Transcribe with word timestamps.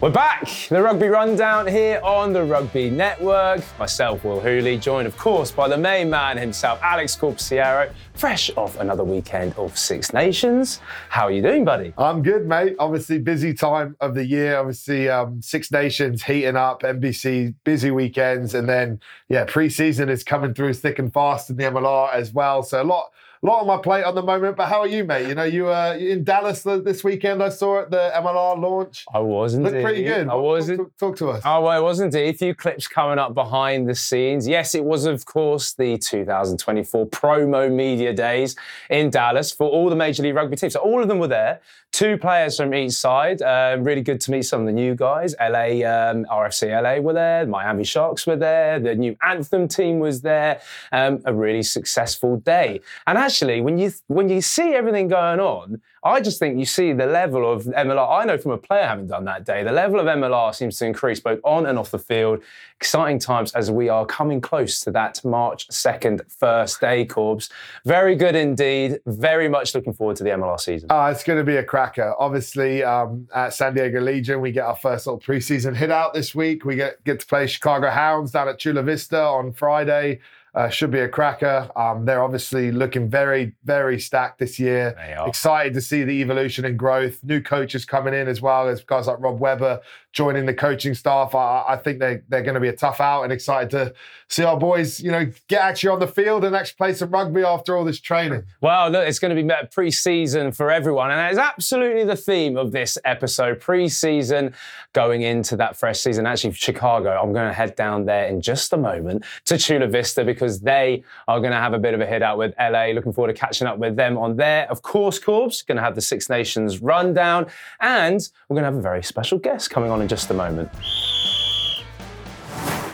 We're 0.00 0.08
back, 0.08 0.48
the 0.70 0.80
Rugby 0.80 1.08
Rundown 1.08 1.66
here 1.66 2.00
on 2.02 2.32
the 2.32 2.42
Rugby 2.42 2.88
Network. 2.88 3.60
Myself, 3.78 4.24
Will 4.24 4.40
Hooley, 4.40 4.78
joined 4.78 5.06
of 5.06 5.14
course 5.18 5.50
by 5.50 5.68
the 5.68 5.76
main 5.76 6.08
man 6.08 6.38
himself, 6.38 6.80
Alex 6.82 7.14
Corbisiero, 7.14 7.92
fresh 8.14 8.50
off 8.56 8.80
another 8.80 9.04
weekend 9.04 9.52
of 9.58 9.76
Six 9.76 10.14
Nations. 10.14 10.80
How 11.10 11.24
are 11.24 11.30
you 11.30 11.42
doing, 11.42 11.66
buddy? 11.66 11.92
I'm 11.98 12.22
good, 12.22 12.46
mate. 12.46 12.76
Obviously, 12.78 13.18
busy 13.18 13.52
time 13.52 13.94
of 14.00 14.14
the 14.14 14.24
year. 14.24 14.56
Obviously, 14.56 15.10
um, 15.10 15.42
Six 15.42 15.70
Nations 15.70 16.22
heating 16.22 16.56
up, 16.56 16.80
NBC 16.80 17.54
busy 17.64 17.90
weekends, 17.90 18.54
and 18.54 18.66
then 18.66 19.00
yeah, 19.28 19.44
pre-season 19.46 20.08
is 20.08 20.24
coming 20.24 20.54
through 20.54 20.72
thick 20.72 20.98
and 20.98 21.12
fast 21.12 21.50
in 21.50 21.56
the 21.56 21.64
MLR 21.64 22.10
as 22.14 22.32
well. 22.32 22.62
So 22.62 22.80
a 22.80 22.84
lot 22.84 23.10
a 23.42 23.46
lot 23.46 23.60
on 23.60 23.66
my 23.66 23.78
plate 23.78 24.04
on 24.04 24.14
the 24.14 24.22
moment. 24.22 24.56
But 24.56 24.68
how 24.68 24.80
are 24.80 24.86
you, 24.86 25.04
mate? 25.04 25.26
You 25.28 25.34
know, 25.34 25.44
you 25.44 25.64
were 25.64 25.72
uh, 25.72 25.96
in 25.96 26.24
Dallas 26.24 26.62
this 26.62 27.02
weekend. 27.02 27.42
I 27.42 27.48
saw 27.48 27.80
at 27.80 27.90
the 27.90 28.10
MLR 28.14 28.60
launch. 28.60 29.06
I 29.12 29.18
was 29.20 29.56
not 29.56 29.72
Looked 29.72 29.82
pretty 29.82 30.02
good. 30.02 30.28
I 30.28 30.34
was. 30.34 30.68
Talk, 30.68 30.76
talk, 30.76 30.96
talk, 30.98 31.16
to 31.16 31.30
us. 31.30 31.42
Oh, 31.44 31.62
well, 31.62 31.78
it 31.78 31.82
was 31.82 32.00
indeed. 32.00 32.28
A 32.28 32.32
few 32.32 32.54
clips 32.54 32.86
coming 32.86 33.18
up 33.18 33.34
behind 33.34 33.88
the 33.88 33.94
scenes. 33.94 34.46
Yes, 34.46 34.74
it 34.74 34.84
was, 34.84 35.06
of 35.06 35.24
course, 35.24 35.72
the 35.72 35.96
2024 35.96 37.06
promo 37.06 37.72
media 37.72 38.12
days 38.12 38.56
in 38.90 39.10
Dallas 39.10 39.52
for 39.52 39.68
all 39.68 39.88
the 39.88 39.96
Major 39.96 40.22
League 40.22 40.34
Rugby 40.34 40.56
teams. 40.56 40.74
So 40.74 40.80
all 40.80 41.00
of 41.00 41.08
them 41.08 41.18
were 41.18 41.28
there. 41.28 41.60
Two 41.92 42.16
players 42.16 42.56
from 42.56 42.72
each 42.72 42.92
side. 42.92 43.42
Uh, 43.42 43.76
really 43.80 44.00
good 44.00 44.20
to 44.22 44.30
meet 44.30 44.42
some 44.42 44.60
of 44.60 44.66
the 44.66 44.72
new 44.72 44.94
guys. 44.94 45.34
LA, 45.40 45.84
um, 45.84 46.24
RFC 46.26 46.70
LA 46.70 47.00
were 47.00 47.12
there. 47.12 47.46
Miami 47.46 47.82
Sharks 47.82 48.26
were 48.26 48.36
there. 48.36 48.78
The 48.78 48.94
new 48.94 49.16
Anthem 49.22 49.66
team 49.66 49.98
was 49.98 50.22
there. 50.22 50.60
Um, 50.92 51.20
a 51.24 51.34
really 51.34 51.64
successful 51.64 52.36
day. 52.36 52.80
And 53.08 53.18
actually, 53.18 53.60
when 53.60 53.76
you 53.76 53.92
when 54.06 54.28
you 54.28 54.40
see 54.40 54.72
everything 54.72 55.08
going 55.08 55.40
on, 55.40 55.82
I 56.02 56.20
just 56.22 56.38
think 56.38 56.58
you 56.58 56.64
see 56.64 56.94
the 56.94 57.04
level 57.04 57.50
of 57.50 57.64
MLR. 57.64 58.20
I 58.20 58.24
know 58.24 58.38
from 58.38 58.52
a 58.52 58.58
player 58.58 58.84
having 58.86 59.06
done 59.06 59.24
that 59.26 59.44
day, 59.44 59.62
the 59.62 59.72
level 59.72 60.00
of 60.00 60.06
MLR 60.06 60.54
seems 60.54 60.78
to 60.78 60.86
increase 60.86 61.20
both 61.20 61.40
on 61.44 61.66
and 61.66 61.78
off 61.78 61.90
the 61.90 61.98
field. 61.98 62.42
Exciting 62.76 63.18
times 63.18 63.52
as 63.52 63.70
we 63.70 63.90
are 63.90 64.06
coming 64.06 64.40
close 64.40 64.80
to 64.80 64.90
that 64.92 65.22
March 65.22 65.68
2nd 65.68 66.22
first 66.32 66.80
day, 66.80 67.04
Corbs. 67.04 67.50
Very 67.84 68.16
good 68.16 68.34
indeed. 68.34 69.00
Very 69.04 69.48
much 69.48 69.74
looking 69.74 69.92
forward 69.92 70.16
to 70.16 70.24
the 70.24 70.30
MLR 70.30 70.58
season. 70.58 70.88
Oh, 70.90 71.04
it's 71.06 71.22
going 71.22 71.38
to 71.38 71.44
be 71.44 71.56
a 71.56 71.64
cracker. 71.64 72.14
Obviously, 72.18 72.82
um, 72.82 73.28
at 73.34 73.52
San 73.52 73.74
Diego 73.74 74.00
Legion, 74.00 74.40
we 74.40 74.52
get 74.52 74.64
our 74.64 74.76
first 74.76 75.06
little 75.06 75.20
preseason 75.20 75.76
hit 75.76 75.90
out 75.90 76.14
this 76.14 76.34
week. 76.34 76.64
We 76.64 76.76
get, 76.76 77.04
get 77.04 77.20
to 77.20 77.26
play 77.26 77.46
Chicago 77.46 77.90
Hounds 77.90 78.30
down 78.30 78.48
at 78.48 78.58
Chula 78.58 78.82
Vista 78.82 79.20
on 79.20 79.52
Friday. 79.52 80.20
Uh, 80.54 80.68
should 80.68 80.90
be 80.90 81.00
a 81.00 81.08
cracker. 81.08 81.70
Um, 81.76 82.04
they're 82.04 82.22
obviously 82.22 82.72
looking 82.72 83.08
very, 83.08 83.54
very 83.64 84.00
stacked 84.00 84.38
this 84.38 84.58
year. 84.58 84.96
Excited 85.26 85.74
to 85.74 85.80
see 85.80 86.02
the 86.02 86.20
evolution 86.20 86.64
and 86.64 86.78
growth. 86.78 87.22
New 87.22 87.40
coaches 87.40 87.84
coming 87.84 88.14
in 88.14 88.26
as 88.28 88.40
well 88.40 88.68
as 88.68 88.82
guys 88.82 89.06
like 89.06 89.20
Rob 89.20 89.38
Webber 89.38 89.80
joining 90.12 90.44
the 90.44 90.54
coaching 90.54 90.94
staff. 90.94 91.34
I, 91.34 91.64
I 91.68 91.76
think 91.76 92.00
they, 92.00 92.20
they're 92.28 92.42
going 92.42 92.54
to 92.54 92.60
be 92.60 92.68
a 92.68 92.76
tough 92.76 93.00
out 93.00 93.22
and 93.22 93.32
excited 93.32 93.70
to 93.70 93.94
see 94.28 94.42
our 94.42 94.56
boys, 94.56 95.00
you 95.00 95.10
know, 95.10 95.30
get 95.48 95.60
actually 95.60 95.90
on 95.90 96.00
the 96.00 96.06
field 96.06 96.44
and 96.44 96.54
actually 96.54 96.76
play 96.76 96.94
some 96.94 97.10
rugby 97.10 97.42
after 97.44 97.76
all 97.76 97.84
this 97.84 98.00
training. 98.00 98.44
Well, 98.60 98.90
look, 98.90 99.06
it's 99.06 99.18
going 99.18 99.36
to 99.36 99.40
be 99.40 99.48
pre-season 99.72 100.52
for 100.52 100.70
everyone. 100.70 101.10
And 101.10 101.18
that 101.18 101.32
is 101.32 101.38
absolutely 101.38 102.04
the 102.04 102.16
theme 102.16 102.56
of 102.56 102.72
this 102.72 102.98
episode. 103.04 103.60
Pre-season 103.60 104.54
going 104.92 105.22
into 105.22 105.56
that 105.56 105.76
fresh 105.76 106.00
season. 106.00 106.26
Actually, 106.26 106.54
Chicago, 106.54 107.20
I'm 107.20 107.32
going 107.32 107.48
to 107.48 107.52
head 107.52 107.76
down 107.76 108.04
there 108.04 108.26
in 108.26 108.40
just 108.40 108.72
a 108.72 108.76
moment 108.76 109.24
to 109.44 109.58
Chula 109.58 109.86
Vista 109.86 110.24
because 110.24 110.39
they 110.60 111.04
are 111.28 111.40
going 111.40 111.52
to 111.52 111.58
have 111.58 111.72
a 111.72 111.78
bit 111.78 111.94
of 111.94 112.00
a 112.00 112.06
hit 112.06 112.22
out 112.22 112.38
with 112.38 112.54
LA. 112.58 112.86
Looking 112.86 113.12
forward 113.12 113.34
to 113.34 113.38
catching 113.38 113.66
up 113.66 113.78
with 113.78 113.96
them 113.96 114.18
on 114.18 114.36
there. 114.36 114.70
Of 114.70 114.82
course, 114.82 115.18
Corbs, 115.18 115.62
going 115.62 115.76
to 115.76 115.82
have 115.82 115.94
the 115.94 116.00
Six 116.00 116.28
Nations 116.28 116.80
rundown. 116.80 117.46
And 117.80 118.20
we're 118.48 118.54
going 118.54 118.64
to 118.64 118.70
have 118.70 118.76
a 118.76 118.82
very 118.82 119.02
special 119.02 119.38
guest 119.38 119.70
coming 119.70 119.90
on 119.90 120.02
in 120.02 120.08
just 120.08 120.30
a 120.30 120.34
moment. 120.34 120.70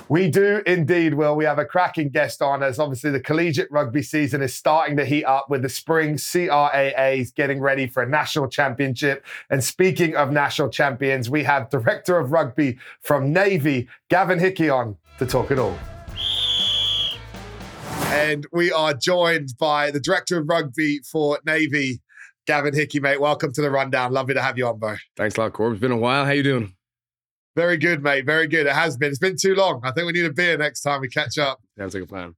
We 0.09 0.31
do 0.31 0.63
indeed, 0.67 1.15
Will. 1.15 1.35
We 1.35 1.45
have 1.47 1.59
a 1.59 1.65
cracking 1.65 2.11
guest 2.11 2.41
on 2.41 2.63
as 2.63 2.79
obviously 2.79 3.11
the 3.11 3.19
collegiate 3.19 3.69
rugby 3.73 4.03
season 4.03 4.41
is 4.41 4.55
starting 4.55 4.97
to 4.99 5.05
heat 5.05 5.25
up 5.25 5.51
with 5.51 5.63
the 5.63 5.69
spring 5.69 6.15
CRAAs 6.15 7.35
getting 7.35 7.61
ready 7.61 7.89
for 7.89 8.05
a 8.05 8.09
national 8.09 8.49
championship. 8.49 9.27
And 9.51 9.63
speaking 9.65 10.15
of 10.15 10.31
national 10.31 10.69
champions, 10.69 11.29
we 11.29 11.43
have 11.43 11.71
Director 11.71 12.19
of 12.19 12.31
Rugby 12.31 12.79
from 13.01 13.33
Navy, 13.33 13.89
Gavin 14.09 14.39
Hickie 14.39 14.71
on 14.71 14.97
to 15.19 15.27
talk 15.27 15.51
it 15.51 15.59
all. 15.59 15.77
And 18.17 18.47
we 18.51 18.73
are 18.73 18.95
joined 18.95 19.51
by 19.59 19.91
the 19.91 20.01
Director 20.01 20.39
of 20.39 20.49
Rugby 20.49 21.01
for 21.01 21.39
Navy, 21.45 22.01
Gavin 22.47 22.75
Hickie, 22.75 22.99
mate. 22.99 23.21
Welcome 23.21 23.53
to 23.53 23.61
the 23.61 23.71
rundown. 23.71 24.11
Lovely 24.11 24.33
to 24.33 24.41
have 24.41 24.57
you 24.57 24.67
on, 24.67 24.79
bro. 24.79 24.97
Thanks 25.19 25.37
a 25.37 25.43
lot, 25.43 25.53
Corb. 25.53 25.75
It's 25.75 25.81
been 25.83 25.93
a 25.93 25.97
while. 25.99 26.25
How 26.25 26.31
you 26.31 26.43
doing? 26.43 26.75
Very 27.57 27.77
good, 27.77 28.03
mate. 28.03 28.25
Very 28.25 28.47
good. 28.47 28.67
It 28.67 28.73
has 28.73 28.97
been. 28.97 29.11
It's 29.11 29.19
been 29.19 29.37
too 29.41 29.55
long. 29.55 29.83
I 29.85 29.93
think 29.93 30.07
we 30.07 30.13
need 30.13 30.25
a 30.25 30.33
beer 30.33 30.57
next 30.57 30.81
time 30.81 31.03
we 31.03 31.09
catch 31.09 31.37
up. 31.37 31.61
Sounds 31.79 31.93
like 31.93 32.05
a 32.05 32.07
plan. 32.07 32.35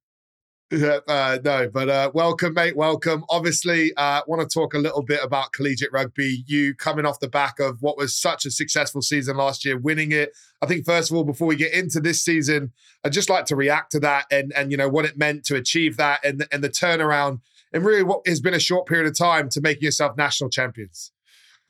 Uh, 0.71 1.39
no, 1.43 1.71
but 1.73 1.89
uh, 1.89 2.11
welcome, 2.13 2.53
mate. 2.53 2.77
Welcome. 2.77 3.25
Obviously, 3.31 3.95
uh, 3.97 4.21
want 4.27 4.43
to 4.43 4.53
talk 4.53 4.75
a 4.75 4.79
little 4.79 5.03
bit 5.03 5.21
about 5.23 5.53
collegiate 5.53 5.93
rugby. 5.93 6.45
You 6.47 6.75
coming 6.75 7.07
off 7.07 7.21
the 7.21 7.29
back 7.29 7.59
of 7.59 7.81
what 7.81 7.97
was 7.97 8.15
such 8.15 8.45
a 8.45 8.51
successful 8.51 9.01
season 9.01 9.39
last 9.39 9.65
year, 9.65 9.79
winning 9.79 10.13
it. 10.13 10.33
I 10.61 10.67
think 10.67 10.85
first 10.85 11.11
of 11.11 11.17
all, 11.17 11.25
before 11.25 11.49
we 11.49 11.57
get 11.57 11.73
into 11.73 12.01
this 12.01 12.23
season, 12.23 12.73
I'd 13.03 13.13
just 13.13 13.31
like 13.31 13.47
to 13.47 13.57
react 13.57 13.93
to 13.93 14.01
that 14.01 14.27
and 14.31 14.53
and 14.55 14.71
you 14.71 14.77
know 14.77 14.91
what 14.91 15.07
it 15.07 15.17
meant 15.17 15.45
to 15.47 15.57
achieve 15.57 15.97
that 15.97 16.23
and 16.23 16.47
and 16.53 16.63
the 16.63 16.69
turnaround 16.69 17.41
and 17.73 17.85
really 17.85 18.03
what 18.03 18.27
has 18.27 18.41
been 18.41 18.55
a 18.55 18.61
short 18.61 18.87
period 18.87 19.07
of 19.07 19.17
time 19.17 19.49
to 19.51 19.63
making 19.63 19.85
yourself 19.85 20.19
national 20.19 20.51
champions. 20.51 21.13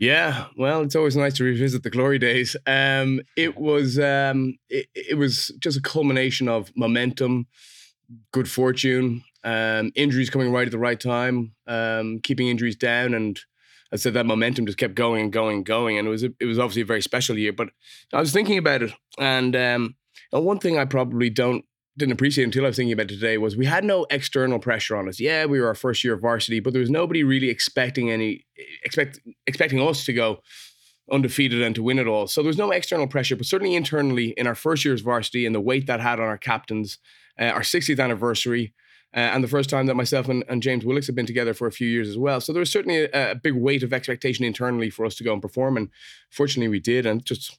Yeah, 0.00 0.46
well, 0.56 0.82
it's 0.82 0.94
always 0.94 1.16
nice 1.16 1.34
to 1.34 1.44
revisit 1.44 1.82
the 1.82 1.90
glory 1.90 2.20
days. 2.20 2.56
Um, 2.66 3.20
it 3.36 3.58
was 3.58 3.98
um, 3.98 4.56
it, 4.68 4.86
it, 4.94 5.18
was 5.18 5.52
just 5.58 5.76
a 5.76 5.82
culmination 5.82 6.48
of 6.48 6.70
momentum, 6.76 7.48
good 8.32 8.50
fortune, 8.50 9.24
um, 9.44 9.92
injuries 9.94 10.30
coming 10.30 10.52
right 10.52 10.66
at 10.66 10.72
the 10.72 10.78
right 10.78 10.98
time, 10.98 11.54
um, 11.66 12.20
keeping 12.22 12.48
injuries 12.48 12.76
down, 12.76 13.14
and 13.14 13.38
I 13.92 13.96
said 13.96 14.14
that 14.14 14.26
momentum 14.26 14.66
just 14.66 14.78
kept 14.78 14.94
going 14.94 15.22
and 15.22 15.32
going 15.32 15.56
and 15.56 15.66
going. 15.66 15.98
And 15.98 16.06
it 16.06 16.10
was 16.10 16.22
a, 16.22 16.30
it 16.40 16.44
was 16.44 16.58
obviously 16.58 16.82
a 16.82 16.86
very 16.86 17.00
special 17.02 17.38
year. 17.38 17.52
But 17.52 17.70
I 18.12 18.20
was 18.20 18.32
thinking 18.32 18.58
about 18.58 18.82
it, 18.82 18.92
and 19.18 19.56
um, 19.56 19.96
one 20.30 20.58
thing 20.58 20.78
I 20.78 20.84
probably 20.84 21.30
don't 21.30 21.64
didn't 21.96 22.12
appreciate 22.12 22.44
until 22.44 22.64
I 22.64 22.68
was 22.68 22.76
thinking 22.76 22.92
about 22.92 23.10
it 23.10 23.14
today 23.14 23.38
was 23.38 23.56
we 23.56 23.66
had 23.66 23.84
no 23.84 24.06
external 24.08 24.60
pressure 24.60 24.96
on 24.96 25.08
us. 25.08 25.18
Yeah, 25.18 25.46
we 25.46 25.60
were 25.60 25.66
our 25.66 25.74
first 25.74 26.04
year 26.04 26.14
of 26.14 26.20
varsity, 26.20 26.60
but 26.60 26.72
there 26.72 26.80
was 26.80 26.90
nobody 26.90 27.24
really 27.24 27.48
expecting 27.48 28.10
any 28.10 28.46
expect 28.84 29.18
expecting 29.46 29.80
us 29.80 30.04
to 30.04 30.12
go 30.12 30.40
undefeated 31.10 31.62
and 31.62 31.74
to 31.74 31.82
win 31.82 31.98
it 31.98 32.06
all. 32.06 32.26
So 32.26 32.42
there 32.42 32.48
was 32.48 32.58
no 32.58 32.70
external 32.70 33.06
pressure, 33.06 33.34
but 33.36 33.46
certainly 33.46 33.74
internally 33.74 34.28
in 34.36 34.46
our 34.46 34.54
first 34.54 34.84
year's 34.84 35.00
varsity 35.00 35.44
and 35.46 35.54
the 35.54 35.60
weight 35.60 35.86
that 35.86 36.00
had 36.00 36.20
on 36.20 36.26
our 36.26 36.38
captains, 36.38 36.98
uh, 37.38 37.46
our 37.46 37.60
60th 37.60 38.02
anniversary, 38.02 38.74
uh, 39.14 39.20
and 39.20 39.42
the 39.42 39.48
first 39.48 39.70
time 39.70 39.86
that 39.86 39.94
myself 39.94 40.28
and, 40.28 40.44
and, 40.48 40.62
James 40.62 40.84
Willicks 40.84 41.06
have 41.06 41.16
been 41.16 41.26
together 41.26 41.54
for 41.54 41.66
a 41.66 41.72
few 41.72 41.88
years 41.88 42.08
as 42.08 42.18
well. 42.18 42.40
So 42.40 42.52
there 42.52 42.60
was 42.60 42.70
certainly 42.70 43.04
a, 43.04 43.30
a 43.32 43.34
big 43.34 43.54
weight 43.54 43.82
of 43.82 43.92
expectation 43.92 44.44
internally 44.44 44.90
for 44.90 45.06
us 45.06 45.14
to 45.16 45.24
go 45.24 45.32
and 45.32 45.40
perform, 45.40 45.76
and 45.76 45.88
fortunately 46.30 46.68
we 46.68 46.80
did, 46.80 47.06
and 47.06 47.24
just 47.24 47.58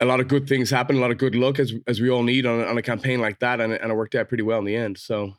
a 0.00 0.04
lot 0.04 0.20
of 0.20 0.28
good 0.28 0.48
things 0.48 0.70
happen, 0.70 0.96
a 0.96 1.00
lot 1.00 1.10
of 1.10 1.18
good 1.18 1.34
luck 1.34 1.58
as 1.58 1.72
as 1.86 2.00
we 2.00 2.10
all 2.10 2.22
need 2.22 2.46
on, 2.46 2.60
on 2.64 2.78
a 2.78 2.82
campaign 2.82 3.20
like 3.20 3.38
that, 3.40 3.60
and, 3.60 3.72
and 3.72 3.92
it 3.92 3.94
worked 3.94 4.14
out 4.14 4.28
pretty 4.28 4.42
well 4.42 4.58
in 4.58 4.64
the 4.64 4.76
end. 4.76 4.98
So 4.98 5.34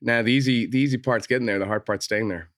now 0.00 0.22
the 0.22 0.32
easy 0.32 0.66
the 0.66 0.78
easy 0.78 0.98
part's 0.98 1.26
getting 1.26 1.46
there, 1.46 1.58
the 1.58 1.66
hard 1.66 1.84
part's 1.84 2.06
staying 2.06 2.28
there. 2.28 2.50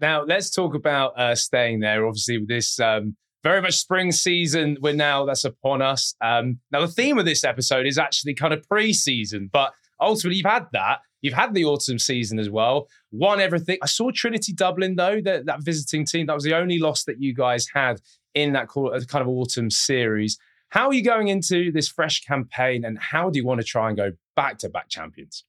Now 0.00 0.22
let's 0.24 0.50
talk 0.50 0.74
about 0.74 1.18
uh, 1.18 1.34
staying 1.34 1.80
there. 1.80 2.06
Obviously, 2.06 2.38
with 2.38 2.48
this 2.48 2.80
um, 2.80 3.16
very 3.44 3.60
much 3.60 3.76
spring 3.76 4.10
season, 4.10 4.78
we're 4.80 4.94
now 4.94 5.26
that's 5.26 5.44
upon 5.44 5.82
us. 5.82 6.14
Um, 6.20 6.58
now 6.72 6.80
the 6.80 6.88
theme 6.88 7.18
of 7.18 7.26
this 7.26 7.44
episode 7.44 7.86
is 7.86 7.98
actually 7.98 8.34
kind 8.34 8.52
of 8.52 8.66
pre-season, 8.68 9.50
but 9.52 9.72
ultimately 10.00 10.38
you've 10.38 10.46
had 10.46 10.66
that. 10.72 11.00
You've 11.20 11.34
had 11.34 11.54
the 11.54 11.64
autumn 11.64 11.98
season 11.98 12.38
as 12.38 12.50
well. 12.50 12.88
Won 13.12 13.40
everything. 13.40 13.78
I 13.82 13.86
saw 13.86 14.10
Trinity 14.10 14.52
Dublin 14.52 14.96
though, 14.96 15.20
that, 15.20 15.46
that 15.46 15.62
visiting 15.62 16.04
team. 16.04 16.26
That 16.26 16.34
was 16.34 16.44
the 16.44 16.56
only 16.56 16.78
loss 16.78 17.04
that 17.04 17.20
you 17.20 17.34
guys 17.34 17.68
had 17.72 18.00
in 18.34 18.52
that 18.54 18.68
uh, 18.76 19.00
kind 19.06 19.22
of 19.22 19.28
autumn 19.28 19.70
series. 19.70 20.38
How 20.70 20.88
are 20.88 20.94
you 20.94 21.04
going 21.04 21.28
into 21.28 21.70
this 21.70 21.88
fresh 21.88 22.22
campaign, 22.22 22.84
and 22.84 22.98
how 22.98 23.30
do 23.30 23.38
you 23.38 23.46
want 23.46 23.60
to 23.60 23.66
try 23.66 23.88
and 23.88 23.96
go 23.96 24.10
back 24.34 24.58
to 24.58 24.68
back 24.68 24.88
champions? 24.88 25.44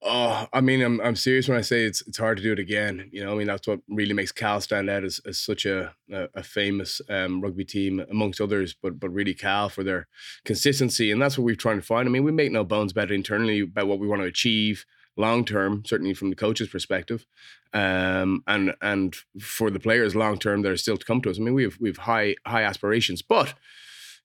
Oh, 0.00 0.46
I 0.52 0.60
mean, 0.60 0.80
I'm 0.80 1.00
I'm 1.00 1.16
serious 1.16 1.48
when 1.48 1.58
I 1.58 1.62
say 1.62 1.82
it's 1.84 2.02
it's 2.02 2.18
hard 2.18 2.36
to 2.36 2.42
do 2.42 2.52
it 2.52 2.60
again. 2.60 3.08
You 3.12 3.24
know, 3.24 3.32
I 3.32 3.36
mean 3.36 3.48
that's 3.48 3.66
what 3.66 3.80
really 3.88 4.12
makes 4.14 4.30
Cal 4.30 4.60
stand 4.60 4.88
out 4.88 5.02
as, 5.02 5.20
as 5.26 5.38
such 5.40 5.66
a 5.66 5.92
a, 6.12 6.28
a 6.36 6.42
famous 6.44 7.00
um, 7.08 7.40
rugby 7.40 7.64
team 7.64 8.04
amongst 8.08 8.40
others, 8.40 8.76
but 8.80 9.00
but 9.00 9.10
really 9.10 9.34
Cal 9.34 9.68
for 9.68 9.82
their 9.82 10.06
consistency, 10.44 11.10
and 11.10 11.20
that's 11.20 11.36
what 11.36 11.44
we're 11.44 11.56
trying 11.56 11.80
to 11.80 11.86
find. 11.86 12.08
I 12.08 12.12
mean, 12.12 12.22
we 12.22 12.30
make 12.30 12.52
no 12.52 12.62
bones 12.62 12.92
about 12.92 13.10
it 13.10 13.14
internally 13.14 13.60
about 13.60 13.88
what 13.88 13.98
we 13.98 14.06
want 14.06 14.22
to 14.22 14.28
achieve 14.28 14.84
long 15.16 15.44
term, 15.44 15.82
certainly 15.84 16.14
from 16.14 16.30
the 16.30 16.36
coach's 16.36 16.68
perspective, 16.68 17.26
um, 17.74 18.44
and 18.46 18.74
and 18.80 19.16
for 19.40 19.68
the 19.68 19.80
players 19.80 20.14
long 20.14 20.38
term 20.38 20.62
that 20.62 20.70
are 20.70 20.76
still 20.76 20.96
to 20.96 21.04
come 21.04 21.20
to 21.22 21.30
us. 21.30 21.38
I 21.40 21.42
mean, 21.42 21.54
we 21.54 21.64
have 21.64 21.76
we 21.80 21.88
have 21.88 21.98
high 21.98 22.36
high 22.46 22.62
aspirations, 22.62 23.20
but 23.20 23.54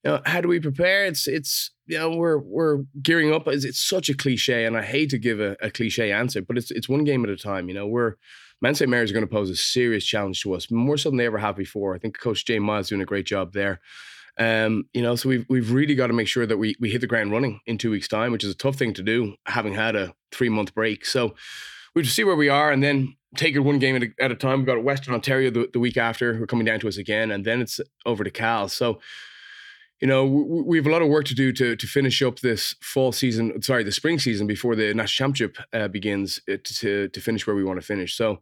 you 0.03 0.11
know, 0.11 0.21
how 0.25 0.41
do 0.41 0.47
we 0.47 0.59
prepare? 0.59 1.05
It's 1.05 1.27
it's 1.27 1.71
you 1.87 1.97
know 1.97 2.09
we're 2.09 2.37
we're 2.37 2.83
gearing 3.01 3.33
up. 3.33 3.47
It's, 3.47 3.63
it's 3.63 3.81
such 3.81 4.09
a 4.09 4.13
cliche, 4.13 4.65
and 4.65 4.77
I 4.77 4.81
hate 4.81 5.09
to 5.11 5.17
give 5.17 5.39
a, 5.39 5.55
a 5.61 5.71
cliche 5.71 6.11
answer, 6.11 6.41
but 6.41 6.57
it's 6.57 6.71
it's 6.71 6.89
one 6.89 7.03
game 7.03 7.23
at 7.23 7.29
a 7.29 7.37
time. 7.37 7.69
You 7.69 7.75
know, 7.75 7.87
we're 7.87 8.15
Mount 8.61 8.77
St. 8.77 8.89
Mary's 8.89 9.11
are 9.11 9.13
going 9.13 9.25
to 9.25 9.31
pose 9.31 9.49
a 9.49 9.55
serious 9.55 10.05
challenge 10.05 10.41
to 10.41 10.53
us, 10.53 10.69
more 10.71 10.97
so 10.97 11.09
than 11.09 11.17
they 11.17 11.25
ever 11.25 11.37
have 11.37 11.55
before. 11.55 11.95
I 11.95 11.99
think 11.99 12.19
Coach 12.19 12.45
Jay 12.45 12.59
Miles 12.59 12.89
doing 12.89 13.01
a 13.01 13.05
great 13.05 13.25
job 13.25 13.53
there. 13.53 13.79
Um, 14.37 14.85
you 14.93 15.01
know, 15.01 15.15
so 15.15 15.29
we've 15.29 15.45
we've 15.47 15.71
really 15.71 15.95
got 15.95 16.07
to 16.07 16.13
make 16.13 16.27
sure 16.27 16.45
that 16.45 16.57
we 16.57 16.75
we 16.79 16.89
hit 16.89 17.01
the 17.01 17.07
ground 17.07 17.31
running 17.31 17.61
in 17.65 17.77
two 17.77 17.91
weeks' 17.91 18.07
time, 18.07 18.31
which 18.31 18.43
is 18.43 18.51
a 18.51 18.57
tough 18.57 18.75
thing 18.75 18.93
to 18.95 19.03
do, 19.03 19.35
having 19.45 19.73
had 19.73 19.95
a 19.95 20.13
three 20.31 20.49
month 20.49 20.73
break. 20.73 21.05
So 21.05 21.35
we 21.95 22.01
just 22.01 22.15
see 22.15 22.23
where 22.23 22.35
we 22.35 22.49
are, 22.49 22.71
and 22.71 22.83
then 22.83 23.15
take 23.35 23.55
it 23.55 23.59
one 23.59 23.79
game 23.79 23.95
at 23.95 24.03
a, 24.03 24.09
at 24.19 24.31
a 24.31 24.35
time. 24.35 24.59
We've 24.59 24.67
got 24.67 24.83
Western 24.83 25.13
Ontario 25.13 25.49
the, 25.49 25.69
the 25.71 25.79
week 25.79 25.97
after, 25.97 26.33
who 26.33 26.43
are 26.43 26.47
coming 26.47 26.65
down 26.65 26.79
to 26.81 26.87
us 26.87 26.97
again, 26.97 27.31
and 27.31 27.45
then 27.45 27.61
it's 27.61 27.79
over 28.05 28.23
to 28.23 28.31
Cal. 28.31 28.67
So 28.67 28.99
you 30.03 30.07
know, 30.07 30.25
we, 30.25 30.61
we 30.63 30.77
have 30.77 30.85
a 30.85 30.91
lot 30.91 31.01
of 31.01 31.07
work 31.07 31.23
to 31.23 31.33
do 31.33 31.53
to 31.53 31.77
to 31.77 31.87
finish 31.87 32.21
up 32.21 32.41
this 32.41 32.75
fall 32.81 33.13
season. 33.13 33.61
Sorry, 33.61 33.85
the 33.85 33.91
spring 33.93 34.19
season 34.19 34.47
before 34.47 34.75
the 34.75 34.93
national 34.93 35.29
championship 35.29 35.57
uh, 35.71 35.87
begins 35.87 36.41
uh, 36.51 36.57
to 36.61 37.07
to 37.07 37.21
finish 37.21 37.47
where 37.47 37.55
we 37.55 37.63
want 37.63 37.79
to 37.79 37.85
finish. 37.85 38.13
So, 38.13 38.41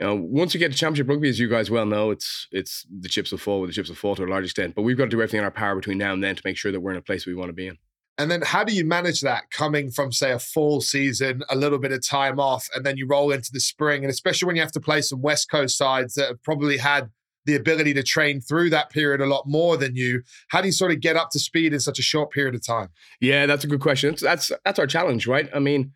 you 0.00 0.06
know, 0.06 0.14
once 0.14 0.54
you 0.54 0.60
get 0.60 0.72
to 0.72 0.78
championship 0.78 1.10
rugby, 1.10 1.28
as 1.28 1.38
you 1.38 1.46
guys 1.46 1.70
well 1.70 1.84
know, 1.84 2.10
it's 2.10 2.48
it's 2.50 2.86
the 2.90 3.10
chips 3.10 3.32
will 3.32 3.38
fall. 3.38 3.60
Where 3.60 3.66
the 3.66 3.74
chips 3.74 3.90
will 3.90 3.96
fall 3.96 4.16
to 4.16 4.24
a 4.24 4.26
large 4.26 4.44
extent. 4.44 4.74
But 4.74 4.80
we've 4.80 4.96
got 4.96 5.04
to 5.04 5.10
do 5.10 5.20
everything 5.20 5.40
in 5.40 5.44
our 5.44 5.50
power 5.50 5.76
between 5.76 5.98
now 5.98 6.14
and 6.14 6.24
then 6.24 6.36
to 6.36 6.42
make 6.42 6.56
sure 6.56 6.72
that 6.72 6.80
we're 6.80 6.92
in 6.92 6.96
a 6.96 7.02
place 7.02 7.26
we 7.26 7.34
want 7.34 7.50
to 7.50 7.54
be 7.54 7.66
in. 7.66 7.76
And 8.16 8.30
then 8.30 8.40
how 8.40 8.64
do 8.64 8.72
you 8.72 8.86
manage 8.86 9.20
that 9.20 9.50
coming 9.50 9.90
from, 9.90 10.10
say, 10.10 10.32
a 10.32 10.38
fall 10.38 10.80
season, 10.80 11.42
a 11.50 11.56
little 11.56 11.78
bit 11.78 11.92
of 11.92 12.06
time 12.06 12.40
off, 12.40 12.66
and 12.74 12.86
then 12.86 12.96
you 12.96 13.06
roll 13.06 13.30
into 13.30 13.50
the 13.52 13.60
spring? 13.60 14.04
And 14.04 14.10
especially 14.10 14.46
when 14.46 14.56
you 14.56 14.62
have 14.62 14.72
to 14.72 14.80
play 14.80 15.02
some 15.02 15.20
West 15.20 15.50
Coast 15.50 15.76
sides 15.76 16.14
that 16.14 16.28
have 16.28 16.42
probably 16.42 16.78
had 16.78 17.10
the 17.46 17.54
ability 17.54 17.94
to 17.94 18.02
train 18.02 18.40
through 18.40 18.70
that 18.70 18.90
period 18.90 19.20
a 19.20 19.26
lot 19.26 19.46
more 19.46 19.76
than 19.76 19.94
you. 19.96 20.22
How 20.48 20.60
do 20.60 20.68
you 20.68 20.72
sort 20.72 20.92
of 20.92 21.00
get 21.00 21.16
up 21.16 21.30
to 21.30 21.38
speed 21.38 21.72
in 21.72 21.80
such 21.80 21.98
a 21.98 22.02
short 22.02 22.30
period 22.30 22.54
of 22.54 22.64
time? 22.64 22.88
Yeah, 23.20 23.46
that's 23.46 23.64
a 23.64 23.66
good 23.66 23.80
question. 23.80 24.14
That's 24.20 24.50
that's 24.64 24.78
our 24.78 24.86
challenge, 24.86 25.26
right? 25.26 25.48
I 25.54 25.58
mean, 25.58 25.92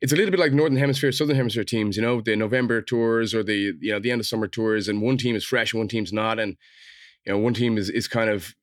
it's 0.00 0.12
a 0.12 0.16
little 0.16 0.30
bit 0.30 0.40
like 0.40 0.52
Northern 0.52 0.78
Hemisphere, 0.78 1.12
Southern 1.12 1.36
Hemisphere 1.36 1.64
teams. 1.64 1.96
You 1.96 2.02
know, 2.02 2.20
the 2.20 2.36
November 2.36 2.80
tours 2.82 3.34
or 3.34 3.42
the 3.42 3.74
you 3.80 3.92
know 3.92 4.00
the 4.00 4.10
end 4.10 4.20
of 4.20 4.26
summer 4.26 4.48
tours, 4.48 4.88
and 4.88 5.02
one 5.02 5.16
team 5.16 5.36
is 5.36 5.44
fresh, 5.44 5.72
and 5.72 5.80
one 5.80 5.88
team's 5.88 6.12
not, 6.12 6.38
and 6.38 6.56
you 7.24 7.32
know 7.32 7.38
one 7.38 7.54
team 7.54 7.78
is 7.78 7.90
is 7.90 8.08
kind 8.08 8.30
of 8.30 8.54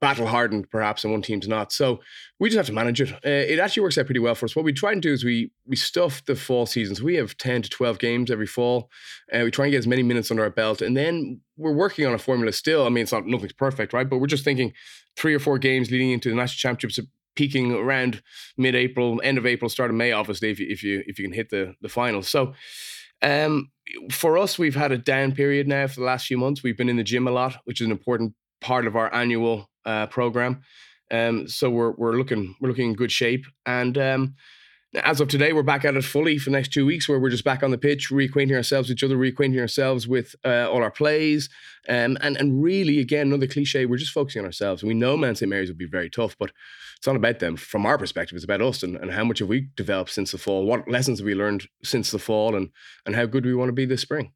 battle 0.00 0.26
hardened 0.26 0.68
perhaps 0.70 1.04
and 1.04 1.12
one 1.12 1.22
team's 1.22 1.48
not. 1.48 1.72
So 1.72 2.00
we 2.38 2.48
just 2.48 2.56
have 2.56 2.66
to 2.66 2.72
manage 2.72 3.00
it. 3.00 3.12
Uh, 3.12 3.18
it 3.24 3.58
actually 3.58 3.82
works 3.82 3.96
out 3.96 4.06
pretty 4.06 4.20
well 4.20 4.34
for 4.34 4.46
us. 4.46 4.54
What 4.54 4.64
we 4.64 4.72
try 4.72 4.92
and 4.92 5.00
do 5.00 5.12
is 5.12 5.24
we 5.24 5.50
we 5.66 5.76
stuff 5.76 6.24
the 6.26 6.36
fall 6.36 6.66
seasons. 6.66 7.02
We 7.02 7.14
have 7.14 7.36
10 7.36 7.62
to 7.62 7.68
12 7.70 7.98
games 7.98 8.30
every 8.30 8.46
fall 8.46 8.90
and 9.32 9.42
uh, 9.42 9.44
we 9.44 9.50
try 9.50 9.66
and 9.66 9.72
get 9.72 9.78
as 9.78 9.86
many 9.86 10.02
minutes 10.02 10.30
under 10.30 10.42
our 10.42 10.50
belt 10.50 10.82
and 10.82 10.96
then 10.96 11.40
we're 11.56 11.72
working 11.72 12.06
on 12.06 12.14
a 12.14 12.18
formula 12.18 12.52
still. 12.52 12.84
I 12.84 12.88
mean 12.88 13.02
it's 13.02 13.12
not 13.12 13.26
nothing's 13.26 13.52
perfect 13.52 13.92
right? 13.92 14.08
But 14.08 14.18
we're 14.18 14.26
just 14.26 14.44
thinking 14.44 14.72
three 15.16 15.34
or 15.34 15.38
four 15.38 15.58
games 15.58 15.90
leading 15.90 16.10
into 16.10 16.28
the 16.28 16.36
national 16.36 16.58
championships 16.58 17.08
peaking 17.34 17.72
around 17.72 18.22
mid-april 18.56 19.20
end 19.22 19.36
of 19.36 19.44
april 19.44 19.68
start 19.68 19.90
of 19.90 19.96
may 19.96 20.10
obviously 20.10 20.48
if 20.48 20.58
you 20.58 20.66
if 20.70 20.82
you 20.82 21.02
if 21.06 21.18
you 21.18 21.26
can 21.26 21.34
hit 21.34 21.50
the 21.50 21.74
the 21.82 21.88
finals 21.88 22.26
so 22.28 22.54
um, 23.22 23.70
for 24.10 24.38
us, 24.38 24.58
we've 24.58 24.74
had 24.74 24.92
a 24.92 24.98
down 24.98 25.32
period 25.32 25.68
now 25.68 25.86
for 25.86 26.00
the 26.00 26.06
last 26.06 26.26
few 26.26 26.38
months. 26.38 26.62
We've 26.62 26.76
been 26.76 26.88
in 26.88 26.96
the 26.96 27.04
gym 27.04 27.28
a 27.28 27.30
lot, 27.30 27.56
which 27.64 27.80
is 27.80 27.86
an 27.86 27.92
important 27.92 28.34
part 28.60 28.86
of 28.86 28.96
our 28.96 29.12
annual 29.14 29.70
uh, 29.86 30.06
program. 30.06 30.60
Um, 31.10 31.48
so 31.48 31.70
we're 31.70 31.92
we're 31.92 32.16
looking 32.16 32.56
we're 32.60 32.68
looking 32.68 32.90
in 32.90 32.94
good 32.94 33.12
shape. 33.12 33.46
And 33.64 33.96
um, 33.96 34.34
as 34.94 35.20
of 35.20 35.28
today, 35.28 35.52
we're 35.52 35.62
back 35.62 35.84
at 35.84 35.94
it 35.94 36.04
fully 36.04 36.38
for 36.38 36.50
the 36.50 36.56
next 36.56 36.72
two 36.72 36.86
weeks, 36.86 37.08
where 37.08 37.18
we're 37.18 37.30
just 37.30 37.44
back 37.44 37.62
on 37.62 37.70
the 37.70 37.78
pitch, 37.78 38.10
reacquainting 38.10 38.54
ourselves 38.54 38.88
with 38.88 38.96
each 38.96 39.04
other, 39.04 39.16
reacquainting 39.16 39.60
ourselves 39.60 40.08
with 40.08 40.34
uh, 40.44 40.68
all 40.70 40.82
our 40.82 40.90
plays, 40.90 41.48
um, 41.88 42.16
and 42.20 42.36
and 42.36 42.62
really, 42.62 42.98
again, 43.00 43.28
another 43.28 43.46
cliche, 43.46 43.86
we're 43.86 43.96
just 43.98 44.12
focusing 44.12 44.40
on 44.40 44.46
ourselves. 44.46 44.82
We 44.82 44.94
know 44.94 45.16
Mount 45.16 45.38
St 45.38 45.48
Mary's 45.48 45.68
will 45.68 45.76
be 45.76 45.86
very 45.86 46.10
tough, 46.10 46.36
but 46.38 46.52
it's 46.96 47.06
not 47.06 47.16
about 47.16 47.40
them. 47.40 47.56
From 47.56 47.84
our 47.84 47.98
perspective, 47.98 48.36
it's 48.36 48.44
about 48.44 48.62
us 48.62 48.82
and, 48.82 48.96
and 48.96 49.12
how 49.12 49.24
much 49.24 49.40
have 49.40 49.48
we 49.48 49.68
developed 49.76 50.10
since 50.10 50.32
the 50.32 50.38
fall, 50.38 50.64
what 50.64 50.88
lessons 50.88 51.18
have 51.18 51.26
we 51.26 51.34
learned 51.34 51.68
since 51.84 52.10
the 52.10 52.18
fall, 52.18 52.56
and 52.56 52.70
and 53.04 53.14
how 53.14 53.26
good 53.26 53.44
we 53.44 53.54
want 53.54 53.68
to 53.68 53.74
be 53.74 53.86
this 53.86 54.02
spring. 54.02 54.32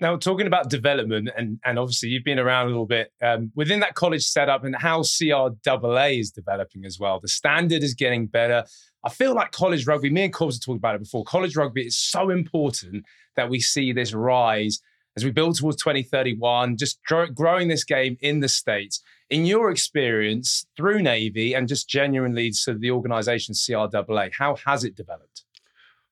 Now, 0.00 0.16
talking 0.16 0.46
about 0.46 0.70
development, 0.70 1.28
and, 1.36 1.58
and 1.64 1.78
obviously 1.78 2.10
you've 2.10 2.24
been 2.24 2.38
around 2.38 2.66
a 2.66 2.68
little 2.68 2.86
bit 2.86 3.12
um, 3.20 3.50
within 3.56 3.80
that 3.80 3.94
college 3.94 4.24
setup 4.24 4.62
and 4.62 4.76
how 4.76 5.00
CRAA 5.00 6.20
is 6.20 6.30
developing 6.30 6.84
as 6.84 7.00
well. 7.00 7.18
The 7.18 7.28
standard 7.28 7.82
is 7.82 7.94
getting 7.94 8.28
better. 8.28 8.64
I 9.04 9.08
feel 9.08 9.34
like 9.34 9.50
college 9.50 9.86
rugby, 9.86 10.10
me 10.10 10.24
and 10.24 10.32
Corbs 10.32 10.54
have 10.54 10.62
talked 10.62 10.78
about 10.78 10.94
it 10.94 11.02
before. 11.02 11.24
College 11.24 11.56
rugby 11.56 11.86
is 11.86 11.96
so 11.96 12.30
important 12.30 13.06
that 13.34 13.50
we 13.50 13.58
see 13.58 13.92
this 13.92 14.12
rise 14.12 14.80
as 15.16 15.24
we 15.24 15.32
build 15.32 15.56
towards 15.56 15.82
2031, 15.82 16.76
just 16.76 17.00
growing 17.34 17.66
this 17.66 17.82
game 17.82 18.16
in 18.20 18.38
the 18.38 18.48
States. 18.48 19.02
In 19.30 19.44
your 19.44 19.70
experience 19.70 20.64
through 20.76 21.02
Navy 21.02 21.54
and 21.54 21.66
just 21.66 21.88
genuinely 21.88 22.52
to 22.64 22.74
the 22.74 22.92
organization 22.92 23.52
CRAA, 23.52 24.30
how 24.38 24.56
has 24.64 24.84
it 24.84 24.94
developed? 24.94 25.44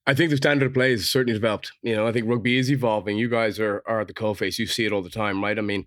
I 0.06 0.14
think 0.14 0.30
the 0.30 0.36
standard 0.36 0.66
of 0.66 0.74
play 0.74 0.92
has 0.92 1.08
certainly 1.08 1.34
developed. 1.34 1.72
You 1.82 1.96
know, 1.96 2.06
I 2.06 2.12
think 2.12 2.28
rugby 2.28 2.58
is 2.58 2.70
evolving. 2.70 3.18
You 3.18 3.28
guys 3.28 3.58
are 3.58 3.82
are 3.86 4.04
the 4.04 4.14
co-face. 4.14 4.58
You 4.58 4.66
see 4.66 4.84
it 4.84 4.92
all 4.92 5.02
the 5.02 5.10
time, 5.10 5.42
right? 5.42 5.58
I 5.58 5.62
mean, 5.62 5.86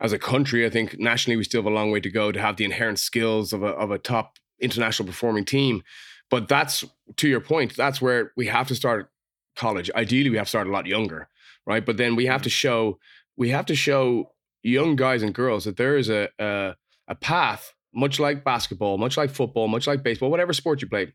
as 0.00 0.12
a 0.12 0.18
country, 0.18 0.66
I 0.66 0.70
think 0.70 0.98
nationally 0.98 1.36
we 1.36 1.44
still 1.44 1.62
have 1.62 1.72
a 1.72 1.74
long 1.74 1.90
way 1.90 2.00
to 2.00 2.10
go 2.10 2.30
to 2.30 2.40
have 2.40 2.56
the 2.56 2.64
inherent 2.64 2.98
skills 2.98 3.52
of 3.52 3.62
a 3.62 3.68
of 3.68 3.90
a 3.90 3.98
top 3.98 4.38
international 4.60 5.06
performing 5.06 5.44
team. 5.44 5.82
But 6.30 6.48
that's 6.48 6.84
to 7.16 7.28
your 7.28 7.40
point. 7.40 7.74
That's 7.74 8.02
where 8.02 8.32
we 8.36 8.46
have 8.48 8.68
to 8.68 8.74
start 8.74 9.10
college. 9.56 9.90
Ideally, 9.94 10.30
we 10.30 10.36
have 10.36 10.46
to 10.46 10.50
start 10.50 10.66
a 10.66 10.70
lot 10.70 10.86
younger, 10.86 11.28
right? 11.66 11.84
But 11.84 11.96
then 11.96 12.16
we 12.16 12.26
have 12.26 12.42
to 12.42 12.50
show 12.50 12.98
we 13.36 13.48
have 13.48 13.66
to 13.66 13.74
show 13.74 14.32
young 14.62 14.94
guys 14.94 15.22
and 15.22 15.34
girls 15.34 15.64
that 15.64 15.78
there 15.78 15.96
is 15.96 16.10
a 16.10 16.28
a, 16.38 16.76
a 17.08 17.14
path, 17.14 17.72
much 17.94 18.20
like 18.20 18.44
basketball, 18.44 18.98
much 18.98 19.16
like 19.16 19.30
football, 19.30 19.68
much 19.68 19.86
like 19.86 20.02
baseball, 20.02 20.30
whatever 20.30 20.52
sport 20.52 20.82
you 20.82 20.88
play 20.88 21.14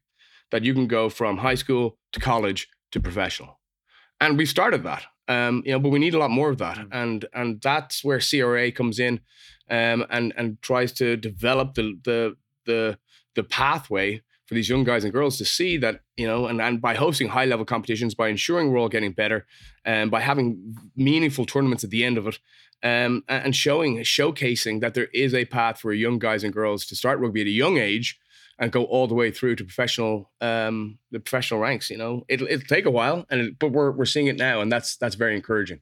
that 0.53 0.63
you 0.63 0.73
can 0.75 0.85
go 0.85 1.09
from 1.09 1.39
high 1.39 1.55
school 1.55 1.97
to 2.11 2.19
college 2.19 2.69
to 2.91 2.99
professional. 2.99 3.59
And 4.21 4.37
we 4.37 4.45
started 4.45 4.83
that, 4.83 5.03
um, 5.27 5.63
you 5.65 5.71
know, 5.71 5.79
but 5.79 5.89
we 5.89 5.97
need 5.97 6.13
a 6.13 6.19
lot 6.19 6.29
more 6.29 6.51
of 6.51 6.59
that, 6.59 6.77
mm. 6.77 6.87
and 6.91 7.25
and 7.33 7.59
that's 7.59 8.03
where 8.03 8.19
CRAA 8.19 8.73
comes 8.73 8.99
in, 8.99 9.19
um, 9.69 10.05
and 10.11 10.31
and 10.37 10.61
tries 10.61 10.93
to 10.93 11.17
develop 11.17 11.73
the 11.73 11.99
the 12.05 12.35
the 12.67 12.99
the 13.33 13.43
pathway 13.43 14.21
for 14.45 14.53
these 14.53 14.69
young 14.69 14.83
guys 14.83 15.03
and 15.03 15.11
girls 15.11 15.39
to 15.39 15.45
see 15.45 15.75
that 15.77 16.01
you 16.17 16.27
know, 16.27 16.45
and 16.45 16.61
and 16.61 16.79
by 16.79 16.93
hosting 16.93 17.29
high 17.29 17.45
level 17.45 17.65
competitions, 17.65 18.13
by 18.13 18.27
ensuring 18.27 18.71
we're 18.71 18.79
all 18.79 18.89
getting 18.89 19.11
better, 19.11 19.47
and 19.83 20.11
by 20.11 20.21
having 20.21 20.75
meaningful 20.95 21.47
tournaments 21.47 21.83
at 21.83 21.89
the 21.89 22.05
end 22.05 22.19
of 22.19 22.27
it, 22.27 22.37
um, 22.83 23.23
and 23.27 23.55
showing 23.55 23.97
showcasing 24.03 24.81
that 24.81 24.93
there 24.93 25.09
is 25.15 25.33
a 25.33 25.45
path 25.45 25.79
for 25.79 25.91
young 25.93 26.19
guys 26.19 26.43
and 26.43 26.53
girls 26.53 26.85
to 26.85 26.95
start 26.95 27.19
rugby 27.19 27.41
at 27.41 27.47
a 27.47 27.49
young 27.63 27.79
age 27.79 28.19
and 28.59 28.71
go 28.71 28.83
all 28.85 29.07
the 29.07 29.13
way 29.13 29.31
through 29.31 29.55
to 29.55 29.63
professional 29.63 30.31
um, 30.41 30.99
the 31.11 31.19
professional 31.19 31.59
ranks. 31.59 31.89
You 31.89 31.97
know, 31.97 32.23
it'll 32.27 32.47
it'll 32.47 32.67
take 32.67 32.85
a 32.85 32.91
while, 32.91 33.25
and 33.29 33.41
it, 33.41 33.59
but 33.59 33.71
we're 33.71 33.91
we're 33.91 34.05
seeing 34.05 34.27
it 34.27 34.37
now, 34.37 34.61
and 34.61 34.71
that's 34.71 34.97
that's 34.97 35.15
very 35.15 35.35
encouraging. 35.35 35.79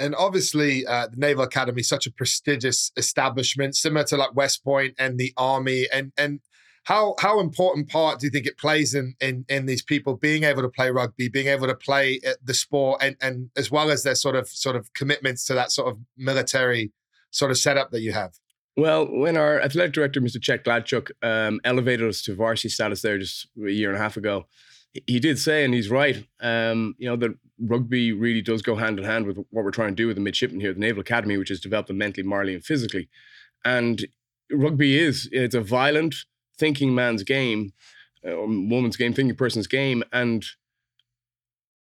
And 0.00 0.14
obviously, 0.14 0.86
uh, 0.86 1.08
the 1.08 1.16
Naval 1.16 1.44
Academy 1.44 1.80
is 1.80 1.88
such 1.88 2.06
a 2.06 2.12
prestigious 2.12 2.92
establishment, 2.96 3.76
similar 3.76 4.04
to 4.04 4.16
like 4.16 4.34
West 4.34 4.62
Point 4.62 4.94
and 4.98 5.18
the 5.18 5.32
Army. 5.36 5.88
And 5.92 6.12
and 6.16 6.40
how 6.84 7.16
how 7.18 7.40
important 7.40 7.88
part 7.88 8.20
do 8.20 8.26
you 8.26 8.30
think 8.30 8.46
it 8.46 8.58
plays 8.58 8.94
in 8.94 9.14
in 9.20 9.44
in 9.48 9.66
these 9.66 9.82
people 9.82 10.16
being 10.16 10.44
able 10.44 10.62
to 10.62 10.68
play 10.68 10.90
rugby, 10.90 11.28
being 11.28 11.48
able 11.48 11.66
to 11.66 11.74
play 11.74 12.20
the 12.42 12.54
sport, 12.54 13.02
and 13.02 13.16
and 13.20 13.50
as 13.56 13.70
well 13.70 13.90
as 13.90 14.02
their 14.02 14.14
sort 14.14 14.36
of 14.36 14.48
sort 14.48 14.76
of 14.76 14.92
commitments 14.94 15.44
to 15.46 15.54
that 15.54 15.72
sort 15.72 15.88
of 15.88 15.98
military 16.16 16.92
sort 17.30 17.50
of 17.50 17.58
setup 17.58 17.90
that 17.90 18.00
you 18.00 18.12
have? 18.12 18.32
Well, 18.78 19.06
when 19.06 19.36
our 19.36 19.60
athletic 19.60 19.92
director, 19.92 20.20
Mr. 20.20 20.40
Chet 20.40 20.64
Gladchuk, 20.64 21.10
um, 21.20 21.60
elevated 21.64 22.08
us 22.08 22.22
to 22.22 22.34
varsity 22.36 22.68
status 22.68 23.02
there 23.02 23.18
just 23.18 23.48
a 23.60 23.72
year 23.72 23.88
and 23.88 23.98
a 23.98 24.00
half 24.00 24.16
ago, 24.16 24.46
he 25.08 25.18
did 25.18 25.36
say, 25.40 25.64
and 25.64 25.74
he's 25.74 25.90
right, 25.90 26.24
um, 26.38 26.94
you 26.96 27.08
know, 27.08 27.16
that 27.16 27.34
rugby 27.60 28.12
really 28.12 28.40
does 28.40 28.62
go 28.62 28.76
hand 28.76 29.00
in 29.00 29.04
hand 29.04 29.26
with 29.26 29.36
what 29.50 29.64
we're 29.64 29.72
trying 29.72 29.90
to 29.90 29.96
do 29.96 30.06
with 30.06 30.14
the 30.14 30.22
midshipmen 30.22 30.60
here, 30.60 30.72
the 30.72 30.78
Naval 30.78 31.00
Academy, 31.00 31.36
which 31.36 31.50
is 31.50 31.60
develop 31.60 31.88
them 31.88 31.98
mentally, 31.98 32.24
morally, 32.24 32.54
and 32.54 32.64
physically. 32.64 33.08
And 33.64 34.06
rugby 34.52 34.96
is, 34.96 35.28
it's 35.32 35.56
a 35.56 35.60
violent, 35.60 36.14
thinking 36.56 36.94
man's 36.94 37.24
game, 37.24 37.72
or 38.22 38.46
woman's 38.46 38.96
game, 38.96 39.12
thinking 39.12 39.34
person's 39.34 39.66
game. 39.66 40.04
And 40.12 40.44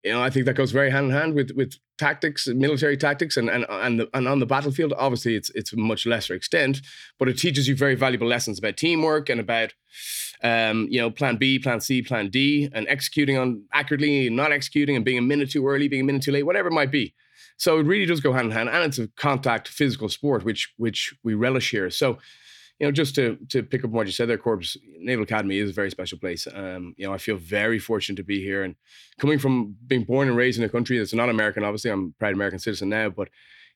you 0.04 0.12
know, 0.12 0.23
I 0.23 0.28
think 0.28 0.44
that 0.44 0.54
goes 0.54 0.70
very 0.70 0.90
hand 0.90 1.06
in 1.06 1.12
hand 1.12 1.34
with 1.34 1.50
with 1.52 1.78
tactics, 1.96 2.46
military 2.46 2.96
tactics, 2.96 3.38
and 3.38 3.49
and 3.49 3.64
and, 3.70 4.00
the, 4.00 4.08
and 4.12 4.28
on 4.28 4.38
the 4.38 4.46
battlefield. 4.46 4.92
Obviously, 4.99 5.34
it's 5.34 5.50
it's 5.50 5.73
a 5.73 5.76
much 5.76 6.04
lesser 6.04 6.34
extent, 6.34 6.82
but 7.18 7.28
it 7.28 7.38
teaches 7.38 7.66
you 7.66 7.75
very 7.75 7.94
valuable 7.94 8.26
lessons 8.26 8.58
about 8.58 8.76
teamwork 8.76 9.30
and 9.30 9.40
about 9.40 9.73
um, 10.42 10.87
you 10.90 11.00
know 11.00 11.11
plan 11.11 11.37
B, 11.37 11.58
plan 11.58 11.80
C, 11.80 12.02
plan 12.02 12.28
D, 12.28 12.68
and 12.75 12.87
executing 12.87 13.38
on 13.38 13.64
accurately, 13.73 14.28
not 14.28 14.52
executing, 14.52 14.94
and 14.94 15.06
being 15.06 15.18
a 15.18 15.23
minute 15.23 15.50
too 15.50 15.66
early, 15.66 15.88
being 15.88 16.02
a 16.02 16.06
minute 16.06 16.23
too 16.23 16.32
late, 16.32 16.44
whatever 16.44 16.68
it 16.68 16.75
might 16.75 16.90
be. 16.90 17.14
So 17.56 17.78
it 17.78 17.87
really 17.87 18.04
does 18.04 18.20
go 18.20 18.32
hand 18.32 18.46
in 18.46 18.52
hand, 18.52 18.68
and 18.68 18.84
it's 18.84 18.99
a 18.99 19.08
contact 19.16 19.68
physical 19.68 20.11
sport, 20.11 20.44
which 20.44 20.70
which 20.76 21.14
we 21.25 21.32
relish 21.32 21.70
here. 21.70 21.88
So 21.88 22.18
you 22.78 22.87
know, 22.87 22.93
just 22.93 23.14
to 23.14 23.37
to 23.50 23.62
pick 23.62 23.85
up 23.85 23.90
on 23.90 23.93
what 23.93 24.07
you 24.07 24.12
said 24.12 24.28
there, 24.28 24.38
Corbs, 24.38 24.76
Naval 24.99 25.25
Academy 25.25 25.59
is 25.59 25.71
a 25.71 25.73
very 25.73 25.90
special 25.90 26.19
place. 26.19 26.47
Um, 26.52 26.95
you 26.97 27.07
know, 27.07 27.12
I 27.12 27.19
feel 27.19 27.37
very 27.37 27.78
fortunate 27.78 28.16
to 28.16 28.25
be 28.25 28.40
here 28.43 28.64
and 28.64 28.75
coming 29.19 29.38
from 29.38 29.76
being 29.87 30.04
born 30.04 30.28
and 30.28 30.37
raised 30.37 30.59
in 30.59 30.64
a 30.64 30.69
country 30.69 30.99
that's 30.99 31.14
not 31.14 31.28
American. 31.28 31.64
Obviously, 31.64 31.90
I'm 31.90 32.14
a 32.16 32.19
proud 32.19 32.35
American 32.35 32.59
citizen 32.59 32.88
now, 32.88 33.11
but 33.11 33.28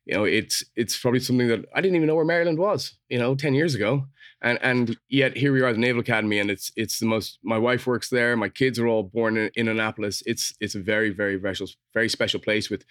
you 0.05 0.15
know, 0.15 0.25
it's 0.25 0.65
it's 0.75 0.99
probably 0.99 1.21
something 1.21 1.49
that 1.49 1.65
I 1.75 1.81
didn't 1.81 1.97
even 1.97 2.09
know 2.09 2.17
where 2.17 2.25
Maryland 2.25 2.59
was. 2.59 2.95
You 3.09 3.19
know, 3.19 3.35
ten 3.35 3.55
years 3.55 3.75
ago, 3.75 4.07
and 4.43 4.59
and 4.63 4.97
yet 5.09 5.37
here 5.37 5.53
we 5.53 5.61
are 5.61 5.69
at 5.69 5.75
the 5.75 5.81
Naval 5.81 6.01
Academy, 6.01 6.41
and 6.41 6.51
it's 6.51 6.73
it's 6.77 6.99
the 6.99 7.07
most. 7.07 7.39
My 7.45 7.59
wife 7.59 7.87
works 7.87 8.09
there. 8.09 8.37
My 8.37 8.49
kids 8.49 8.79
are 8.79 8.89
all 8.89 9.05
born 9.05 9.37
in, 9.37 9.51
in 9.55 9.69
Annapolis. 9.69 10.23
It's 10.27 10.55
it's 10.61 10.75
a 10.75 10.81
very 10.81 11.11
very 11.11 11.39
special 11.39 11.69
very 11.95 12.09
special 12.09 12.41
place 12.41 12.69
with 12.69 12.85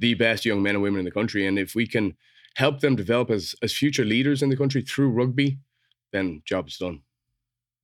the 0.00 0.14
best 0.14 0.44
young 0.44 0.62
men 0.62 0.74
and 0.74 0.82
women 0.82 1.00
in 1.00 1.04
the 1.04 1.10
country, 1.12 1.46
and 1.46 1.58
if 1.58 1.76
we 1.76 1.86
can 1.86 2.16
help 2.54 2.80
them 2.80 2.96
develop 2.96 3.30
as 3.30 3.54
as 3.62 3.72
future 3.72 4.04
leaders 4.04 4.42
in 4.42 4.48
the 4.48 4.56
country 4.56 4.82
through 4.82 5.10
rugby, 5.10 5.58
then 6.12 6.42
job's 6.44 6.78
done. 6.78 7.00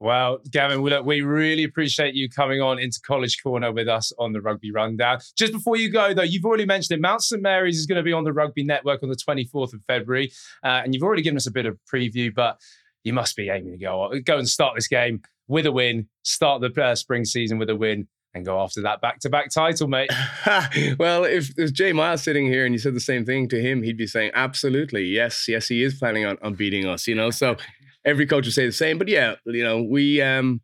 Well, 0.03 0.39
Gavin, 0.50 0.81
we, 0.81 0.89
look, 0.89 1.05
we 1.05 1.21
really 1.21 1.62
appreciate 1.62 2.15
you 2.15 2.31
coming 2.31 2.62
on 2.62 2.79
into 2.79 2.99
College 3.07 3.43
Corner 3.43 3.71
with 3.71 3.87
us 3.87 4.15
on 4.19 4.33
the 4.33 4.41
Rugby 4.41 4.73
Rundown. 4.73 5.19
Just 5.37 5.53
before 5.53 5.77
you 5.77 5.91
go, 5.91 6.15
though, 6.15 6.23
you've 6.23 6.47
already 6.47 6.65
mentioned 6.65 6.99
it. 6.99 7.03
Mount 7.03 7.23
St 7.23 7.43
Mary's 7.43 7.77
is 7.77 7.85
going 7.85 7.99
to 7.99 8.03
be 8.03 8.15
on 8.15 8.25
the 8.25 8.33
Rugby 8.33 8.65
Network 8.65 9.03
on 9.03 9.11
the 9.11 9.17
24th 9.17 9.75
of 9.75 9.83
February, 9.87 10.33
uh, 10.65 10.81
and 10.83 10.95
you've 10.95 11.03
already 11.03 11.21
given 11.21 11.37
us 11.37 11.47
a 11.47 11.50
bit 11.50 11.67
of 11.67 11.79
preview, 11.93 12.35
but 12.35 12.59
you 13.05 13.12
must 13.12 13.37
be 13.37 13.50
aiming 13.50 13.73
to 13.73 13.79
go 13.79 14.11
go 14.25 14.39
and 14.39 14.49
start 14.49 14.75
this 14.75 14.89
game 14.89 15.21
with 15.49 15.67
a 15.67 15.73
win, 15.73 16.09
start 16.23 16.62
the 16.62 16.83
uh, 16.83 16.95
spring 16.95 17.27
season 17.27 17.59
with 17.59 17.69
a 17.69 17.77
win, 17.77 18.09
and 18.35 18.45
go 18.45 18.61
after 18.61 18.83
that 18.83 19.01
back-to-back 19.01 19.51
title, 19.51 19.89
mate. 19.89 20.11
well, 20.99 21.25
if 21.25 21.55
there's 21.57 21.73
Jay 21.73 21.93
Miles 21.93 22.23
sitting 22.23 22.47
here 22.47 22.65
and 22.65 22.75
you 22.75 22.79
said 22.79 22.95
the 22.95 23.01
same 23.01 23.25
thing 23.25 23.49
to 23.49 23.61
him, 23.61 23.83
he'd 23.83 23.97
be 23.97 24.07
saying, 24.07 24.31
absolutely, 24.35 25.05
yes, 25.05 25.47
yes, 25.49 25.69
he 25.69 25.83
is 25.83 25.95
planning 25.95 26.25
on, 26.25 26.39
on 26.43 26.55
beating 26.55 26.87
us, 26.87 27.07
you 27.07 27.15
know. 27.15 27.31
So 27.31 27.57
every 28.05 28.27
coach 28.27 28.45
would 28.47 28.55
say 28.55 28.67
the 28.67 28.73
same. 28.73 28.99
But 28.99 29.09
yeah, 29.09 29.35
you 29.45 29.65
know, 29.65 29.83
we 29.83 30.23
um 30.23 30.61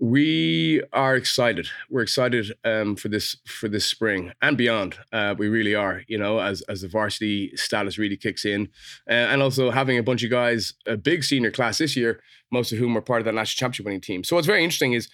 we 0.00 0.82
are 0.94 1.14
excited. 1.14 1.68
We're 1.90 2.00
excited 2.00 2.50
um, 2.64 2.96
for 2.96 3.08
this 3.08 3.36
for 3.46 3.68
this 3.68 3.84
spring 3.84 4.32
and 4.40 4.56
beyond. 4.56 4.96
Uh, 5.12 5.34
we 5.36 5.48
really 5.48 5.74
are. 5.74 6.02
You 6.08 6.16
know, 6.16 6.40
as 6.40 6.62
as 6.62 6.80
the 6.80 6.88
varsity 6.88 7.54
status 7.54 7.98
really 7.98 8.16
kicks 8.16 8.46
in, 8.46 8.70
uh, 9.08 9.12
and 9.12 9.42
also 9.42 9.70
having 9.70 9.98
a 9.98 10.02
bunch 10.02 10.24
of 10.24 10.30
guys, 10.30 10.72
a 10.86 10.96
big 10.96 11.22
senior 11.22 11.50
class 11.50 11.78
this 11.78 11.96
year, 11.96 12.22
most 12.50 12.72
of 12.72 12.78
whom 12.78 12.96
are 12.96 13.02
part 13.02 13.20
of 13.20 13.26
that 13.26 13.34
national 13.34 13.58
championship 13.58 13.84
winning 13.84 14.00
team. 14.00 14.24
So 14.24 14.36
what's 14.36 14.46
very 14.46 14.64
interesting 14.64 14.94
is, 14.94 15.08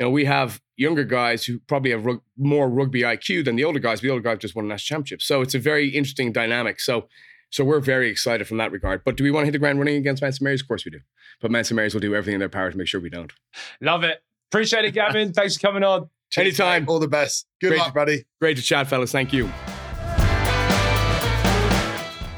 you 0.00 0.06
know, 0.06 0.10
we 0.10 0.24
have 0.24 0.62
younger 0.76 1.04
guys 1.04 1.44
who 1.44 1.58
probably 1.58 1.90
have 1.90 2.06
rug- 2.06 2.22
more 2.38 2.70
rugby 2.70 3.02
IQ 3.02 3.44
than 3.44 3.56
the 3.56 3.64
older 3.64 3.78
guys. 3.78 4.00
But 4.00 4.04
the 4.04 4.10
older 4.10 4.22
guys 4.22 4.38
just 4.38 4.56
won 4.56 4.64
a 4.64 4.68
national 4.68 4.96
championship. 4.96 5.20
So 5.20 5.42
it's 5.42 5.54
a 5.54 5.58
very 5.58 5.90
interesting 5.90 6.32
dynamic. 6.32 6.80
So. 6.80 7.06
So 7.52 7.64
we're 7.64 7.80
very 7.80 8.08
excited 8.08 8.46
from 8.46 8.58
that 8.58 8.70
regard. 8.70 9.02
But 9.02 9.16
do 9.16 9.24
we 9.24 9.32
want 9.32 9.42
to 9.42 9.46
hit 9.46 9.50
the 9.50 9.58
ground 9.58 9.80
running 9.80 9.96
against 9.96 10.22
Mount 10.22 10.34
St 10.34 10.42
Mary's? 10.44 10.60
Of 10.60 10.68
course 10.68 10.84
we 10.84 10.92
do. 10.92 11.00
But 11.40 11.50
Mount 11.50 11.66
St 11.66 11.74
Mary's 11.74 11.94
will 11.94 12.00
do 12.00 12.14
everything 12.14 12.34
in 12.34 12.38
their 12.38 12.48
power 12.48 12.70
to 12.70 12.76
make 12.78 12.86
sure 12.86 13.00
we 13.00 13.10
don't. 13.10 13.32
Love 13.80 14.04
it. 14.04 14.22
Appreciate 14.52 14.84
it, 14.84 14.92
Gavin. 14.92 15.32
Thanks 15.32 15.56
for 15.56 15.66
coming 15.66 15.82
on. 15.82 16.08
Anytime. 16.36 16.88
All 16.88 17.00
the 17.00 17.08
best. 17.08 17.48
Good 17.60 17.70
Great. 17.70 17.80
luck, 17.80 17.92
buddy. 17.92 18.24
Great 18.40 18.56
to 18.58 18.62
chat, 18.62 18.86
fellas. 18.86 19.10
Thank 19.10 19.32
you. 19.32 19.50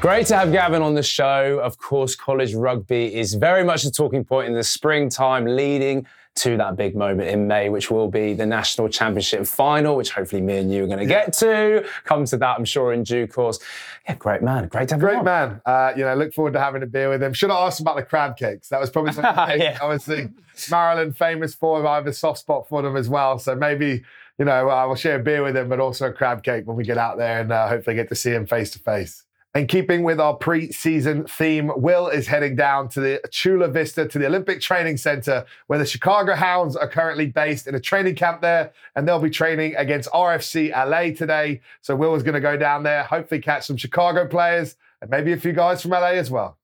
Great 0.01 0.25
to 0.25 0.35
have 0.35 0.51
Gavin 0.51 0.81
on 0.81 0.95
the 0.95 1.03
show. 1.03 1.59
Of 1.59 1.77
course, 1.77 2.15
college 2.15 2.55
rugby 2.55 3.13
is 3.13 3.35
very 3.35 3.63
much 3.63 3.85
a 3.85 3.91
talking 3.91 4.25
point 4.25 4.47
in 4.47 4.55
the 4.55 4.63
springtime, 4.63 5.45
leading 5.45 6.07
to 6.35 6.57
that 6.57 6.75
big 6.75 6.95
moment 6.95 7.29
in 7.29 7.47
May, 7.47 7.69
which 7.69 7.91
will 7.91 8.09
be 8.09 8.33
the 8.33 8.45
national 8.45 8.89
championship 8.89 9.45
final, 9.45 9.95
which 9.95 10.11
hopefully 10.11 10.41
me 10.41 10.57
and 10.57 10.71
you 10.73 10.83
are 10.83 10.87
going 10.87 10.99
to 10.99 11.05
get 11.05 11.31
to. 11.33 11.87
Come 12.05 12.25
to 12.25 12.37
that, 12.37 12.57
I'm 12.57 12.65
sure, 12.65 12.91
in 12.91 13.03
due 13.03 13.27
course. 13.27 13.59
Yeah, 14.07 14.15
great 14.15 14.41
man. 14.41 14.67
Great 14.67 14.87
to 14.89 14.95
have 14.95 14.99
Great 14.99 15.23
man. 15.23 15.61
Uh, 15.65 15.93
you 15.95 16.03
know, 16.03 16.15
look 16.15 16.33
forward 16.33 16.53
to 16.53 16.59
having 16.59 16.81
a 16.81 16.87
beer 16.87 17.09
with 17.09 17.21
him. 17.21 17.33
Should 17.33 17.51
I 17.51 17.65
ask 17.67 17.79
him 17.79 17.83
about 17.85 17.97
the 17.97 18.03
crab 18.03 18.35
cakes. 18.35 18.69
That 18.69 18.79
was 18.79 18.89
probably 18.89 19.11
something 19.13 19.61
Yeah. 19.61 19.77
obviously 19.81 20.29
Maryland 20.71 21.15
famous 21.15 21.53
for. 21.53 21.85
I 21.85 21.95
have 21.95 22.07
a 22.07 22.13
soft 22.13 22.39
spot 22.39 22.67
for 22.67 22.81
them 22.81 22.95
as 22.95 23.09
well. 23.09 23.37
So 23.37 23.55
maybe, 23.55 24.03
you 24.39 24.45
know, 24.45 24.69
I 24.69 24.85
will 24.85 24.95
share 24.95 25.17
a 25.19 25.23
beer 25.23 25.43
with 25.43 25.55
him, 25.55 25.69
but 25.69 25.79
also 25.79 26.07
a 26.07 26.11
crab 26.13 26.41
cake 26.43 26.65
when 26.65 26.75
we 26.75 26.83
get 26.83 26.97
out 26.97 27.17
there 27.17 27.41
and 27.41 27.51
uh, 27.51 27.67
hopefully 27.67 27.95
get 27.95 28.09
to 28.09 28.15
see 28.15 28.31
him 28.31 28.47
face 28.47 28.71
to 28.71 28.79
face. 28.79 29.23
And 29.55 29.67
keeping 29.67 30.01
with 30.01 30.19
our 30.19 30.33
pre-season 30.33 31.25
theme, 31.27 31.71
Will 31.75 32.07
is 32.07 32.25
heading 32.25 32.55
down 32.55 32.89
to 32.89 32.99
the 32.99 33.21
Chula 33.29 33.67
Vista 33.67 34.07
to 34.07 34.17
the 34.17 34.25
Olympic 34.25 34.59
Training 34.59 34.97
Center, 34.97 35.45
where 35.67 35.77
the 35.77 35.85
Chicago 35.85 36.33
Hounds 36.33 36.75
are 36.75 36.87
currently 36.87 37.27
based 37.27 37.67
in 37.67 37.75
a 37.75 37.79
training 37.79 38.15
camp 38.15 38.41
there, 38.41 38.73
and 38.95 39.07
they'll 39.07 39.19
be 39.19 39.29
training 39.29 39.75
against 39.75 40.09
RFC 40.09 40.71
LA 40.71 41.15
today. 41.15 41.61
So 41.81 41.95
Will 41.95 42.15
is 42.15 42.23
going 42.23 42.33
to 42.33 42.41
go 42.41 42.57
down 42.57 42.81
there, 42.81 43.03
hopefully 43.03 43.41
catch 43.41 43.67
some 43.67 43.77
Chicago 43.77 44.27
players 44.27 44.75
and 45.01 45.11
maybe 45.11 45.33
a 45.33 45.37
few 45.37 45.53
guys 45.53 45.83
from 45.83 45.91
LA 45.91 46.13
as 46.13 46.31
well. 46.31 46.57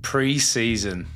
Pre 0.00 0.38
season. 0.38 1.08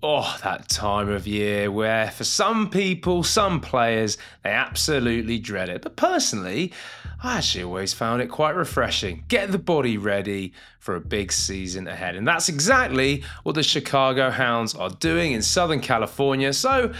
Oh, 0.00 0.38
that 0.44 0.68
time 0.68 1.08
of 1.08 1.26
year 1.26 1.72
where 1.72 2.08
for 2.12 2.22
some 2.22 2.70
people, 2.70 3.24
some 3.24 3.60
players, 3.60 4.16
they 4.44 4.50
absolutely 4.50 5.40
dread 5.40 5.68
it. 5.68 5.82
But 5.82 5.96
personally, 5.96 6.72
I 7.20 7.38
actually 7.38 7.64
always 7.64 7.92
found 7.92 8.22
it 8.22 8.28
quite 8.28 8.54
refreshing. 8.54 9.24
Get 9.26 9.50
the 9.50 9.58
body 9.58 9.98
ready 9.98 10.52
for 10.78 10.94
a 10.94 11.00
big 11.00 11.32
season 11.32 11.88
ahead. 11.88 12.14
And 12.14 12.28
that's 12.28 12.48
exactly 12.48 13.24
what 13.42 13.56
the 13.56 13.64
Chicago 13.64 14.30
Hounds 14.30 14.72
are 14.76 14.90
doing 14.90 15.32
in 15.32 15.42
Southern 15.42 15.80
California. 15.80 16.52
So 16.52 16.92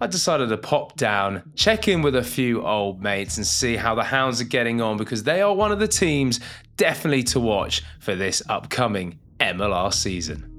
I 0.00 0.06
decided 0.06 0.48
to 0.50 0.56
pop 0.56 0.94
down, 0.96 1.50
check 1.56 1.88
in 1.88 2.02
with 2.02 2.14
a 2.14 2.22
few 2.22 2.64
old 2.64 3.02
mates, 3.02 3.36
and 3.36 3.44
see 3.44 3.74
how 3.74 3.96
the 3.96 4.04
Hounds 4.04 4.40
are 4.40 4.44
getting 4.44 4.80
on 4.80 4.96
because 4.96 5.24
they 5.24 5.42
are 5.42 5.52
one 5.52 5.72
of 5.72 5.80
the 5.80 5.88
teams 5.88 6.38
definitely 6.76 7.24
to 7.24 7.40
watch 7.40 7.82
for 7.98 8.14
this 8.14 8.42
upcoming 8.48 9.18
MLR 9.40 9.92
season. 9.92 10.53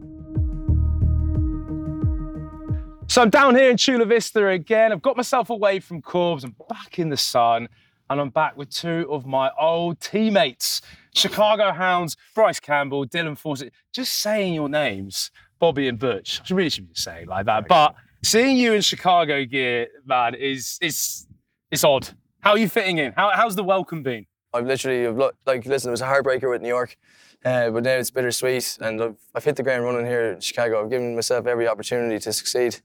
So 3.16 3.22
I'm 3.22 3.30
down 3.30 3.56
here 3.56 3.70
in 3.70 3.78
Chula 3.78 4.04
Vista 4.04 4.46
again. 4.46 4.92
I've 4.92 5.02
got 5.02 5.16
myself 5.16 5.50
away 5.50 5.80
from 5.80 6.02
Corbs. 6.02 6.44
I'm 6.44 6.54
back 6.68 7.00
in 7.00 7.08
the 7.08 7.16
sun, 7.16 7.70
and 8.10 8.20
I'm 8.20 8.28
back 8.28 8.58
with 8.58 8.70
two 8.70 9.08
of 9.10 9.26
my 9.26 9.52
old 9.58 10.02
teammates, 10.02 10.82
Chicago 11.14 11.72
Hounds, 11.72 12.18
Bryce 12.34 12.60
Campbell, 12.60 13.06
Dylan 13.06 13.40
Fawsitt. 13.40 13.72
Just 13.94 14.16
saying 14.16 14.54
your 14.54 14.68
names, 14.68 15.32
Bobby 15.60 15.88
and 15.88 15.98
Butch. 15.98 16.42
I 16.42 16.54
really 16.54 16.70
shouldn't 16.70 16.90
be 16.90 17.00
saying 17.00 17.30
like 17.30 17.46
that, 17.46 17.70
but 17.70 17.96
seeing 18.22 18.58
you 18.58 18.74
in 18.74 18.82
Chicago 18.82 19.46
gear, 19.46 19.88
man, 20.06 20.36
is 20.36 20.78
is 20.82 21.26
it's 21.72 21.86
odd. 21.86 22.10
How 22.42 22.52
are 22.52 22.58
you 22.58 22.68
fitting 22.68 22.98
in? 22.98 23.14
How, 23.14 23.32
how's 23.34 23.56
the 23.56 23.64
welcome 23.64 24.04
been? 24.04 24.26
I've 24.54 24.66
literally, 24.66 25.08
like, 25.46 25.66
listen, 25.66 25.88
it 25.88 25.92
was 25.92 26.02
a 26.02 26.06
heartbreaker 26.06 26.50
with 26.50 26.62
New 26.62 26.68
York, 26.68 26.98
uh, 27.46 27.70
but 27.70 27.84
now 27.84 27.92
it's 27.92 28.12
bittersweet, 28.12 28.78
and 28.82 29.02
I've, 29.02 29.18
I've 29.34 29.46
hit 29.46 29.56
the 29.56 29.64
ground 29.64 29.86
running 29.86 30.06
here 30.06 30.34
in 30.34 30.42
Chicago. 30.42 30.84
I've 30.84 30.90
given 30.90 31.16
myself 31.16 31.48
every 31.48 31.66
opportunity 31.66 32.20
to 32.20 32.34
succeed, 32.34 32.82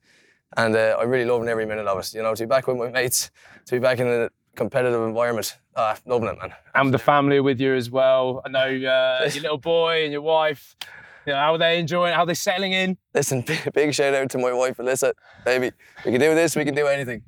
and 0.57 0.75
uh, 0.77 0.97
I'm 1.01 1.09
really 1.09 1.25
loving 1.25 1.49
every 1.49 1.67
minute 1.67 1.87
of 1.87 1.99
it. 1.99 2.15
You 2.15 2.23
know, 2.23 2.35
to 2.35 2.43
be 2.43 2.49
back 2.49 2.67
with 2.67 2.77
my 2.77 2.91
mates, 2.91 3.31
to 3.67 3.73
be 3.73 3.79
back 3.79 3.99
in 3.99 4.07
a 4.07 4.31
competitive 4.57 5.03
environment, 5.03 5.57
ah, 5.77 5.97
loving 6.07 6.29
it, 6.29 6.39
man. 6.39 6.53
And 6.75 6.93
the 6.93 6.99
family 6.99 7.41
with 7.41 7.61
you 7.61 7.75
as 7.75 7.91
well. 7.91 8.43
I 8.45 8.49
know 8.49 8.61
uh, 8.61 9.29
your 9.33 9.43
little 9.43 9.59
boy 9.59 10.05
and 10.05 10.13
your 10.13 10.23
wife. 10.23 10.77
You 11.27 11.33
know, 11.33 11.39
how 11.39 11.55
are 11.55 11.59
they 11.59 11.79
enjoying? 11.79 12.15
How 12.15 12.23
are 12.23 12.27
they 12.27 12.35
settling 12.35 12.73
in? 12.73 12.97
Listen, 13.15 13.41
big, 13.47 13.73
big 13.73 13.95
shout 13.95 14.15
out 14.15 14.31
to 14.31 14.39
my 14.39 14.53
wife, 14.53 14.79
Alyssa. 14.79 15.13
Baby, 15.45 15.73
we 16.05 16.13
can 16.13 16.21
do 16.21 16.35
this, 16.35 16.57
we 16.57 16.65
can 16.65 16.75
do 16.75 16.87
anything. 16.87 17.23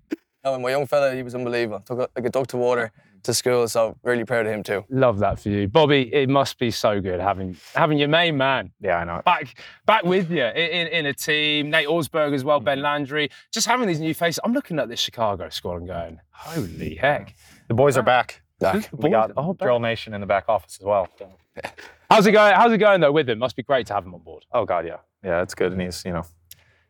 Oh, 0.44 0.54
and 0.54 0.62
my 0.62 0.70
young 0.70 0.86
fella, 0.86 1.14
he 1.14 1.22
was 1.22 1.34
unbelievable. 1.34 1.80
Took 1.80 1.98
a, 2.00 2.08
like 2.16 2.26
a 2.26 2.30
duck 2.30 2.48
to 2.48 2.56
water 2.56 2.90
to 3.24 3.34
school, 3.34 3.68
so 3.68 3.96
really 4.02 4.24
proud 4.24 4.46
of 4.46 4.52
him 4.52 4.62
too. 4.62 4.84
Love 4.90 5.18
that 5.20 5.40
for 5.40 5.48
you, 5.48 5.68
Bobby. 5.68 6.12
It 6.12 6.28
must 6.28 6.58
be 6.58 6.70
so 6.70 7.00
good 7.00 7.20
having 7.20 7.56
having 7.74 7.98
your 7.98 8.08
main 8.08 8.36
man. 8.36 8.72
Yeah, 8.80 8.98
I 8.98 9.04
know. 9.04 9.22
Back 9.24 9.54
back 9.86 10.04
with 10.04 10.30
you 10.30 10.44
in, 10.44 10.54
in, 10.54 10.86
in 10.88 11.06
a 11.06 11.14
team. 11.14 11.70
Nate 11.70 11.88
Augspurger 11.88 12.34
as 12.34 12.44
well, 12.44 12.60
Ben 12.60 12.78
mm-hmm. 12.78 12.84
Landry. 12.84 13.30
Just 13.52 13.66
having 13.66 13.88
these 13.88 14.00
new 14.00 14.14
faces. 14.14 14.40
I'm 14.44 14.52
looking 14.52 14.78
at 14.78 14.88
this 14.88 15.00
Chicago 15.00 15.48
squad 15.48 15.76
and 15.76 15.86
going, 15.86 16.20
holy 16.30 16.94
heck. 16.94 17.34
The 17.68 17.74
boys 17.74 17.96
are 17.96 18.02
back. 18.02 18.42
Back. 18.60 18.88
We 18.92 19.10
got 19.10 19.32
Oh. 19.36 19.54
Drill 19.54 19.80
Nation 19.80 20.14
in 20.14 20.20
the 20.20 20.26
back 20.26 20.44
office 20.48 20.78
as 20.80 20.86
well. 20.86 21.08
How's 22.10 22.26
it 22.26 22.32
going? 22.32 22.54
How's 22.54 22.72
it 22.72 22.78
going 22.78 23.00
though 23.00 23.12
with 23.12 23.28
him? 23.28 23.38
Must 23.38 23.56
be 23.56 23.62
great 23.62 23.86
to 23.88 23.94
have 23.94 24.04
him 24.04 24.14
on 24.14 24.20
board. 24.20 24.44
Oh 24.52 24.64
God, 24.64 24.86
yeah, 24.86 24.98
yeah, 25.24 25.42
it's 25.42 25.54
good, 25.54 25.72
and 25.72 25.80
he's 25.80 26.04
you 26.04 26.12
know 26.12 26.24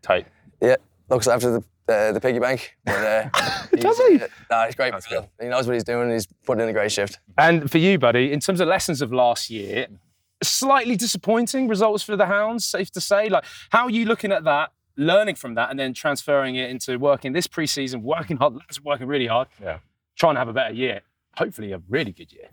tight. 0.03 0.27
Yeah, 0.61 0.77
looks 1.09 1.29
after 1.29 1.51
the 1.51 1.65
uh, 1.93 2.13
the 2.13 2.21
piggy 2.21 2.39
bank. 2.39 2.77
But, 2.85 2.95
uh, 3.35 3.67
Does 3.77 3.99
he? 3.99 4.21
Uh, 4.23 4.29
nah, 4.51 4.67
he's 4.67 4.75
great. 4.75 4.93
man. 4.93 5.29
He 5.41 5.49
knows 5.49 5.67
what 5.67 5.75
he's 5.75 5.85
doing. 5.85 6.11
He's 6.11 6.27
putting 6.47 6.63
in 6.65 6.69
a 6.69 6.73
great 6.73 6.91
shift. 6.93 7.19
And 7.39 7.71
for 7.71 7.79
you, 7.79 7.99
buddy, 7.99 8.33
in 8.33 8.41
terms 8.41 8.61
of 8.61 8.69
lessons 8.69 9.03
of 9.03 9.13
last 9.13 9.51
year, 9.51 9.87
slightly 10.43 10.97
disappointing 10.97 11.69
results 11.69 12.03
for 12.03 12.17
the 12.17 12.27
Hounds, 12.27 12.65
safe 12.65 12.91
to 12.93 13.01
say. 13.01 13.29
Like, 13.29 13.45
how 13.71 13.85
are 13.85 13.91
you 13.91 14.05
looking 14.07 14.33
at 14.33 14.45
that, 14.45 14.73
learning 14.97 15.37
from 15.37 15.55
that, 15.55 15.71
and 15.71 15.79
then 15.79 15.95
transferring 15.95 16.57
it 16.57 16.71
into 16.71 16.99
working 16.99 17.33
this 17.33 17.47
preseason, 17.47 18.03
working 18.15 18.37
hard, 18.39 18.55
lads 18.55 18.81
working 18.83 19.07
really 19.07 19.27
hard, 19.29 19.49
Yeah. 19.63 19.79
trying 20.17 20.35
to 20.35 20.39
have 20.41 20.49
a 20.49 20.53
better 20.53 20.75
year, 20.75 21.03
hopefully 21.37 21.73
a 21.73 21.81
really 21.89 22.13
good 22.13 22.33
year. 22.33 22.49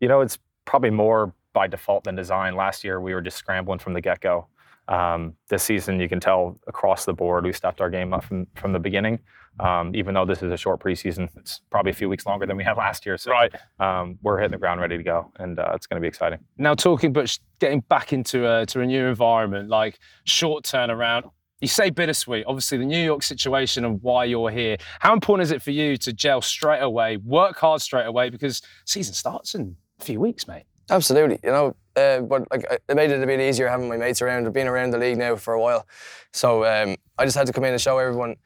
You 0.00 0.08
know, 0.08 0.20
it's 0.20 0.38
probably 0.64 0.90
more 0.90 1.32
by 1.54 1.66
default 1.66 2.04
than 2.04 2.14
design. 2.14 2.54
Last 2.54 2.84
year 2.84 3.00
we 3.00 3.14
were 3.14 3.20
just 3.22 3.36
scrambling 3.38 3.78
from 3.78 3.94
the 3.94 4.00
get 4.00 4.20
go. 4.20 4.46
Um, 4.88 5.34
this 5.48 5.62
season, 5.62 6.00
you 6.00 6.08
can 6.08 6.18
tell 6.20 6.58
across 6.66 7.04
the 7.04 7.12
board, 7.12 7.44
we 7.44 7.52
stepped 7.52 7.80
our 7.80 7.90
game 7.90 8.12
up 8.14 8.24
from, 8.24 8.46
from 8.56 8.72
the 8.72 8.78
beginning. 8.78 9.18
Um, 9.60 9.94
even 9.94 10.14
though 10.14 10.24
this 10.24 10.42
is 10.42 10.52
a 10.52 10.56
short 10.56 10.80
preseason, 10.80 11.28
it's 11.36 11.60
probably 11.70 11.90
a 11.90 11.94
few 11.94 12.08
weeks 12.08 12.24
longer 12.26 12.46
than 12.46 12.56
we 12.56 12.62
had 12.64 12.76
last 12.76 13.04
year. 13.04 13.18
So 13.18 13.32
Right. 13.32 13.52
um, 13.80 14.16
we're 14.22 14.38
hitting 14.38 14.52
the 14.52 14.58
ground 14.58 14.80
ready 14.80 14.96
to 14.96 15.02
go, 15.02 15.32
and 15.38 15.58
uh, 15.58 15.72
it's 15.74 15.86
going 15.86 15.96
to 15.96 16.00
be 16.00 16.06
exciting. 16.08 16.38
Now, 16.58 16.74
talking, 16.74 17.12
but 17.12 17.36
getting 17.58 17.80
back 17.80 18.12
into 18.12 18.48
a, 18.48 18.64
to 18.66 18.80
a 18.80 18.86
new 18.86 19.06
environment, 19.06 19.68
like 19.68 19.98
short 20.24 20.64
turnaround. 20.64 21.30
You 21.60 21.66
say 21.66 21.90
bittersweet. 21.90 22.44
Obviously, 22.46 22.78
the 22.78 22.84
New 22.84 23.02
York 23.02 23.24
situation 23.24 23.84
and 23.84 24.00
why 24.00 24.26
you're 24.26 24.48
here. 24.50 24.76
How 25.00 25.12
important 25.12 25.42
is 25.42 25.50
it 25.50 25.60
for 25.60 25.72
you 25.72 25.96
to 25.96 26.12
gel 26.12 26.40
straight 26.40 26.78
away, 26.80 27.16
work 27.16 27.56
hard 27.58 27.82
straight 27.82 28.06
away, 28.06 28.30
because 28.30 28.62
season 28.84 29.12
starts 29.12 29.56
in 29.56 29.74
a 30.00 30.04
few 30.04 30.20
weeks, 30.20 30.46
mate. 30.46 30.66
Absolutely, 30.88 31.40
you 31.42 31.50
know. 31.50 31.74
Uh, 31.98 32.20
but 32.22 32.50
like, 32.50 32.64
it 32.88 32.94
made 32.94 33.10
it 33.10 33.22
a 33.22 33.26
bit 33.26 33.40
easier 33.40 33.68
having 33.68 33.88
my 33.88 33.96
mates 33.96 34.22
around. 34.22 34.46
I've 34.46 34.52
been 34.52 34.68
around 34.68 34.90
the 34.92 34.98
league 34.98 35.18
now 35.18 35.36
for 35.36 35.54
a 35.54 35.60
while, 35.60 35.86
so 36.32 36.64
um, 36.64 36.96
I 37.18 37.24
just 37.24 37.36
had 37.36 37.46
to 37.48 37.52
come 37.52 37.64
in 37.64 37.72
and 37.72 37.80
show 37.80 37.98
everyone 37.98 38.36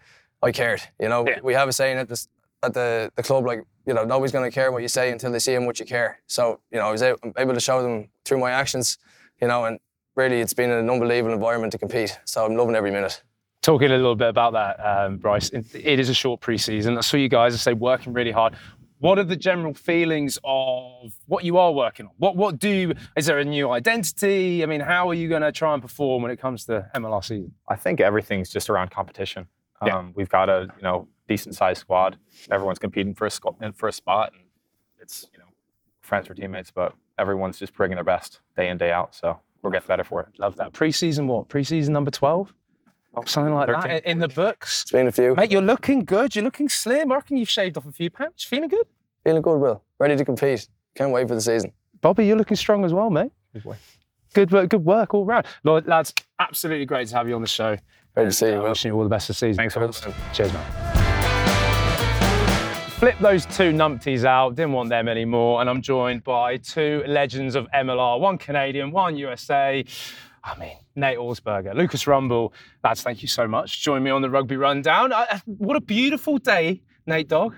I 0.42 0.52
cared. 0.52 0.82
You 1.00 1.08
know, 1.08 1.26
Yeah. 1.26 1.40
we 1.42 1.54
have 1.54 1.68
a 1.68 1.72
saying 1.72 1.98
at 1.98 2.08
this 2.08 2.28
at 2.62 2.74
the, 2.74 3.10
the 3.16 3.22
club 3.22 3.44
like 3.44 3.64
you 3.86 3.92
know, 3.94 4.04
nobody's 4.04 4.30
going 4.30 4.48
to 4.48 4.54
care 4.54 4.70
what 4.70 4.80
you 4.82 4.88
say 4.88 5.10
until 5.10 5.32
they 5.32 5.40
see 5.40 5.54
how 5.54 5.60
much 5.60 5.80
you 5.80 5.86
care. 5.86 6.20
So, 6.28 6.60
you 6.70 6.78
know, 6.78 6.86
I 6.86 6.92
was 6.92 7.02
able 7.02 7.54
to 7.54 7.58
show 7.60 7.82
them 7.82 8.08
through 8.24 8.38
my 8.38 8.52
actions, 8.52 8.96
you 9.40 9.48
know, 9.48 9.64
and 9.64 9.80
really 10.14 10.40
it's 10.40 10.54
been 10.54 10.70
an 10.70 10.88
unbelievable 10.88 11.34
environment 11.34 11.72
to 11.72 11.78
compete. 11.78 12.16
So 12.24 12.44
I'm 12.46 12.54
loving 12.54 12.76
every 12.76 12.92
minute. 12.92 13.20
Talking 13.60 13.90
a 13.90 13.96
little 13.96 14.14
bit 14.14 14.28
about 14.28 14.52
that, 14.52 14.76
um, 14.78 15.16
Bryce, 15.16 15.48
it, 15.50 15.66
it 15.74 15.98
is 15.98 16.08
a 16.08 16.14
short 16.14 16.40
preseason. 16.40 16.96
I 16.96 17.00
saw 17.00 17.16
you 17.16 17.28
guys, 17.28 17.54
I 17.54 17.56
say, 17.56 17.72
working 17.72 18.12
really 18.12 18.30
hard. 18.30 18.54
What 19.02 19.18
are 19.18 19.24
the 19.24 19.34
general 19.34 19.74
feelings 19.74 20.38
of 20.44 21.12
what 21.26 21.42
you 21.42 21.58
are 21.58 21.72
working 21.72 22.06
on? 22.06 22.12
What 22.18 22.36
what 22.36 22.60
do 22.60 22.94
is 23.16 23.26
there 23.26 23.40
a 23.40 23.44
new 23.44 23.68
identity? 23.72 24.62
I 24.62 24.66
mean, 24.66 24.80
how 24.80 25.10
are 25.10 25.14
you 25.14 25.28
going 25.28 25.42
to 25.42 25.50
try 25.50 25.74
and 25.74 25.82
perform 25.82 26.22
when 26.22 26.30
it 26.30 26.38
comes 26.38 26.66
to 26.66 26.88
MLR 26.94 27.24
season? 27.24 27.52
I 27.68 27.74
think 27.74 28.00
everything's 28.00 28.48
just 28.48 28.70
around 28.70 28.92
competition. 28.92 29.48
Yeah. 29.84 29.98
Um, 29.98 30.12
we've 30.14 30.28
got 30.28 30.48
a 30.48 30.68
you 30.76 30.84
know 30.84 31.08
decent 31.26 31.56
sized 31.56 31.80
squad. 31.80 32.16
Everyone's 32.48 32.78
competing 32.78 33.12
for 33.12 33.26
a 33.26 33.30
sco- 33.32 33.56
for 33.74 33.88
a 33.88 33.92
spot, 33.92 34.34
and 34.34 34.44
it's 35.00 35.26
you 35.32 35.40
know 35.40 35.46
friends 36.00 36.30
or 36.30 36.34
teammates, 36.34 36.70
but 36.70 36.94
everyone's 37.18 37.58
just 37.58 37.74
bringing 37.74 37.96
their 37.96 38.04
best 38.04 38.40
day 38.56 38.68
in 38.68 38.78
day 38.78 38.92
out. 38.92 39.16
So 39.16 39.40
we're 39.62 39.72
getting 39.72 39.88
better 39.88 40.04
for 40.04 40.20
it. 40.20 40.28
Love 40.38 40.54
that. 40.58 40.74
Preseason 40.74 41.26
what? 41.26 41.48
Preseason 41.48 41.88
number 41.88 42.12
12? 42.12 42.54
Or 43.14 43.26
something 43.26 43.52
like 43.54 43.68
13. 43.68 43.82
that 43.90 44.04
in 44.10 44.18
the 44.18 44.28
books. 44.28 44.82
It's 44.82 44.90
been 44.90 45.06
a 45.06 45.12
few. 45.12 45.34
Mate, 45.34 45.50
you're 45.50 45.60
looking 45.60 46.00
good. 46.04 46.34
You're 46.34 46.44
looking 46.44 46.68
slim. 46.68 47.12
I 47.12 47.16
reckon 47.16 47.36
you've 47.36 47.48
shaved 47.50 47.76
off 47.76 47.86
a 47.86 47.92
few 47.92 48.08
pounds. 48.10 48.42
Feeling 48.44 48.68
good? 48.70 48.86
Feeling 49.24 49.42
good, 49.42 49.58
Will. 49.58 49.82
Ready 49.98 50.16
to 50.16 50.24
compete. 50.24 50.66
Can't 50.94 51.12
wait 51.12 51.28
for 51.28 51.34
the 51.34 51.40
season. 51.40 51.72
Bobby, 52.00 52.26
you're 52.26 52.36
looking 52.36 52.56
strong 52.56 52.84
as 52.84 52.92
well, 52.92 53.10
mate. 53.10 53.30
Good 54.34 54.50
work, 54.50 54.70
good 54.70 54.84
work 54.84 55.12
all 55.12 55.26
round. 55.26 55.44
Lord, 55.62 55.86
lads, 55.86 56.14
absolutely 56.38 56.86
great 56.86 57.06
to 57.08 57.16
have 57.16 57.28
you 57.28 57.34
on 57.34 57.42
the 57.42 57.46
show. 57.48 57.76
Great 58.14 58.24
to 58.24 58.32
see 58.32 58.46
you, 58.48 58.54
Uh, 58.54 58.62
Will. 58.62 58.68
wishing 58.70 58.90
you 58.92 58.96
all 58.96 59.02
the 59.04 59.10
best 59.10 59.28
this 59.28 59.38
season. 59.38 59.56
Thanks, 59.58 59.76
Will. 59.76 59.92
Cheers, 60.32 60.52
man. 60.52 60.64
Flip 62.98 63.16
those 63.20 63.44
two 63.46 63.72
numpties 63.72 64.24
out, 64.24 64.54
didn't 64.54 64.72
want 64.72 64.88
them 64.88 65.08
anymore, 65.08 65.60
and 65.60 65.68
I'm 65.68 65.82
joined 65.82 66.22
by 66.22 66.56
two 66.58 67.02
legends 67.06 67.56
of 67.56 67.66
MLR, 67.74 68.20
one 68.20 68.38
Canadian, 68.38 68.92
one 68.92 69.16
USA. 69.16 69.84
I 70.44 70.58
mean, 70.58 70.76
Nate 70.96 71.18
Augspurger, 71.18 71.74
Lucas 71.74 72.04
Rumball. 72.04 72.52
Lads, 72.82 73.02
thank 73.02 73.22
you 73.22 73.28
so 73.28 73.46
much. 73.46 73.82
Join 73.82 74.02
me 74.02 74.10
on 74.10 74.22
the 74.22 74.30
rugby 74.30 74.56
rundown. 74.56 75.12
I, 75.12 75.40
what 75.46 75.76
a 75.76 75.80
beautiful 75.80 76.38
day, 76.38 76.82
Nate 77.06 77.28
Dog. 77.28 77.54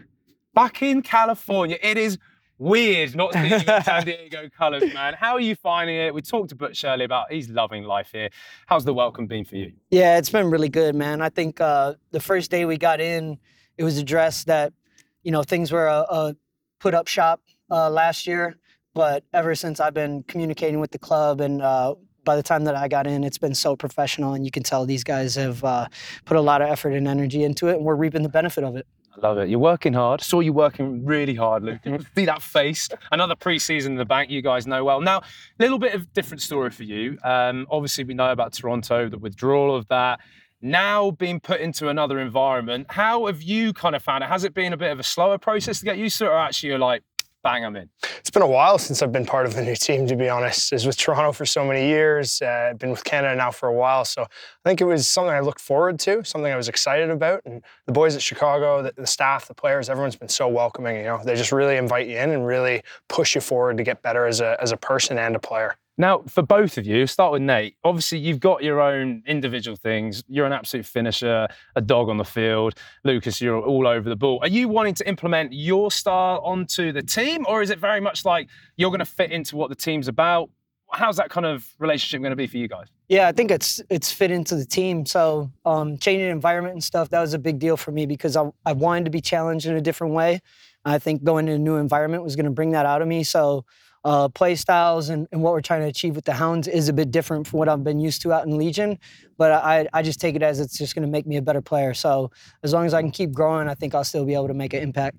Back 0.52 0.82
in 0.82 1.02
California. 1.02 1.78
It 1.82 1.96
is 1.96 2.18
weird 2.58 3.16
not 3.16 3.32
seeing 3.32 3.58
San 3.82 4.04
Diego 4.04 4.48
colours, 4.56 4.92
man. 4.92 5.14
How 5.14 5.34
are 5.34 5.40
you 5.40 5.54
finding 5.56 5.96
it? 5.96 6.14
We 6.14 6.22
talked 6.22 6.50
to 6.50 6.56
Butch 6.56 6.84
earlier 6.84 7.06
about 7.06 7.32
he's 7.32 7.48
loving 7.48 7.84
life 7.84 8.10
here. 8.12 8.28
How's 8.66 8.84
the 8.84 8.94
welcome 8.94 9.26
been 9.26 9.44
for 9.44 9.56
you? 9.56 9.72
Yeah, 9.90 10.18
it's 10.18 10.30
been 10.30 10.50
really 10.50 10.68
good, 10.68 10.94
man. 10.94 11.22
I 11.22 11.30
think 11.30 11.60
uh, 11.60 11.94
the 12.10 12.20
first 12.20 12.50
day 12.50 12.64
we 12.64 12.76
got 12.76 13.00
in, 13.00 13.38
it 13.78 13.84
was 13.84 13.98
addressed 13.98 14.46
that, 14.46 14.72
you 15.22 15.32
know, 15.32 15.42
things 15.42 15.72
were 15.72 15.86
a, 15.86 16.06
a 16.08 16.36
put 16.80 16.94
up 16.94 17.08
shop 17.08 17.40
uh, 17.70 17.90
last 17.90 18.26
year. 18.26 18.56
But 18.94 19.24
ever 19.32 19.56
since 19.56 19.80
I've 19.80 19.94
been 19.94 20.22
communicating 20.22 20.78
with 20.78 20.92
the 20.92 21.00
club, 21.00 21.40
and 21.40 21.60
uh, 21.60 21.96
by 22.24 22.36
the 22.36 22.42
time 22.42 22.64
that 22.64 22.74
I 22.74 22.88
got 22.88 23.06
in, 23.06 23.24
it's 23.24 23.38
been 23.38 23.54
so 23.54 23.76
professional. 23.76 24.34
And 24.34 24.44
you 24.44 24.50
can 24.50 24.62
tell 24.62 24.86
these 24.86 25.04
guys 25.04 25.34
have 25.34 25.62
uh, 25.64 25.88
put 26.24 26.36
a 26.36 26.40
lot 26.40 26.62
of 26.62 26.68
effort 26.68 26.92
and 26.92 27.06
energy 27.06 27.44
into 27.44 27.68
it, 27.68 27.76
and 27.76 27.84
we're 27.84 27.94
reaping 27.94 28.22
the 28.22 28.28
benefit 28.28 28.64
of 28.64 28.76
it. 28.76 28.86
I 29.16 29.26
love 29.28 29.38
it. 29.38 29.48
You're 29.48 29.60
working 29.60 29.92
hard. 29.92 30.20
Saw 30.20 30.40
you 30.40 30.52
working 30.52 31.04
really 31.04 31.36
hard, 31.36 31.62
Luke. 31.62 31.80
See 32.16 32.24
that 32.24 32.42
face. 32.42 32.88
Another 33.12 33.36
preseason 33.36 33.86
in 33.86 33.94
the 33.94 34.04
bank. 34.04 34.28
You 34.28 34.42
guys 34.42 34.66
know 34.66 34.82
well. 34.82 35.00
Now, 35.00 35.18
a 35.18 35.22
little 35.60 35.78
bit 35.78 35.94
of 35.94 36.12
different 36.12 36.42
story 36.42 36.70
for 36.70 36.82
you. 36.82 37.16
Um, 37.22 37.66
obviously, 37.70 38.02
we 38.02 38.14
know 38.14 38.32
about 38.32 38.54
Toronto, 38.54 39.08
the 39.08 39.18
withdrawal 39.18 39.76
of 39.76 39.86
that. 39.88 40.18
Now 40.60 41.10
being 41.12 41.38
put 41.38 41.60
into 41.60 41.90
another 41.90 42.18
environment. 42.18 42.86
How 42.90 43.26
have 43.26 43.42
you 43.42 43.72
kind 43.72 43.94
of 43.94 44.02
found 44.02 44.24
it? 44.24 44.28
Has 44.28 44.42
it 44.44 44.54
been 44.54 44.72
a 44.72 44.76
bit 44.76 44.90
of 44.90 44.98
a 44.98 45.04
slower 45.04 45.38
process 45.38 45.78
to 45.80 45.84
get 45.84 45.98
used 45.98 46.18
to 46.18 46.24
it, 46.24 46.28
or 46.28 46.38
actually 46.38 46.70
you're 46.70 46.78
like, 46.78 47.02
bang, 47.44 47.64
I'm 47.64 47.76
in? 47.76 47.88
It's 48.18 48.30
been 48.30 48.42
a 48.42 48.48
while 48.48 48.78
since 48.78 49.02
I've 49.02 49.12
been 49.12 49.26
part 49.26 49.46
of 49.46 49.56
a 49.56 49.62
new 49.62 49.76
team, 49.76 50.06
to 50.08 50.16
be 50.16 50.28
honest. 50.28 50.72
I 50.72 50.76
was 50.76 50.86
with 50.86 50.96
Toronto 50.96 51.30
for 51.30 51.44
so 51.44 51.64
many 51.64 51.86
years. 51.86 52.42
Uh, 52.42 52.70
I've 52.70 52.78
been 52.78 52.90
with 52.90 53.04
Canada 53.04 53.36
now 53.36 53.50
for 53.50 53.68
a 53.68 53.72
while. 53.72 54.04
So 54.04 54.22
I 54.22 54.68
think 54.68 54.80
it 54.80 54.86
was 54.86 55.06
something 55.06 55.32
I 55.32 55.40
looked 55.40 55.60
forward 55.60 56.00
to, 56.00 56.24
something 56.24 56.50
I 56.50 56.56
was 56.56 56.68
excited 56.68 57.10
about. 57.10 57.42
And 57.44 57.62
the 57.86 57.92
boys 57.92 58.16
at 58.16 58.22
Chicago, 58.22 58.82
the, 58.82 58.92
the 58.96 59.06
staff, 59.06 59.46
the 59.46 59.54
players, 59.54 59.88
everyone's 59.90 60.16
been 60.16 60.28
so 60.28 60.48
welcoming. 60.48 60.96
You 60.96 61.04
know, 61.04 61.20
they 61.22 61.36
just 61.36 61.52
really 61.52 61.76
invite 61.76 62.08
you 62.08 62.16
in 62.16 62.30
and 62.30 62.46
really 62.46 62.82
push 63.08 63.34
you 63.34 63.42
forward 63.42 63.76
to 63.76 63.84
get 63.84 64.02
better 64.02 64.26
as 64.26 64.40
a, 64.40 64.56
as 64.60 64.72
a 64.72 64.76
person 64.76 65.18
and 65.18 65.36
a 65.36 65.38
player. 65.38 65.76
Now, 65.96 66.22
for 66.26 66.42
both 66.42 66.76
of 66.76 66.86
you, 66.86 67.06
start 67.06 67.30
with 67.32 67.42
Nate. 67.42 67.76
Obviously, 67.84 68.18
you've 68.18 68.40
got 68.40 68.64
your 68.64 68.80
own 68.80 69.22
individual 69.26 69.76
things. 69.76 70.24
You're 70.26 70.46
an 70.46 70.52
absolute 70.52 70.86
finisher, 70.86 71.46
a 71.76 71.80
dog 71.80 72.08
on 72.08 72.16
the 72.16 72.24
field. 72.24 72.74
Lucas, 73.04 73.40
you're 73.40 73.60
all 73.60 73.86
over 73.86 74.08
the 74.08 74.16
ball. 74.16 74.40
Are 74.42 74.48
you 74.48 74.68
wanting 74.68 74.94
to 74.94 75.08
implement 75.08 75.52
your 75.52 75.92
style 75.92 76.40
onto 76.44 76.90
the 76.90 77.02
team, 77.02 77.46
or 77.48 77.62
is 77.62 77.70
it 77.70 77.78
very 77.78 78.00
much 78.00 78.24
like 78.24 78.48
you're 78.76 78.90
going 78.90 78.98
to 78.98 79.04
fit 79.04 79.30
into 79.30 79.56
what 79.56 79.68
the 79.68 79.76
team's 79.76 80.08
about? 80.08 80.50
How's 80.90 81.16
that 81.16 81.30
kind 81.30 81.46
of 81.46 81.66
relationship 81.78 82.20
going 82.20 82.30
to 82.30 82.36
be 82.36 82.46
for 82.46 82.56
you 82.56 82.68
guys? 82.68 82.88
Yeah, 83.08 83.28
I 83.28 83.32
think 83.32 83.50
it's 83.50 83.80
it's 83.88 84.10
fit 84.10 84.30
into 84.32 84.56
the 84.56 84.66
team. 84.66 85.06
So 85.06 85.50
um, 85.64 85.96
changing 85.98 86.28
environment 86.28 86.74
and 86.74 86.84
stuff 86.84 87.08
that 87.10 87.20
was 87.20 87.34
a 87.34 87.38
big 87.38 87.58
deal 87.60 87.76
for 87.76 87.92
me 87.92 88.06
because 88.06 88.36
I, 88.36 88.50
I 88.66 88.72
wanted 88.72 89.04
to 89.04 89.10
be 89.10 89.20
challenged 89.20 89.66
in 89.66 89.76
a 89.76 89.80
different 89.80 90.14
way. 90.14 90.40
I 90.84 90.98
think 90.98 91.24
going 91.24 91.46
to 91.46 91.52
a 91.52 91.58
new 91.58 91.76
environment 91.76 92.22
was 92.22 92.36
going 92.36 92.44
to 92.44 92.52
bring 92.52 92.72
that 92.72 92.84
out 92.84 93.00
of 93.00 93.08
me. 93.08 93.24
So 93.24 93.64
uh, 94.04 94.28
play 94.28 94.54
styles 94.54 95.08
and, 95.08 95.26
and 95.32 95.42
what 95.42 95.52
we're 95.52 95.60
trying 95.60 95.80
to 95.80 95.86
achieve 95.86 96.14
with 96.14 96.24
the 96.24 96.34
Hounds 96.34 96.68
is 96.68 96.88
a 96.88 96.92
bit 96.92 97.10
different 97.10 97.46
from 97.46 97.58
what 97.58 97.68
I've 97.68 97.82
been 97.82 98.00
used 98.00 98.22
to 98.22 98.32
out 98.32 98.46
in 98.46 98.56
Legion. 98.58 98.98
But 99.38 99.52
I, 99.52 99.88
I 99.92 100.02
just 100.02 100.20
take 100.20 100.36
it 100.36 100.42
as 100.42 100.60
it's 100.60 100.76
just 100.76 100.94
going 100.94 101.06
to 101.06 101.10
make 101.10 101.26
me 101.26 101.36
a 101.36 101.42
better 101.42 101.62
player. 101.62 101.94
So 101.94 102.30
as 102.62 102.72
long 102.72 102.86
as 102.86 102.94
I 102.94 103.00
can 103.00 103.10
keep 103.10 103.32
growing, 103.32 103.68
I 103.68 103.74
think 103.74 103.94
I'll 103.94 104.04
still 104.04 104.24
be 104.24 104.34
able 104.34 104.48
to 104.48 104.54
make 104.54 104.74
an 104.74 104.82
impact. 104.82 105.16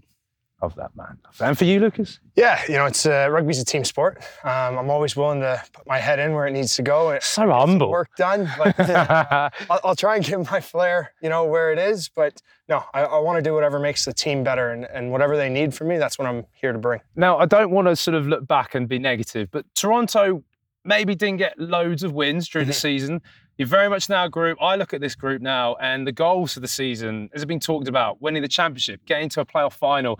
Love 0.65 0.73
that, 0.78 0.95
man. 0.95 1.19
And 1.39 1.56
for 1.56 1.65
you, 1.65 1.80
Lucas? 1.80 2.19
Yeah, 2.36 2.60
you 2.67 2.73
know, 2.73 2.88
it's 2.88 3.06
uh, 3.06 3.28
rugby's 3.30 3.62
a 3.62 3.65
team 3.65 3.86
sport. 3.86 4.17
Um, 4.43 4.80
I'm 4.80 4.89
always 4.89 5.15
willing 5.15 5.41
to 5.41 5.62
put 5.73 5.86
my 5.86 5.99
head 5.99 6.17
in 6.17 6.34
where 6.34 6.47
it 6.47 6.54
needs 6.54 6.75
to 6.78 6.82
go. 6.82 7.12
and 7.12 7.21
So 7.21 7.51
humble. 7.51 7.91
Work 7.91 8.15
done, 8.17 8.49
but 8.58 8.80
uh, 8.89 9.51
I'll, 9.69 9.80
I'll 9.84 9.95
try 9.95 10.15
and 10.15 10.25
give 10.25 10.49
my 10.49 10.60
flair, 10.60 11.13
you 11.21 11.30
know, 11.30 11.45
where 11.45 11.71
it 11.71 11.78
is. 11.78 12.10
But 12.10 12.41
no, 12.67 12.84
I, 12.95 13.04
I 13.04 13.19
want 13.19 13.38
to 13.38 13.43
do 13.47 13.54
whatever 13.54 13.78
makes 13.78 14.06
the 14.06 14.13
team 14.13 14.43
better, 14.43 14.71
and, 14.71 14.86
and 14.86 15.12
whatever 15.12 15.38
they 15.38 15.49
need 15.49 15.71
from 15.75 15.89
me, 15.89 15.99
that's 15.99 16.17
what 16.17 16.28
I'm 16.28 16.47
here 16.54 16.71
to 16.73 16.80
bring. 16.80 16.99
Now, 17.15 17.38
I 17.38 17.45
don't 17.45 17.69
want 17.69 17.88
to 17.88 17.95
sort 17.95 18.15
of 18.15 18.25
look 18.25 18.47
back 18.47 18.73
and 18.73 18.88
be 18.88 18.97
negative, 18.97 19.49
but 19.51 19.65
Toronto 19.75 20.43
maybe 20.84 21.13
didn't 21.13 21.38
get 21.38 21.60
loads 21.60 22.01
of 22.01 22.13
wins 22.13 22.49
during 22.49 22.67
the 22.67 22.73
season. 22.73 23.21
You're 23.58 23.67
very 23.69 23.89
much 23.89 24.10
now 24.10 24.25
a 24.25 24.30
group. 24.30 24.58
I 24.62 24.75
look 24.75 24.93
at 24.93 24.99
this 24.99 25.15
group 25.15 25.41
now, 25.41 25.75
and 25.75 26.06
the 26.06 26.12
goals 26.12 26.54
for 26.54 26.60
the 26.60 26.67
season, 26.67 27.30
as 27.34 27.41
have 27.41 27.47
been 27.47 27.62
talked 27.62 27.88
about, 27.88 28.21
winning 28.21 28.41
the 28.41 28.49
championship, 28.49 29.06
getting 29.06 29.30
to 29.30 29.41
a 29.41 29.45
playoff 29.45 29.73
final. 29.73 30.19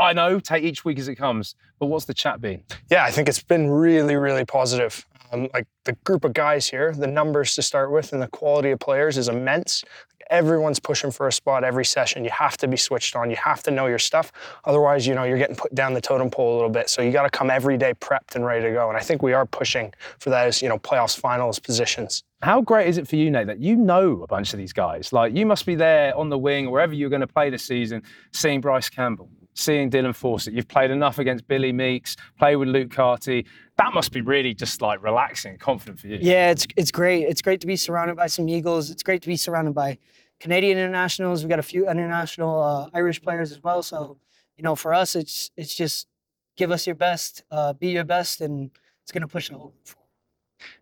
I 0.00 0.12
know, 0.12 0.40
take 0.40 0.64
each 0.64 0.84
week 0.84 0.98
as 0.98 1.08
it 1.08 1.16
comes, 1.16 1.54
but 1.78 1.86
what's 1.86 2.06
the 2.06 2.14
chat 2.14 2.40
been? 2.40 2.62
Yeah, 2.90 3.04
I 3.04 3.10
think 3.10 3.28
it's 3.28 3.42
been 3.42 3.70
really, 3.70 4.16
really 4.16 4.44
positive. 4.44 5.06
Um, 5.32 5.48
like 5.54 5.66
the 5.84 5.92
group 6.04 6.24
of 6.24 6.32
guys 6.32 6.68
here, 6.68 6.92
the 6.92 7.06
numbers 7.06 7.54
to 7.54 7.62
start 7.62 7.92
with, 7.92 8.12
and 8.12 8.20
the 8.20 8.28
quality 8.28 8.70
of 8.70 8.80
players 8.80 9.16
is 9.16 9.28
immense. 9.28 9.84
Everyone's 10.30 10.78
pushing 10.78 11.10
for 11.10 11.26
a 11.26 11.32
spot 11.32 11.64
every 11.64 11.84
session. 11.84 12.24
You 12.24 12.30
have 12.30 12.56
to 12.58 12.68
be 12.68 12.76
switched 12.76 13.16
on. 13.16 13.30
You 13.30 13.36
have 13.36 13.62
to 13.64 13.70
know 13.72 13.86
your 13.86 13.98
stuff. 13.98 14.30
Otherwise, 14.64 15.06
you 15.06 15.14
know, 15.14 15.24
you're 15.24 15.38
getting 15.38 15.56
put 15.56 15.74
down 15.74 15.92
the 15.92 16.00
totem 16.00 16.30
pole 16.30 16.54
a 16.54 16.56
little 16.56 16.70
bit. 16.70 16.88
So 16.88 17.02
you 17.02 17.10
got 17.10 17.24
to 17.24 17.30
come 17.30 17.50
every 17.50 17.76
day 17.76 17.94
prepped 17.94 18.36
and 18.36 18.46
ready 18.46 18.64
to 18.64 18.72
go. 18.72 18.88
And 18.88 18.96
I 18.96 19.00
think 19.00 19.22
we 19.22 19.32
are 19.32 19.44
pushing 19.44 19.92
for 20.20 20.30
those, 20.30 20.62
you 20.62 20.68
know, 20.68 20.78
playoffs, 20.78 21.18
finals 21.18 21.58
positions. 21.58 22.22
How 22.42 22.60
great 22.60 22.88
is 22.88 22.96
it 22.96 23.08
for 23.08 23.16
you, 23.16 23.30
Nate, 23.30 23.48
that 23.48 23.58
you 23.58 23.74
know 23.74 24.22
a 24.22 24.26
bunch 24.28 24.52
of 24.52 24.58
these 24.58 24.72
guys? 24.72 25.12
Like 25.12 25.34
you 25.36 25.46
must 25.46 25.66
be 25.66 25.74
there 25.74 26.16
on 26.16 26.28
the 26.28 26.38
wing, 26.38 26.70
wherever 26.70 26.94
you're 26.94 27.10
going 27.10 27.20
to 27.20 27.26
play 27.26 27.50
this 27.50 27.64
season, 27.64 28.02
seeing 28.32 28.60
Bryce 28.60 28.88
Campbell, 28.88 29.28
seeing 29.60 29.90
Dylan 29.90 30.14
Fawsitt. 30.14 30.54
You've 30.54 30.68
played 30.68 30.90
enough 30.90 31.18
against 31.18 31.46
Billy 31.46 31.72
Meakes, 31.72 32.16
play 32.38 32.56
with 32.56 32.68
Luke 32.68 32.90
Carty. 32.90 33.46
That 33.76 33.94
must 33.94 34.12
be 34.12 34.20
really 34.20 34.54
just 34.54 34.82
like 34.82 35.02
relaxing, 35.02 35.52
and 35.52 35.60
confident 35.60 36.00
for 36.00 36.08
you. 36.08 36.18
Yeah, 36.20 36.50
it's 36.50 36.66
it's 36.76 36.90
great. 36.90 37.24
It's 37.28 37.42
great 37.42 37.60
to 37.60 37.66
be 37.66 37.76
surrounded 37.76 38.16
by 38.16 38.26
some 38.26 38.48
Eagles. 38.48 38.90
It's 38.90 39.02
great 39.02 39.22
to 39.22 39.28
be 39.28 39.36
surrounded 39.36 39.74
by 39.74 39.98
Canadian 40.40 40.78
internationals. 40.78 41.42
We've 41.42 41.50
got 41.50 41.58
a 41.58 41.62
few 41.62 41.88
international 41.88 42.62
uh, 42.62 42.90
Irish 42.94 43.22
players 43.22 43.52
as 43.52 43.62
well. 43.62 43.82
So, 43.82 44.18
you 44.56 44.64
know, 44.64 44.74
for 44.74 44.92
us, 44.92 45.14
it's 45.14 45.50
it's 45.56 45.74
just 45.74 46.06
give 46.56 46.70
us 46.70 46.86
your 46.86 46.96
best, 46.96 47.42
uh, 47.50 47.72
be 47.72 47.88
your 47.88 48.04
best, 48.04 48.40
and 48.40 48.70
it's 49.02 49.12
going 49.12 49.22
to 49.22 49.28
push 49.28 49.48
the 49.48 49.56
whole. 49.56 49.74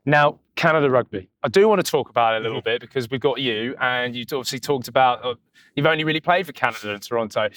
Now, 0.04 0.40
Canada 0.56 0.90
rugby. 0.90 1.28
I 1.42 1.48
do 1.48 1.68
want 1.68 1.84
to 1.84 1.88
talk 1.88 2.10
about 2.10 2.34
it 2.34 2.40
a 2.40 2.42
little 2.42 2.60
bit 2.60 2.80
because 2.80 3.08
we've 3.10 3.20
got 3.20 3.38
you, 3.40 3.76
and 3.80 4.14
you 4.14 4.22
obviously 4.22 4.58
talked 4.58 4.88
about 4.88 5.24
uh, 5.24 5.34
you've 5.74 5.86
only 5.86 6.04
really 6.04 6.20
played 6.20 6.46
for 6.46 6.52
Canada 6.52 6.94
and 6.94 7.02
Toronto. 7.02 7.48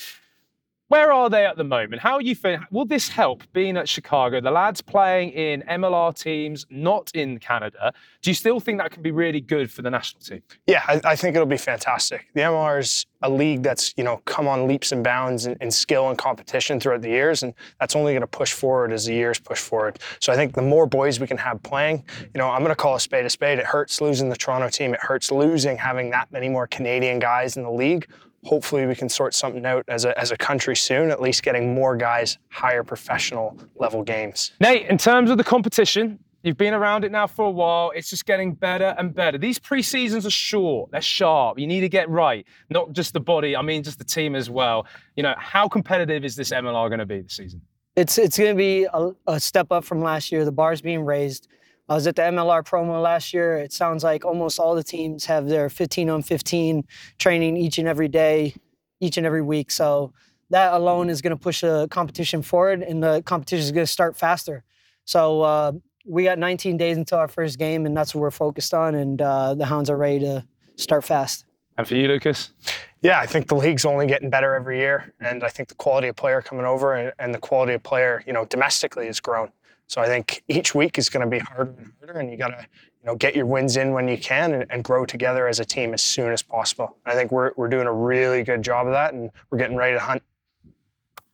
Where 0.91 1.13
are 1.13 1.29
they 1.29 1.45
at 1.45 1.55
the 1.55 1.63
moment? 1.63 2.01
How 2.01 2.15
are 2.15 2.21
you 2.21 2.35
feeling? 2.35 2.65
Will 2.69 2.83
this 2.83 3.07
help 3.07 3.43
being 3.53 3.77
at 3.77 3.87
Chicago? 3.87 4.41
The 4.41 4.51
lads 4.51 4.81
playing 4.81 5.29
in 5.29 5.61
MLR 5.61 6.13
teams, 6.13 6.65
not 6.69 7.09
in 7.13 7.39
Canada. 7.39 7.93
Do 8.21 8.29
you 8.29 8.33
still 8.33 8.59
think 8.59 8.77
that 8.79 8.91
can 8.91 9.01
be 9.01 9.11
really 9.11 9.39
good 9.39 9.71
for 9.71 9.83
the 9.83 9.89
national 9.89 10.21
team? 10.21 10.43
Yeah, 10.67 10.83
I, 10.85 10.99
I 11.05 11.15
think 11.15 11.33
it'll 11.37 11.47
be 11.47 11.55
fantastic. 11.55 12.27
The 12.33 12.41
MLR 12.41 12.81
is 12.81 13.05
a 13.21 13.29
league 13.29 13.63
that's 13.63 13.93
you 13.95 14.03
know 14.03 14.17
come 14.25 14.49
on 14.49 14.67
leaps 14.67 14.91
and 14.91 15.01
bounds 15.01 15.45
in, 15.45 15.55
in 15.61 15.71
skill 15.71 16.09
and 16.09 16.17
competition 16.17 16.77
throughout 16.77 17.03
the 17.03 17.09
years, 17.09 17.41
and 17.41 17.53
that's 17.79 17.95
only 17.95 18.11
going 18.11 18.19
to 18.19 18.27
push 18.27 18.51
forward 18.51 18.91
as 18.91 19.05
the 19.05 19.13
years 19.13 19.39
push 19.39 19.59
forward. 19.59 19.97
So 20.19 20.33
I 20.33 20.35
think 20.35 20.55
the 20.55 20.61
more 20.61 20.85
boys 20.85 21.21
we 21.21 21.27
can 21.27 21.37
have 21.37 21.63
playing, 21.63 22.03
you 22.19 22.37
know, 22.37 22.49
I'm 22.49 22.63
going 22.63 22.69
to 22.69 22.75
call 22.75 22.95
a 22.95 22.99
spade 22.99 23.25
a 23.25 23.29
spade. 23.29 23.59
It 23.59 23.65
hurts 23.65 24.01
losing 24.01 24.27
the 24.27 24.35
Toronto 24.35 24.67
team. 24.67 24.93
It 24.93 24.99
hurts 24.99 25.31
losing 25.31 25.77
having 25.77 26.09
that 26.09 26.33
many 26.33 26.49
more 26.49 26.67
Canadian 26.67 27.19
guys 27.19 27.55
in 27.55 27.63
the 27.63 27.71
league. 27.71 28.09
Hopefully 28.43 28.85
we 28.85 28.95
can 28.95 29.09
sort 29.09 29.33
something 29.33 29.65
out 29.65 29.83
as 29.87 30.05
a, 30.05 30.17
as 30.19 30.31
a 30.31 30.37
country 30.37 30.75
soon, 30.75 31.11
at 31.11 31.21
least 31.21 31.43
getting 31.43 31.73
more 31.73 31.95
guys 31.95 32.37
higher 32.49 32.83
professional 32.83 33.57
level 33.75 34.03
games. 34.03 34.51
Nate, 34.59 34.87
in 34.87 34.97
terms 34.97 35.29
of 35.29 35.37
the 35.37 35.43
competition, 35.43 36.19
you've 36.43 36.57
been 36.57 36.73
around 36.73 37.03
it 37.03 37.11
now 37.11 37.27
for 37.27 37.45
a 37.45 37.51
while. 37.51 37.91
It's 37.95 38.09
just 38.09 38.25
getting 38.25 38.53
better 38.53 38.95
and 38.97 39.13
better. 39.13 39.37
These 39.37 39.59
pre-seasons 39.59 40.25
are 40.25 40.31
short, 40.31 40.91
they're 40.91 41.01
sharp. 41.01 41.59
You 41.59 41.67
need 41.67 41.81
to 41.81 41.89
get 41.89 42.09
right, 42.09 42.45
not 42.69 42.93
just 42.93 43.13
the 43.13 43.19
body, 43.19 43.55
I 43.55 43.61
mean 43.61 43.83
just 43.83 43.99
the 43.99 44.05
team 44.05 44.35
as 44.35 44.49
well. 44.49 44.87
You 45.15 45.23
know, 45.23 45.35
how 45.37 45.67
competitive 45.67 46.25
is 46.25 46.35
this 46.35 46.51
MLR 46.51 46.89
going 46.89 46.99
to 46.99 47.05
be 47.05 47.21
this 47.21 47.33
season? 47.33 47.61
It's 47.95 48.17
it's 48.17 48.37
going 48.37 48.51
to 48.51 48.57
be 48.57 48.87
a, 48.91 49.11
a 49.27 49.39
step 49.39 49.71
up 49.71 49.83
from 49.83 50.01
last 50.01 50.31
year. 50.31 50.45
The 50.45 50.51
bar's 50.51 50.81
being 50.81 51.03
raised. 51.03 51.49
I 51.91 51.93
was 51.93 52.07
at 52.07 52.15
the 52.15 52.21
MLR 52.21 52.65
promo 52.65 53.03
last 53.03 53.33
year. 53.33 53.57
It 53.57 53.73
sounds 53.73 54.01
like 54.01 54.23
almost 54.23 54.59
all 54.59 54.75
the 54.75 54.83
teams 54.83 55.25
have 55.25 55.49
their 55.49 55.67
15 55.67 56.09
on 56.09 56.23
15 56.23 56.85
training 57.19 57.57
each 57.57 57.79
and 57.79 57.85
every 57.85 58.07
day, 58.07 58.55
each 59.01 59.17
and 59.17 59.25
every 59.25 59.41
week. 59.41 59.69
So 59.71 60.13
that 60.51 60.71
alone 60.71 61.09
is 61.09 61.21
going 61.21 61.31
to 61.31 61.37
push 61.37 61.59
the 61.59 61.89
competition 61.91 62.43
forward, 62.43 62.81
and 62.81 63.03
the 63.03 63.21
competition 63.23 63.65
is 63.65 63.73
going 63.73 63.85
to 63.85 63.91
start 63.91 64.15
faster. 64.15 64.63
So 65.03 65.41
uh, 65.41 65.73
we 66.05 66.23
got 66.23 66.39
19 66.39 66.77
days 66.77 66.95
until 66.95 67.17
our 67.17 67.27
first 67.27 67.59
game, 67.59 67.85
and 67.85 67.97
that's 67.97 68.15
what 68.15 68.21
we're 68.21 68.31
focused 68.31 68.73
on. 68.73 68.95
And 68.95 69.21
uh, 69.21 69.55
the 69.55 69.65
Hounds 69.65 69.89
are 69.89 69.97
ready 69.97 70.19
to 70.19 70.45
start 70.77 71.03
fast. 71.03 71.43
And 71.77 71.85
for 71.85 71.95
you, 71.95 72.07
Lucas? 72.07 72.53
Yeah, 73.01 73.19
I 73.19 73.25
think 73.25 73.49
the 73.49 73.55
league's 73.55 73.83
only 73.83 74.07
getting 74.07 74.29
better 74.29 74.55
every 74.55 74.79
year, 74.79 75.13
and 75.19 75.43
I 75.43 75.49
think 75.49 75.67
the 75.67 75.75
quality 75.75 76.07
of 76.07 76.15
player 76.15 76.41
coming 76.41 76.65
over 76.65 76.93
and, 76.93 77.11
and 77.19 77.33
the 77.33 77.39
quality 77.39 77.73
of 77.73 77.83
player, 77.83 78.23
you 78.25 78.31
know, 78.31 78.45
domestically 78.45 79.07
has 79.07 79.19
grown. 79.19 79.51
So 79.91 79.99
I 79.99 80.05
think 80.05 80.41
each 80.47 80.73
week 80.73 80.97
is 80.97 81.09
going 81.09 81.19
to 81.19 81.29
be 81.29 81.39
harder 81.39 81.73
and 81.77 81.91
harder, 81.99 82.19
and 82.21 82.31
you 82.31 82.37
got 82.37 82.47
to, 82.47 82.65
you 83.01 83.05
know, 83.07 83.15
get 83.17 83.35
your 83.35 83.45
wins 83.45 83.75
in 83.75 83.91
when 83.91 84.07
you 84.07 84.17
can 84.17 84.53
and, 84.53 84.65
and, 84.69 84.85
grow 84.85 85.05
together 85.05 85.49
as 85.49 85.59
a 85.59 85.65
team 85.65 85.93
as 85.93 86.01
soon 86.01 86.31
as 86.31 86.41
possible. 86.41 86.95
I 87.05 87.13
think 87.13 87.29
we're 87.29 87.51
we're 87.57 87.67
doing 87.67 87.87
a 87.87 87.93
really 87.93 88.41
good 88.43 88.61
job 88.61 88.87
of 88.87 88.93
that, 88.93 89.13
and 89.13 89.29
we're 89.49 89.57
getting 89.57 89.75
ready 89.75 89.93
to 89.95 89.99
hunt. 89.99 90.23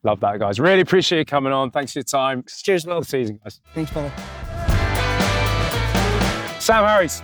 Love 0.02 0.18
that, 0.20 0.40
guys. 0.40 0.58
Really 0.58 0.80
appreciate 0.80 1.20
you 1.20 1.24
coming 1.24 1.52
on. 1.52 1.70
Thanks 1.70 1.92
for 1.92 2.00
your 2.00 2.04
time. 2.04 2.42
Cheers, 2.48 2.84
Will. 2.84 3.04
season, 3.04 3.38
guys. 3.44 3.60
Thanks, 3.76 3.92
brother. 3.92 4.12
Sam 6.58 6.84
Harris, 6.84 7.22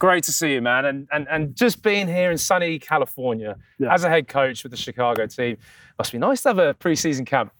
great 0.00 0.24
to 0.24 0.32
see 0.32 0.54
you, 0.54 0.62
man. 0.62 0.84
And 0.86 1.06
and 1.12 1.28
and 1.30 1.54
just 1.54 1.80
being 1.84 2.08
here 2.08 2.32
in 2.32 2.38
sunny 2.38 2.80
California 2.80 3.56
Yeah. 3.78 3.94
as 3.94 4.02
a 4.02 4.08
head 4.08 4.26
coach 4.26 4.64
with 4.64 4.72
the 4.72 4.76
Chicago 4.76 5.28
team 5.28 5.58
must 5.96 6.10
be 6.10 6.18
nice 6.18 6.42
to 6.42 6.48
have 6.48 6.58
a 6.58 6.74
preseason 6.74 7.24
camp. 7.24 7.52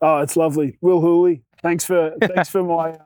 Oh, 0.00 0.18
it's 0.18 0.36
lovely. 0.36 0.78
Will 0.80 1.00
Hooley, 1.00 1.42
thanks 1.62 1.84
for 1.84 2.14
thanks 2.22 2.48
for 2.48 2.62
my 2.62 2.90
uh, 2.90 2.98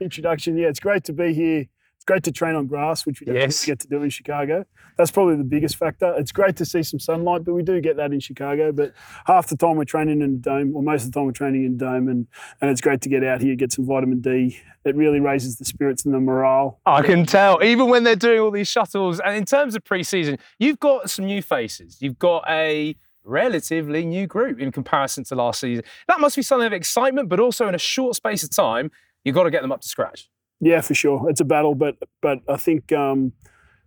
introduction. 0.00 0.56
Yeah, 0.56 0.68
it's 0.68 0.80
great 0.80 1.04
to 1.04 1.12
be 1.12 1.32
here. 1.34 1.66
It's 1.96 2.04
great 2.06 2.22
to 2.24 2.32
train 2.32 2.54
on 2.54 2.66
grass, 2.66 3.04
which 3.04 3.20
we 3.20 3.26
don't 3.26 3.36
Yes. 3.36 3.62
get 3.66 3.78
to 3.80 3.86
do 3.88 4.02
in 4.02 4.08
Chicago. 4.08 4.64
That's 4.96 5.10
probably 5.10 5.36
the 5.36 5.44
biggest 5.44 5.76
factor. 5.76 6.14
It's 6.16 6.32
great 6.32 6.56
to 6.56 6.64
see 6.64 6.82
some 6.82 6.98
sunlight, 6.98 7.44
but 7.44 7.52
we 7.52 7.62
do 7.62 7.78
get 7.82 7.96
that 7.98 8.10
in 8.10 8.20
Chicago. 8.20 8.72
But 8.72 8.94
half 9.26 9.48
the 9.48 9.56
time 9.56 9.76
we're 9.76 9.84
training 9.84 10.22
in 10.22 10.30
a 10.30 10.36
dome, 10.36 10.74
or 10.74 10.82
most 10.82 11.04
of 11.04 11.12
the 11.12 11.18
time 11.18 11.26
we're 11.26 11.32
training 11.32 11.64
in 11.64 11.74
a 11.74 11.76
dome, 11.76 12.08
and 12.08 12.26
and 12.62 12.70
it's 12.70 12.80
great 12.80 13.02
to 13.02 13.10
get 13.10 13.22
out 13.22 13.42
here, 13.42 13.54
get 13.54 13.70
some 13.72 13.84
vitamin 13.86 14.20
D. 14.22 14.58
It 14.86 14.96
really 14.96 15.20
raises 15.20 15.58
the 15.58 15.66
spirits 15.66 16.06
and 16.06 16.14
the 16.14 16.20
morale. 16.20 16.80
I 16.86 17.02
can 17.02 17.26
tell, 17.26 17.62
even 17.62 17.90
when 17.90 18.02
they're 18.04 18.16
doing 18.16 18.40
all 18.40 18.50
these 18.50 18.68
shuttles. 18.68 19.20
And 19.20 19.36
in 19.36 19.44
terms 19.44 19.74
of 19.74 19.84
preseason, 19.84 20.38
you've 20.58 20.80
got 20.80 21.10
some 21.10 21.26
new 21.26 21.42
faces. 21.42 21.98
You've 22.00 22.18
got 22.18 22.44
a 22.48 22.96
relatively 23.24 24.04
new 24.04 24.26
group 24.26 24.58
in 24.58 24.72
comparison 24.72 25.24
to 25.24 25.34
last 25.34 25.60
season. 25.60 25.84
That 26.08 26.20
must 26.20 26.36
be 26.36 26.42
something 26.42 26.66
of 26.66 26.72
excitement, 26.72 27.28
but 27.28 27.40
also 27.40 27.68
in 27.68 27.74
a 27.74 27.78
short 27.78 28.16
space 28.16 28.42
of 28.42 28.50
time, 28.50 28.90
you've 29.24 29.34
got 29.34 29.44
to 29.44 29.50
get 29.50 29.62
them 29.62 29.72
up 29.72 29.80
to 29.80 29.88
scratch. 29.88 30.28
Yeah, 30.60 30.80
for 30.82 30.94
sure. 30.94 31.28
It's 31.28 31.40
a 31.40 31.44
battle, 31.44 31.74
but 31.74 31.96
but 32.20 32.40
I 32.48 32.56
think 32.56 32.92
um, 32.92 33.32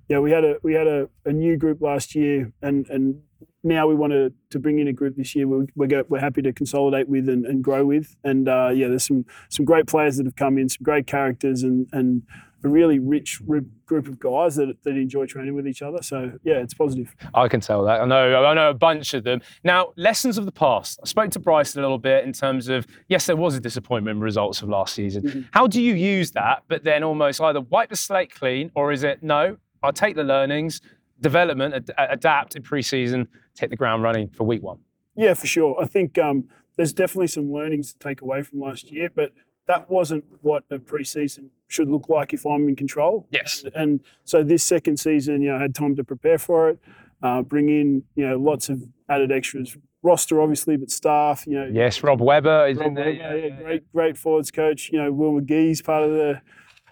yeah, 0.10 0.19
we 0.19 0.32
had 0.32 0.43
a 0.43 0.56
we 0.63 0.74
had 0.74 0.88
a, 0.88 1.10
a 1.26 1.32
new 1.32 1.56
group 1.58 1.82
last 1.82 2.15
year, 2.15 2.52
and 2.62 2.88
and 2.89 3.22
now 3.63 3.88
we 3.88 3.96
want 3.96 4.13
to 4.13 4.60
bring 4.60 4.80
in 4.80 4.88
a 4.88 4.93
group 4.93 5.15
this 5.15 5.36
year. 5.36 5.48
We're 5.48 5.67
we're, 5.76 5.88
go, 5.88 6.04
we're 6.10 6.19
happy 6.19 6.41
to 6.41 6.52
consolidate 6.52 7.08
with 7.08 7.30
and, 7.30 7.46
and 7.46 7.63
grow 7.63 7.86
with, 7.86 8.15
and 8.24 8.50
uh, 8.50 8.72
yeah, 8.74 8.88
there's 8.88 9.08
some 9.08 9.26
some 9.50 9.65
great 9.65 9.88
players 9.88 10.17
that 10.17 10.26
have 10.26 10.36
come 10.36 10.58
in, 10.58 10.67
some 10.67 10.84
great 10.84 11.08
characters, 11.08 11.63
and 11.63 11.88
and 11.93 12.24
a 12.63 12.69
really 12.69 12.99
rich 12.99 13.41
ri- 13.45 13.62
group 13.86 14.08
of 14.08 14.19
guys 14.19 14.56
that 14.56 14.76
that 14.84 14.95
enjoy 14.95 15.26
training 15.26 15.54
with 15.54 15.67
each 15.67 15.82
other. 15.82 16.02
So 16.02 16.34
yeah, 16.43 16.56
it's 16.56 16.73
positive. 16.73 17.15
I 17.34 17.47
can 17.47 17.60
tell 17.60 17.84
that. 17.86 18.02
I 18.02 18.06
know. 18.06 18.45
I 18.45 18.54
know 18.54 18.69
a 18.69 18.73
bunch 18.73 19.13
of 19.13 19.23
them. 19.23 19.41
Now, 19.63 19.93
lessons 19.97 20.38
of 20.38 20.45
the 20.45 20.52
past. 20.52 20.99
I 21.04 21.08
spoke 21.08 21.32
to 21.32 21.39
Bryce 21.39 21.76
a 21.76 21.82
little 21.82 21.97
bit 21.97 22.23
in 22.23 22.34
terms 22.34 22.69
of 22.69 22.88
yes, 23.08 23.26
there 23.26 23.36
was 23.36 23.56
a 23.56 23.60
disappointment 23.60 24.17
in 24.17 24.21
results 24.21 24.62
of 24.62 24.69
last 24.69 24.93
season. 24.95 25.47
How 25.52 25.67
do 25.67 25.82
you 25.82 25.93
use 25.93 26.32
that, 26.32 26.63
but 26.67 26.84
then 26.84 27.04
almost 27.04 27.41
either 27.41 27.62
wipe 27.62 27.89
the 27.89 27.95
slate 27.95 28.34
clean, 28.34 28.71
or 28.76 28.91
is 28.91 29.04
it 29.04 29.21
no? 29.23 29.58
I'll 29.82 29.91
take 29.91 30.15
the 30.15 30.23
learnings, 30.23 30.80
development, 31.19 31.73
ad- 31.73 31.91
adapt 32.12 32.56
in 32.56 32.63
preseason, 32.63 33.28
take 33.56 33.69
the 33.69 33.76
ground 33.76 34.04
running 34.04 34.30
for 34.30 34.45
week 34.45 34.63
one. 34.63 34.80
Yeah, 35.15 35.34
for 35.34 35.47
sure. 35.47 35.78
I 35.82 35.86
think 35.86 36.17
um, 36.17 36.45
there's 36.78 36.93
definitely 36.93 37.28
some 37.28 37.52
learnings 37.52 37.93
to 37.93 37.99
take 37.99 38.21
away 38.21 38.41
from 38.43 38.62
last 38.62 38.91
year, 38.91 39.10
but 39.13 39.32
that 39.67 39.89
wasn't 39.89 40.26
what 40.41 40.63
a 40.69 40.78
preseason 40.78 41.49
should 41.67 41.89
look 41.89 42.10
like 42.10 42.34
if 42.34 42.45
I'm 42.45 42.67
in 42.67 42.76
control. 42.76 43.28
Yes. 43.32 43.63
And, 43.63 43.76
and 43.76 43.99
so 44.26 44.43
this 44.43 44.63
second 44.63 44.97
season, 44.97 45.41
you 45.41 45.49
know, 45.49 45.58
I 45.58 45.62
had 45.62 45.76
time 45.76 45.95
to 45.95 46.04
prepare 46.04 46.38
for 46.38 46.69
it, 46.69 46.80
uh, 47.21 47.41
bring 47.41 47.69
in, 47.69 48.04
you 48.15 48.28
know, 48.28 48.38
lots 48.38 48.69
of 48.69 48.84
added 49.10 49.32
extras. 49.32 49.78
Roster, 50.04 50.41
obviously, 50.41 50.76
but 50.76 50.91
staff, 50.91 51.47
you 51.47 51.54
know. 51.54 51.69
Yes, 51.71 52.04
Rob 52.04 52.19
Webber 52.19 52.67
is 52.67 52.78
in 52.78 52.93
there. 52.93 53.06
Webber, 53.06 53.38
yeah, 53.38 53.63
great, 53.63 53.91
great 53.93 54.17
forwards 54.17 54.52
coach. 54.52 54.89
You 54.91 55.02
know, 55.02 55.12
Will 55.13 55.39
McGee's 55.39 55.82
part 55.82 56.04
of 56.04 56.12
the. 56.12 56.41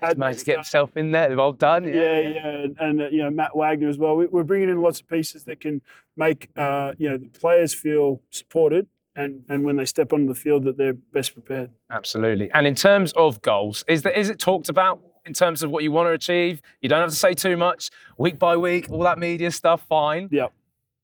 He's 0.01 0.17
managed 0.17 0.39
to 0.39 0.45
get 0.45 0.55
himself 0.55 0.95
in 0.95 1.11
there. 1.11 1.27
They've 1.27 1.37
all 1.37 1.51
done. 1.51 1.83
Yeah, 1.83 2.19
yeah, 2.21 2.47
and, 2.47 2.77
and 2.79 3.01
uh, 3.01 3.09
you 3.09 3.21
know 3.21 3.29
Matt 3.29 3.55
Wagner 3.55 3.89
as 3.89 3.97
well. 3.97 4.15
We, 4.15 4.27
we're 4.27 4.45
bringing 4.45 4.69
in 4.69 4.81
lots 4.81 5.01
of 5.01 5.09
pieces 5.09 5.43
that 5.43 5.59
can 5.59 5.81
make 6.15 6.49
uh, 6.55 6.93
you 6.97 7.09
know 7.09 7.17
the 7.17 7.27
players 7.27 7.73
feel 7.73 8.21
supported, 8.29 8.87
and 9.15 9.43
and 9.49 9.63
when 9.63 9.75
they 9.75 9.85
step 9.85 10.13
onto 10.13 10.27
the 10.27 10.35
field, 10.35 10.63
that 10.63 10.77
they're 10.77 10.93
best 10.93 11.33
prepared. 11.33 11.69
Absolutely. 11.89 12.49
And 12.53 12.65
in 12.65 12.75
terms 12.75 13.11
of 13.13 13.41
goals, 13.41 13.83
is 13.87 14.01
there, 14.03 14.13
is 14.13 14.29
it 14.29 14.39
talked 14.39 14.69
about 14.69 15.01
in 15.25 15.33
terms 15.33 15.63
of 15.63 15.69
what 15.69 15.83
you 15.83 15.91
want 15.91 16.07
to 16.07 16.13
achieve? 16.13 16.61
You 16.81 16.89
don't 16.89 17.01
have 17.01 17.09
to 17.09 17.15
say 17.15 17.33
too 17.33 17.57
much. 17.57 17.89
Week 18.17 18.39
by 18.39 18.57
week, 18.57 18.89
all 18.89 19.03
that 19.03 19.19
media 19.19 19.51
stuff, 19.51 19.85
fine. 19.87 20.29
Yeah, 20.31 20.47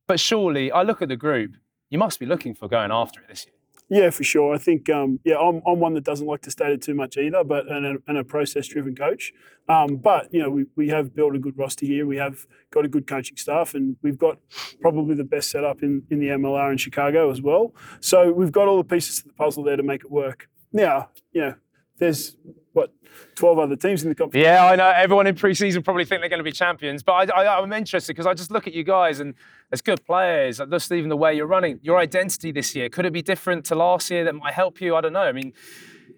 But 0.08 0.20
surely, 0.20 0.72
I 0.72 0.84
look 0.84 1.02
at 1.02 1.10
the 1.10 1.17
group. 1.17 1.52
You 1.89 1.98
must 1.98 2.20
be 2.20 2.26
looking 2.26 2.54
for 2.54 2.67
going 2.67 2.91
after 2.91 3.22
it 3.22 3.28
this 3.30 3.46
year. 3.46 3.54
Yeah, 3.89 4.10
for 4.10 4.23
sure. 4.23 4.54
I 4.54 4.58
think 4.58 4.89
um, 4.89 5.19
yeah, 5.23 5.38
I'm, 5.38 5.62
I'm 5.65 5.80
one 5.80 5.93
that 5.93 6.04
doesn't 6.04 6.28
like 6.28 6.41
to 6.41 6.52
state 6.52 6.71
it 6.71 6.82
too 6.82 6.93
much 6.93 7.17
either, 7.17 7.43
but 7.43 7.71
and 7.71 7.86
a, 7.86 7.95
and 8.08 8.17
a 8.17 8.23
process-driven 8.23 8.95
coach. 8.95 9.32
Um, 9.69 9.97
but 9.97 10.34
you 10.34 10.41
know, 10.41 10.50
we, 10.50 10.65
we 10.76 10.89
have 10.89 11.15
built 11.15 11.36
a 11.36 11.39
good 11.39 11.58
roster 11.58 11.86
here. 11.86 12.06
We 12.06 12.17
have 12.17 12.45
got 12.71 12.86
a 12.86 12.88
good 12.89 13.08
coaching 13.08 13.38
staff, 13.38 13.73
and 13.76 13.95
we've 14.02 14.17
got 14.17 14.39
probably 14.82 15.15
the 15.15 15.23
best 15.23 15.50
setup 15.52 15.84
in 15.84 16.04
in 16.10 16.19
the 16.19 16.28
MLR 16.28 16.71
in 16.71 16.78
Chicago 16.78 17.32
as 17.32 17.41
well. 17.41 17.73
So 18.00 18.32
we've 18.32 18.52
got 18.52 18.67
all 18.67 18.78
the 18.78 18.84
pieces 18.84 19.21
to 19.21 19.28
the 19.28 19.34
puzzle 19.34 19.63
there 19.63 19.78
to 19.78 19.84
make 19.84 20.04
it 20.04 20.12
work. 20.12 20.50
Now, 20.73 21.10
you 21.32 21.41
know, 21.41 21.56
there's 21.97 22.36
what 22.78 22.94
12 23.36 23.60
other 23.60 23.76
teams 23.76 24.04
in 24.04 24.10
the 24.10 24.16
competition. 24.16 24.46
Yeah, 24.46 24.66
I 24.66 24.76
know. 24.76 24.88
Everyone 24.90 25.26
in 25.26 25.36
preseason 25.36 25.84
probably 25.84 26.06
think 26.06 26.22
they're 26.22 26.30
going 26.30 26.40
to 26.40 26.44
be 26.44 26.52
champions, 26.52 27.02
but 27.02 27.32
I, 27.32 27.44
I, 27.44 27.60
I'm 27.60 27.74
interested 27.74 28.13
because 28.13 28.28
I 28.28 28.36
just 28.36 28.52
look 28.52 28.68
at 28.68 28.74
you 28.74 28.84
guys 28.84 29.20
and 29.20 29.34
there's 29.70 29.82
good 29.82 30.06
players. 30.06 30.62
Just 30.70 30.92
even 30.92 31.10
the 31.10 31.18
way 31.18 31.34
you're 31.36 31.48
running, 31.48 31.80
your 31.82 31.98
identity 31.98 32.52
this 32.52 32.76
year 32.76 32.88
could 32.90 33.06
it 33.06 33.13
be 33.13 33.22
different 33.22 33.66
to 33.66 33.76
last 33.76 34.12
year 34.12 34.24
that 34.24 34.36
might 34.36 34.54
help 34.54 34.80
you? 34.80 34.96
I 34.96 35.02
don't 35.02 35.13
know. 35.13 35.22
I 35.22 35.32
mean, 35.32 35.54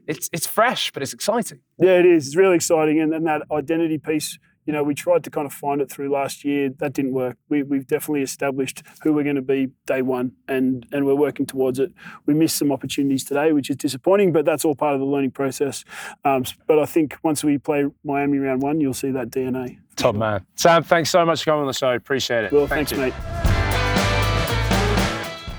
it's 0.06 0.30
it's 0.34 0.45
fresh, 0.45 0.91
but 0.91 1.02
it's 1.02 1.13
exciting. 1.13 1.62
Yeah, 1.80 2.00
it 2.00 2.06
is. 2.06 2.28
It's 2.28 2.36
really 2.36 2.56
exciting. 2.56 3.00
And 3.00 3.12
then 3.12 3.24
that 3.24 3.43
identity 3.52 3.98
piece, 3.98 4.38
you 4.69 4.73
know, 4.73 4.84
we 4.84 4.93
tried 4.93 5.23
to 5.23 5.32
kind 5.32 5.47
of 5.47 5.51
find 5.51 5.82
it 5.82 5.89
through 5.89 6.12
last 6.12 6.45
year. 6.45 6.69
That 6.77 6.93
didn't 6.93 7.13
work. 7.13 7.38
We, 7.49 7.63
we've 7.63 7.88
definitely 7.88 8.21
established 8.21 8.84
who 9.01 9.13
we're 9.13 9.23
going 9.23 9.36
to 9.36 9.41
be 9.41 9.69
day 9.88 10.03
one 10.03 10.34
and, 10.47 10.86
and 10.91 11.08
we're 11.08 11.15
working 11.15 11.47
towards 11.47 11.79
it. 11.79 11.91
We 12.27 12.36
missed 12.36 12.55
some 12.55 12.71
opportunities 12.71 13.23
today, 13.23 13.51
which 13.51 13.71
is 13.71 13.77
disappointing, 13.77 14.32
but 14.32 14.45
that's 14.45 14.63
all 14.63 14.75
part 14.75 14.93
of 14.93 14.99
the 14.99 15.08
learning 15.08 15.32
process. 15.32 15.84
Um, 16.23 16.43
but 16.67 16.77
I 16.77 16.86
think 16.86 17.17
once 17.23 17.43
we 17.43 17.58
play 17.58 17.88
Miami 18.03 18.38
round 18.38 18.62
one, 18.62 18.79
you'll 18.79 18.93
see 18.93 19.10
that 19.10 19.32
DNA. 19.32 19.79
Top 19.95 20.13
man. 20.13 20.45
Sam, 20.53 20.84
thanks 20.84 21.10
so 21.10 21.25
much 21.25 21.39
for 21.39 21.45
coming 21.45 21.62
on 21.62 21.67
the 21.67 21.73
show. 21.73 21.95
Appreciate 21.95 22.43
it. 22.43 22.51
Well, 22.51 22.67
Thank 22.67 22.89
thanks, 22.89 22.91
you. 22.91 22.99
mate. 22.99 23.13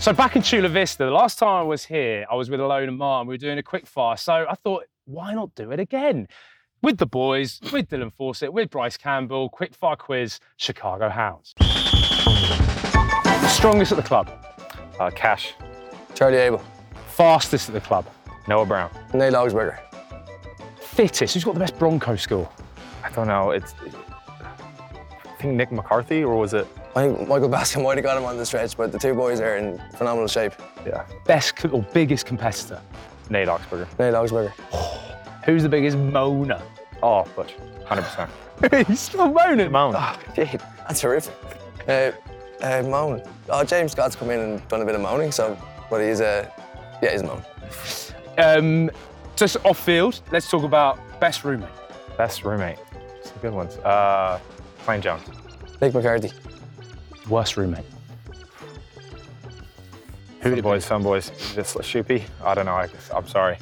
So 0.01 0.12
back 0.12 0.37
in 0.37 0.42
Chula 0.42 0.68
Vista, 0.68 1.05
the 1.05 1.11
last 1.11 1.37
time 1.37 1.49
I 1.49 1.62
was 1.62 1.85
here, 1.85 2.27
I 2.31 2.37
was 2.37 2.49
with 2.49 2.61
Alone 2.61 2.88
and 2.88 2.96
Martin. 2.96 3.27
We 3.27 3.35
were 3.35 3.38
doing 3.38 3.59
a 3.59 3.62
quick 3.64 3.88
fire. 3.88 4.16
So 4.16 4.46
I 4.49 4.55
thought, 4.55 4.85
why 5.07 5.35
not 5.35 5.53
do 5.57 5.73
it 5.73 5.81
again? 5.81 6.29
With 6.83 6.97
the 6.99 7.07
boys, 7.07 7.61
with 7.73 7.88
Dylan 7.90 8.11
Fawsitt, 8.12 8.53
with 8.53 8.71
Bryce 8.71 8.97
Campbell, 8.97 9.51
quick 9.51 9.75
fire 9.75 9.97
quiz, 9.97 10.40
Chicago 10.57 11.11
Hounds. 11.11 11.55
Strongest 13.51 13.93
at 13.93 13.97
the 13.97 14.03
club, 14.05 14.31
Uh, 14.99 15.11
Cash, 15.11 15.53
Charlie 16.14 16.38
Abel, 16.38 16.62
fastest 17.09 17.69
at 17.69 17.75
the 17.75 17.81
club, 17.81 18.07
Noah 18.49 18.64
Brown. 18.64 18.90
Nate 19.12 19.35
Augspurger, 19.35 19.79
fittest. 20.81 21.35
Who's 21.35 21.45
got 21.45 21.55
the 21.55 21.61
best 21.61 21.79
Bronco 21.79 22.16
score? 22.16 22.49
I 23.05 23.11
don't 23.11 23.27
know. 23.29 23.51
It's 23.51 23.75
I 23.83 25.43
think 25.43 25.55
Nick 25.55 25.73
McCarthy 25.73 26.23
or 26.25 26.37
was 26.37 26.55
it? 26.55 26.66
I 26.97 27.07
think 27.07 27.29
Michael 27.29 27.49
Baskin 27.49 27.83
might 27.85 27.97
have 27.99 28.05
got 28.05 28.16
him 28.16 28.25
on 28.25 28.37
the 28.38 28.45
stretch, 28.47 28.77
but 28.77 28.90
the 28.93 28.99
two 28.99 29.14
boys 29.14 29.40
are 29.40 29.57
in 29.57 29.81
phenomenal 29.97 30.29
shape. 30.29 30.53
Yeah, 30.87 31.05
Best 31.27 31.62
or 31.66 31.83
biggest 31.93 32.25
competitor? 32.27 32.81
Nate 33.29 33.49
Augspurger. 33.49 33.87
Nate 33.99 34.14
Augspurger. 34.14 34.53
Who's 35.44 35.62
the 35.62 35.68
biggest 35.68 35.96
moaner? 35.96 36.61
Oh, 37.03 37.24
Butch, 37.37 37.55
100%. 37.87 38.87
He's 38.87 39.00
still 39.00 39.31
moaning. 39.33 39.72
Moan. 39.72 39.94
Oh, 39.96 40.18
gee, 40.35 40.44
that's 40.87 41.00
horrific. 41.03 41.35
Uh, 41.88 42.12
Uh, 42.62 42.83
moan. 42.83 43.22
Oh, 43.48 43.64
James 43.64 43.92
Scott's 43.92 44.14
come 44.14 44.29
in 44.31 44.38
and 44.38 44.68
done 44.68 44.83
a 44.83 44.85
bit 44.85 44.94
of 44.94 45.00
moaning, 45.00 45.33
so, 45.33 45.57
but 45.88 46.00
he's 46.03 46.20
uh, 46.20 46.46
yeah, 47.03 47.12
he's 47.12 47.22
a 47.22 47.26
moan. 47.26 47.42
Um, 48.37 48.90
just 49.35 49.57
off 49.64 49.79
field, 49.79 50.20
let's 50.31 50.50
talk 50.50 50.62
about 50.64 50.98
best 51.20 51.42
roommate. 51.42 51.70
Best 52.18 52.44
roommate. 52.44 52.79
Some 53.22 53.38
good 53.40 53.55
ones. 53.55 53.79
Uh, 53.79 54.38
Plain 54.81 55.00
Jones. 55.00 55.22
Nick 55.81 55.94
McCarthy. 55.94 56.33
Worst 57.31 57.57
roommate. 57.57 57.87
Who 60.42 60.50
some 60.55 60.61
boys, 60.62 60.85
some 60.85 61.03
boys. 61.03 61.31
Just 61.55 61.76
Shoopy. 61.79 62.24
I 62.44 62.55
don't 62.55 62.66
know. 62.66 62.72
I, 62.74 62.88
I'm 63.14 63.26
sorry. 63.26 63.57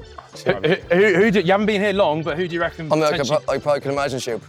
Who, 0.44 0.53
who, 0.53 1.14
who 1.14 1.31
do, 1.31 1.40
you 1.40 1.53
haven't 1.53 1.66
been 1.66 1.81
here 1.81 1.92
long, 1.92 2.22
but 2.22 2.37
who 2.37 2.46
do 2.48 2.55
you 2.55 2.61
reckon? 2.61 2.90
I 2.92 2.94
mean, 2.94 3.05
I, 3.05 3.11
could, 3.11 3.18
potentially- 3.27 3.44
I 3.57 3.59
probably 3.59 3.81
can 3.81 3.90
imagine 3.92 4.18
Shoop. 4.20 4.42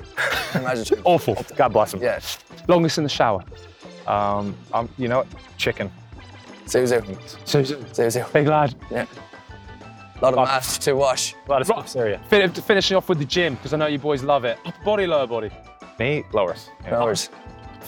Can 0.52 0.62
imagine 0.62 0.84
Shoop. 0.86 1.02
Awful. 1.04 1.36
God 1.56 1.70
bless 1.74 1.94
him. 1.94 2.02
Yeah. 2.02 2.20
Longest 2.68 2.98
in 2.98 3.04
the 3.04 3.10
shower. 3.10 3.44
Um, 4.08 4.56
um, 4.74 4.90
you 4.98 5.08
know 5.08 5.20
what? 5.20 5.28
Chicken. 5.58 5.92
Zuzu. 6.66 7.18
Susan. 7.48 7.84
Zuzu. 7.86 8.32
Big 8.34 8.48
lad. 8.48 8.76
Yeah. 8.92 9.06
A 10.22 10.26
lot 10.26 10.34
of 10.34 10.40
masks 10.48 10.84
to 10.86 10.94
wash. 10.94 11.34
A 11.48 11.50
lot 11.52 11.62
of 11.62 11.68
stuff, 11.68 11.88
Syria. 11.88 12.22
Fin- 12.30 12.52
finishing 12.52 12.98
off 12.98 13.08
with 13.08 13.20
the 13.20 13.26
gym, 13.26 13.56
because 13.56 13.74
I 13.74 13.78
know 13.78 13.88
you 13.88 14.00
boys 14.00 14.22
love 14.22 14.44
it. 14.46 14.60
Upper 14.66 14.84
body, 14.84 15.08
lower 15.08 15.26
body. 15.28 15.50
Me, 15.98 16.24
lowers. 16.34 16.70
Yeah. 16.84 17.00
Hours. 17.00 17.30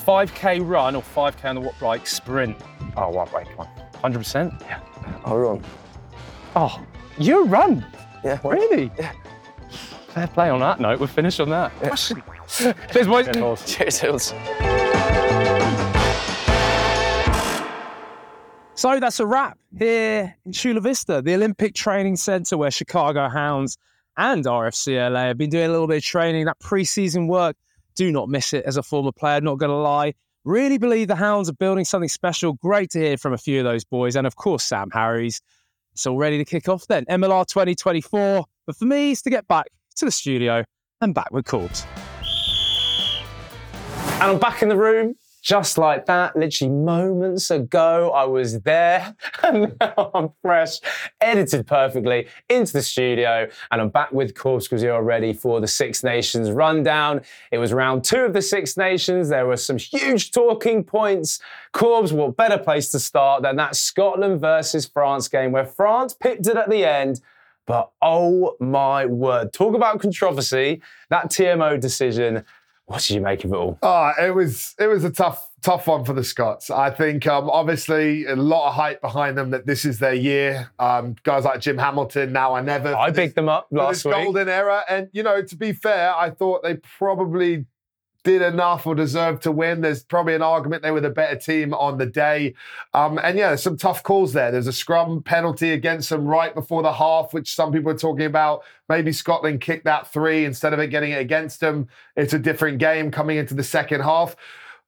5k 0.06 0.66
run 0.66 0.96
or 0.96 1.02
5k 1.02 1.44
on 1.44 1.54
the 1.56 1.60
what 1.60 1.78
bike 1.78 2.06
sprint. 2.06 2.56
Oh, 2.96 3.10
what 3.10 3.30
bike? 3.30 3.48
Come 3.56 3.66
on. 4.02 4.12
100%? 4.12 4.60
Yeah. 4.62 4.80
I'll 5.24 5.36
run. 5.38 5.62
Oh, 6.56 6.80
you 7.18 7.44
run? 7.44 7.84
Yeah. 8.24 8.38
Really? 8.44 8.90
Yeah. 8.98 9.12
Fair 10.08 10.26
play 10.26 10.50
on 10.50 10.60
that 10.60 10.80
note. 10.80 11.00
We're 11.00 11.06
finished 11.06 11.40
on 11.40 11.48
that. 11.50 11.72
Cheers, 12.92 13.06
boys. 13.06 13.26
Good 13.26 13.36
holes. 13.36 13.64
Cheers, 13.64 13.98
Hills. 13.98 14.34
So 18.74 18.98
that's 18.98 19.20
a 19.20 19.26
wrap 19.26 19.58
here 19.78 20.36
in 20.44 20.52
Chula 20.52 20.80
Vista, 20.80 21.22
the 21.22 21.34
Olympic 21.34 21.74
Training 21.74 22.16
Centre 22.16 22.56
where 22.58 22.70
Chicago 22.70 23.28
Hounds 23.28 23.78
and 24.16 24.44
RFCLA 24.44 25.28
have 25.28 25.38
been 25.38 25.50
doing 25.50 25.66
a 25.66 25.70
little 25.70 25.86
bit 25.86 25.98
of 25.98 26.02
training, 26.04 26.46
that 26.46 26.58
preseason 26.58 27.28
work. 27.28 27.56
Do 27.94 28.10
not 28.10 28.28
miss 28.28 28.52
it 28.52 28.64
as 28.64 28.76
a 28.76 28.82
former 28.82 29.12
player, 29.12 29.40
not 29.40 29.58
going 29.58 29.70
to 29.70 29.76
lie. 29.76 30.14
Really 30.44 30.78
believe 30.78 31.08
the 31.08 31.14
Hounds 31.14 31.48
are 31.48 31.54
building 31.54 31.84
something 31.84 32.08
special. 32.08 32.54
Great 32.54 32.90
to 32.90 32.98
hear 32.98 33.16
from 33.16 33.32
a 33.32 33.38
few 33.38 33.60
of 33.60 33.64
those 33.64 33.84
boys. 33.84 34.16
And 34.16 34.26
of 34.26 34.36
course, 34.36 34.64
Sam 34.64 34.90
Harris. 34.92 35.40
It's 35.92 36.06
all 36.06 36.16
ready 36.16 36.38
to 36.38 36.44
kick 36.44 36.68
off 36.68 36.86
then. 36.86 37.04
MLR 37.06 37.46
2024. 37.46 38.44
But 38.66 38.76
for 38.76 38.84
me, 38.84 39.12
it's 39.12 39.22
to 39.22 39.30
get 39.30 39.46
back 39.48 39.66
to 39.96 40.04
the 40.04 40.10
studio 40.10 40.64
and 41.00 41.14
back 41.14 41.30
with 41.32 41.44
Corbs. 41.44 41.84
And 44.14 44.30
I'm 44.30 44.38
back 44.38 44.62
in 44.62 44.68
the 44.68 44.76
room 44.76 45.16
just 45.42 45.76
like 45.76 46.06
that. 46.06 46.36
Literally 46.36 46.72
moments 46.72 47.50
ago, 47.50 48.12
I 48.12 48.24
was 48.24 48.60
there. 48.60 49.14
And 49.42 49.74
now 49.80 50.10
I'm 50.14 50.30
fresh, 50.40 50.78
edited 51.20 51.66
perfectly 51.66 52.28
into 52.48 52.72
the 52.72 52.82
studio. 52.82 53.48
And 53.72 53.80
I'm 53.80 53.88
back 53.88 54.12
with 54.12 54.34
because 54.34 54.82
you're 54.82 55.02
ready 55.02 55.32
for 55.32 55.60
the 55.60 55.66
Six 55.66 56.04
Nations 56.04 56.50
rundown. 56.50 57.22
It 57.50 57.58
was 57.58 57.72
round 57.72 58.04
two 58.04 58.20
of 58.20 58.32
the 58.32 58.40
Six 58.40 58.76
Nations. 58.76 59.28
There 59.28 59.46
were 59.46 59.56
some 59.56 59.78
huge 59.78 60.30
talking 60.30 60.84
points. 60.84 61.40
Corbs, 61.72 62.12
what 62.12 62.36
better 62.36 62.58
place 62.58 62.90
to 62.92 63.00
start 63.00 63.42
than 63.42 63.56
that 63.56 63.74
Scotland 63.74 64.40
versus 64.40 64.86
France 64.86 65.26
game 65.26 65.50
where 65.50 65.66
France 65.66 66.14
picked 66.14 66.46
it 66.46 66.56
at 66.56 66.70
the 66.70 66.84
end. 66.84 67.20
But 67.66 67.90
oh 68.00 68.56
my 68.60 69.06
word, 69.06 69.52
talk 69.52 69.74
about 69.74 70.00
controversy. 70.00 70.82
That 71.10 71.30
TMO 71.30 71.80
decision. 71.80 72.44
What 72.92 73.00
did 73.00 73.14
you 73.14 73.20
make 73.22 73.42
of 73.44 73.52
it 73.52 73.56
all? 73.56 73.78
Oh, 73.82 74.12
it 74.20 74.34
was 74.34 74.74
it 74.78 74.86
was 74.86 75.02
a 75.02 75.10
tough 75.10 75.48
tough 75.62 75.86
one 75.86 76.04
for 76.04 76.12
the 76.12 76.22
Scots. 76.22 76.68
I 76.70 76.90
think 76.90 77.26
um, 77.26 77.48
obviously 77.48 78.26
a 78.26 78.36
lot 78.36 78.68
of 78.68 78.74
hype 78.74 79.00
behind 79.00 79.38
them 79.38 79.48
that 79.50 79.64
this 79.64 79.86
is 79.86 79.98
their 79.98 80.12
year. 80.12 80.70
Um, 80.78 81.16
guys 81.22 81.44
like 81.44 81.60
Jim 81.60 81.78
Hamilton, 81.78 82.32
now 82.34 82.52
or 82.52 82.60
never. 82.62 82.94
I 82.94 83.08
this- 83.10 83.16
picked 83.16 83.36
them 83.36 83.48
up 83.48 83.68
last 83.70 84.02
this 84.02 84.04
week. 84.04 84.14
golden 84.14 84.48
era, 84.50 84.84
and 84.90 85.08
you 85.12 85.22
know, 85.22 85.40
to 85.42 85.56
be 85.56 85.72
fair, 85.72 86.14
I 86.14 86.28
thought 86.30 86.62
they 86.62 86.74
probably 86.98 87.64
did 88.24 88.42
enough 88.42 88.86
or 88.86 88.94
deserved 88.94 89.42
to 89.42 89.52
win. 89.52 89.80
There's 89.80 90.04
probably 90.04 90.34
an 90.34 90.42
argument 90.42 90.82
they 90.82 90.90
were 90.90 91.00
the 91.00 91.10
better 91.10 91.36
team 91.36 91.74
on 91.74 91.98
the 91.98 92.06
day. 92.06 92.54
Um, 92.94 93.18
and 93.18 93.36
yeah, 93.36 93.48
there's 93.48 93.62
some 93.62 93.76
tough 93.76 94.02
calls 94.02 94.32
there. 94.32 94.50
There's 94.50 94.68
a 94.68 94.72
scrum 94.72 95.22
penalty 95.22 95.72
against 95.72 96.10
them 96.10 96.26
right 96.26 96.54
before 96.54 96.82
the 96.82 96.92
half, 96.92 97.34
which 97.34 97.54
some 97.54 97.72
people 97.72 97.90
are 97.90 97.98
talking 97.98 98.26
about. 98.26 98.62
Maybe 98.88 99.12
Scotland 99.12 99.60
kicked 99.60 99.84
that 99.84 100.06
three 100.12 100.44
instead 100.44 100.72
of 100.72 100.78
it 100.78 100.88
getting 100.88 101.12
it 101.12 101.20
against 101.20 101.60
them. 101.60 101.88
It's 102.16 102.34
a 102.34 102.38
different 102.38 102.78
game 102.78 103.10
coming 103.10 103.38
into 103.38 103.54
the 103.54 103.64
second 103.64 104.02
half. 104.02 104.36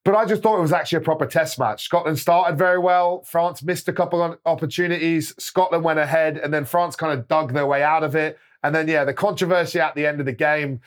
But 0.04 0.14
I 0.14 0.26
just 0.26 0.42
thought 0.42 0.58
it 0.58 0.62
was 0.62 0.72
actually 0.72 0.98
a 0.98 1.00
proper 1.00 1.24
test 1.24 1.58
match. 1.58 1.84
Scotland 1.84 2.18
started 2.18 2.58
very 2.58 2.78
well. 2.78 3.22
France 3.22 3.62
missed 3.62 3.88
a 3.88 3.92
couple 3.92 4.22
of 4.22 4.38
opportunities. 4.44 5.34
Scotland 5.42 5.82
went 5.82 5.98
ahead, 5.98 6.36
and 6.36 6.52
then 6.52 6.66
France 6.66 6.94
kind 6.94 7.18
of 7.18 7.26
dug 7.26 7.54
their 7.54 7.66
way 7.66 7.82
out 7.82 8.04
of 8.04 8.14
it. 8.14 8.38
And 8.62 8.74
then, 8.74 8.86
yeah, 8.86 9.04
the 9.04 9.14
controversy 9.14 9.80
at 9.80 9.94
the 9.94 10.06
end 10.06 10.20
of 10.20 10.26
the 10.26 10.32
game. 10.32 10.80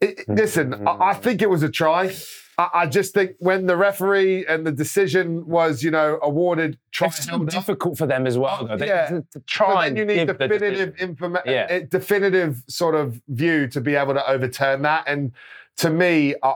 It, 0.00 0.28
listen, 0.28 0.86
I, 0.86 0.90
I 1.10 1.14
hmm. 1.14 1.20
think 1.22 1.42
it 1.42 1.50
was 1.50 1.62
a 1.62 1.68
try. 1.68 2.14
I, 2.56 2.68
I 2.74 2.86
just 2.86 3.14
think 3.14 3.32
when 3.38 3.66
the 3.66 3.76
referee 3.76 4.46
and 4.46 4.66
the 4.66 4.72
decision 4.72 5.46
was, 5.46 5.82
you 5.82 5.90
know, 5.90 6.18
awarded 6.22 6.78
try 6.92 7.08
It's 7.08 7.24
so 7.24 7.30
held 7.30 7.42
up, 7.42 7.50
difficult 7.50 7.98
for 7.98 8.06
them 8.06 8.26
as 8.26 8.36
well, 8.38 8.58
oh, 8.60 8.66
though. 8.66 8.76
They, 8.76 8.88
Yeah. 8.88 9.06
to, 9.08 9.20
to 9.20 9.26
but 9.34 9.46
try 9.46 9.88
then 9.88 9.96
you 9.96 10.04
need 10.04 10.26
give 10.26 10.38
the 10.38 10.48
decision. 10.48 10.60
definitive 10.60 10.96
information, 11.00 11.50
Yeah. 11.52 11.66
Eh, 11.68 11.80
definitive 11.88 12.62
sort 12.68 12.94
of 12.94 13.20
view 13.28 13.68
to 13.68 13.80
be 13.80 13.94
able 13.94 14.14
to 14.14 14.28
overturn 14.30 14.82
that. 14.82 15.04
And 15.06 15.32
to 15.78 15.90
me, 15.90 16.34
I, 16.42 16.54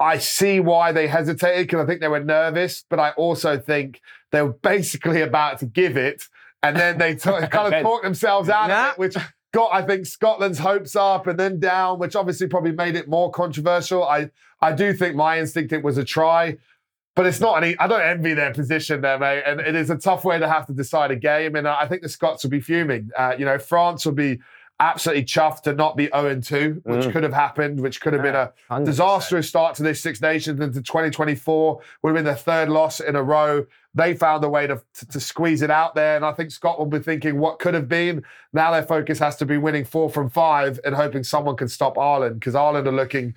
I- 0.00 0.18
see 0.18 0.60
why 0.60 0.92
they 0.92 1.06
hesitated 1.06 1.66
because 1.66 1.84
I 1.84 1.86
think 1.86 2.00
they 2.00 2.08
were 2.08 2.24
nervous, 2.24 2.84
but 2.88 2.98
I 2.98 3.10
also 3.10 3.58
think 3.58 4.00
they 4.32 4.42
were 4.42 4.52
basically 4.54 5.20
about 5.20 5.58
to 5.58 5.66
give 5.66 5.96
it, 5.96 6.22
and 6.62 6.74
then 6.76 6.98
they 6.98 7.14
t- 7.14 7.20
kind 7.50 7.74
of 7.74 7.82
talked 7.82 8.04
themselves 8.04 8.48
out 8.48 8.68
Nah. 8.68 8.86
of 8.86 8.92
it, 8.92 8.98
which 8.98 9.16
got 9.52 9.72
I 9.72 9.82
think 9.82 10.06
Scotland's 10.06 10.58
hopes 10.58 10.96
up 10.96 11.26
and 11.26 11.38
then 11.38 11.60
down, 11.60 11.98
which 11.98 12.16
obviously 12.16 12.46
probably 12.46 12.72
made 12.72 12.96
it 12.96 13.08
more 13.08 13.30
controversial. 13.30 14.04
I 14.04 14.30
I 14.60 14.72
do 14.72 14.92
think 14.92 15.16
my 15.16 15.38
instinct 15.38 15.72
it 15.72 15.82
was 15.82 15.98
a 15.98 16.04
try. 16.04 16.56
But 17.16 17.26
it's 17.26 17.40
not 17.40 17.62
any. 17.62 17.76
I 17.78 17.88
don't 17.88 18.00
envy 18.00 18.34
their 18.34 18.54
position 18.54 19.00
there, 19.00 19.18
mate. 19.18 19.42
And 19.44 19.60
it 19.60 19.74
is 19.74 19.90
a 19.90 19.96
tough 19.96 20.24
way 20.24 20.38
to 20.38 20.48
have 20.48 20.66
to 20.66 20.72
decide 20.72 21.10
a 21.10 21.16
game. 21.16 21.56
And 21.56 21.66
I 21.66 21.86
think 21.86 22.02
the 22.02 22.08
Scots 22.08 22.44
will 22.44 22.50
be 22.50 22.60
fuming. 22.60 23.10
Uh, 23.18 23.34
you 23.36 23.44
know, 23.44 23.58
France 23.58 24.06
will 24.06 24.12
be 24.12 24.40
absolutely 24.80 25.24
chuffed 25.24 25.62
to 25.62 25.74
not 25.74 25.96
be 25.96 26.08
0 26.14 26.40
2, 26.40 26.80
which 26.84 27.04
Mm. 27.06 27.12
could 27.12 27.22
have 27.22 27.32
happened, 27.34 27.80
which 27.80 28.00
could 28.00 28.12
have 28.14 28.22
been 28.22 28.34
a 28.34 28.52
100%. 28.70 28.84
disastrous 28.86 29.48
start 29.48 29.74
to 29.76 29.82
this 29.82 30.00
Six 30.00 30.20
Nations 30.20 30.58
into 30.60 30.82
2024. 30.82 31.80
Would 32.02 32.10
have 32.10 32.24
been 32.24 32.32
the 32.32 32.34
third 32.38 32.68
loss 32.68 32.98
in 33.00 33.14
a 33.14 33.22
row. 33.22 33.66
They 33.94 34.14
found 34.14 34.42
a 34.44 34.48
way 34.48 34.66
to, 34.66 34.80
to, 34.94 35.06
to 35.08 35.20
squeeze 35.20 35.62
it 35.62 35.70
out 35.70 35.94
there. 35.94 36.16
And 36.16 36.24
I 36.24 36.32
think 36.32 36.50
Scotland 36.50 36.90
will 36.92 36.98
be 36.98 37.04
thinking 37.04 37.38
what 37.38 37.58
could 37.58 37.74
have 37.74 37.88
been. 37.88 38.22
Now 38.52 38.70
their 38.70 38.82
focus 38.84 39.18
has 39.18 39.36
to 39.36 39.46
be 39.46 39.58
winning 39.58 39.84
four 39.84 40.08
from 40.10 40.30
five 40.30 40.80
and 40.84 40.94
hoping 40.94 41.24
someone 41.24 41.56
can 41.56 41.68
stop 41.68 41.98
Ireland 41.98 42.40
because 42.40 42.54
Ireland 42.54 42.86
are 42.86 42.92
looking 42.92 43.34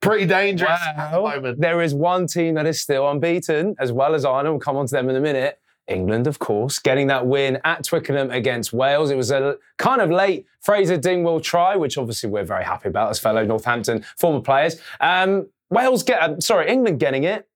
pretty 0.00 0.26
dangerous 0.26 0.80
at 0.96 1.12
the 1.12 1.20
moment. 1.20 1.60
there 1.60 1.80
is 1.80 1.94
one 1.94 2.26
team 2.26 2.54
that 2.54 2.66
is 2.66 2.80
still 2.80 3.08
unbeaten, 3.08 3.76
as 3.78 3.92
well 3.92 4.14
as 4.16 4.24
Ireland. 4.24 4.48
We'll 4.50 4.58
come 4.58 4.76
on 4.76 4.86
to 4.86 4.92
them 4.92 5.08
in 5.08 5.14
a 5.14 5.20
minute. 5.20 5.60
England, 5.92 6.26
of 6.26 6.38
course, 6.38 6.78
getting 6.78 7.06
that 7.08 7.26
win 7.26 7.58
at 7.64 7.84
Twickenham 7.84 8.30
against 8.30 8.72
Wales. 8.72 9.10
It 9.10 9.16
was 9.16 9.30
a 9.30 9.58
kind 9.78 10.00
of 10.00 10.10
late 10.10 10.46
Fraser 10.60 10.96
Dingwall 10.96 11.40
try, 11.40 11.76
which 11.76 11.98
obviously 11.98 12.30
we're 12.30 12.44
very 12.44 12.64
happy 12.64 12.88
about 12.88 13.10
as 13.10 13.18
fellow 13.18 13.44
Northampton 13.44 14.04
former 14.16 14.40
players. 14.40 14.80
Um, 15.00 15.48
Wales 15.70 16.02
get, 16.02 16.20
uh, 16.20 16.40
sorry, 16.40 16.68
England 16.68 16.98
getting 17.00 17.24
it. 17.24 17.48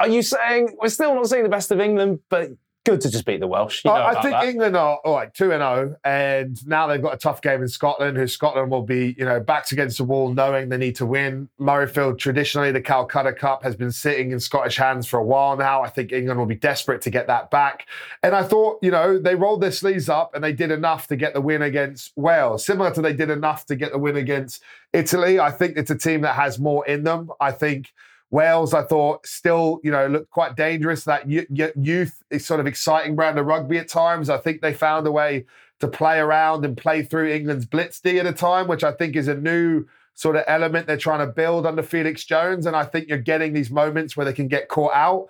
Are 0.00 0.08
you 0.08 0.22
saying 0.22 0.76
we're 0.80 0.88
still 0.88 1.14
not 1.14 1.28
seeing 1.28 1.44
the 1.44 1.48
best 1.48 1.70
of 1.70 1.80
England, 1.80 2.20
but 2.28 2.50
good 2.84 3.00
to 3.00 3.10
just 3.10 3.24
beat 3.24 3.40
the 3.40 3.46
Welsh? 3.46 3.84
You 3.84 3.90
know 3.90 3.96
I, 3.96 4.18
I 4.18 4.22
think 4.22 4.32
that. 4.32 4.44
England 4.44 4.76
are 4.76 4.98
all 5.04 5.14
right, 5.14 5.32
two 5.32 5.52
and 5.52 5.60
zero, 5.60 5.96
and 6.04 6.66
now 6.66 6.86
they've 6.86 7.02
got 7.02 7.14
a 7.14 7.18
tough 7.18 7.42
game 7.42 7.62
in 7.62 7.68
Scotland. 7.68 8.16
Who 8.16 8.26
Scotland 8.26 8.70
will 8.70 8.82
be, 8.82 9.14
you 9.18 9.24
know, 9.24 9.40
backs 9.40 9.72
against 9.72 9.98
the 9.98 10.04
wall, 10.04 10.32
knowing 10.32 10.68
they 10.68 10.76
need 10.76 10.96
to 10.96 11.06
win. 11.06 11.48
Murrayfield, 11.60 12.18
traditionally 12.18 12.72
the 12.72 12.80
Calcutta 12.80 13.32
Cup, 13.32 13.62
has 13.62 13.74
been 13.74 13.90
sitting 13.90 14.32
in 14.32 14.40
Scottish 14.40 14.76
hands 14.76 15.06
for 15.06 15.18
a 15.18 15.24
while 15.24 15.56
now. 15.56 15.82
I 15.82 15.88
think 15.88 16.12
England 16.12 16.38
will 16.38 16.46
be 16.46 16.54
desperate 16.54 17.00
to 17.02 17.10
get 17.10 17.26
that 17.26 17.50
back. 17.50 17.86
And 18.22 18.34
I 18.34 18.42
thought, 18.42 18.78
you 18.82 18.90
know, 18.90 19.18
they 19.18 19.34
rolled 19.34 19.60
their 19.60 19.72
sleeves 19.72 20.08
up 20.08 20.34
and 20.34 20.44
they 20.44 20.52
did 20.52 20.70
enough 20.70 21.08
to 21.08 21.16
get 21.16 21.34
the 21.34 21.40
win 21.40 21.62
against 21.62 22.12
Wales, 22.16 22.64
similar 22.64 22.92
to 22.92 23.00
they 23.00 23.12
did 23.12 23.30
enough 23.30 23.66
to 23.66 23.76
get 23.76 23.92
the 23.92 23.98
win 23.98 24.16
against 24.16 24.62
Italy. 24.92 25.40
I 25.40 25.50
think 25.50 25.76
it's 25.76 25.90
a 25.90 25.98
team 25.98 26.20
that 26.20 26.34
has 26.34 26.58
more 26.58 26.86
in 26.86 27.04
them. 27.04 27.30
I 27.40 27.52
think. 27.52 27.92
Wales, 28.34 28.74
I 28.74 28.82
thought, 28.82 29.24
still, 29.26 29.80
you 29.84 29.92
know, 29.92 30.08
looked 30.08 30.30
quite 30.30 30.56
dangerous. 30.56 31.04
That 31.04 31.30
youth 31.30 32.22
is 32.30 32.44
sort 32.44 32.58
of 32.58 32.66
exciting 32.66 33.14
brand 33.14 33.38
of 33.38 33.46
rugby 33.46 33.78
at 33.78 33.86
times. 33.88 34.28
I 34.28 34.38
think 34.38 34.60
they 34.60 34.74
found 34.74 35.06
a 35.06 35.12
way 35.12 35.46
to 35.78 35.86
play 35.86 36.18
around 36.18 36.64
and 36.64 36.76
play 36.76 37.04
through 37.04 37.28
England's 37.30 37.64
blitz 37.64 38.00
D 38.00 38.18
at 38.18 38.26
a 38.26 38.32
time, 38.32 38.66
which 38.66 38.82
I 38.82 38.90
think 38.90 39.14
is 39.14 39.28
a 39.28 39.36
new 39.36 39.86
sort 40.14 40.34
of 40.34 40.42
element 40.48 40.88
they're 40.88 40.96
trying 40.96 41.24
to 41.24 41.32
build 41.32 41.64
under 41.64 41.82
Felix 41.82 42.24
Jones. 42.24 42.66
And 42.66 42.74
I 42.74 42.84
think 42.84 43.08
you're 43.08 43.18
getting 43.18 43.52
these 43.52 43.70
moments 43.70 44.16
where 44.16 44.26
they 44.26 44.32
can 44.32 44.48
get 44.48 44.68
caught 44.68 44.94
out. 44.94 45.28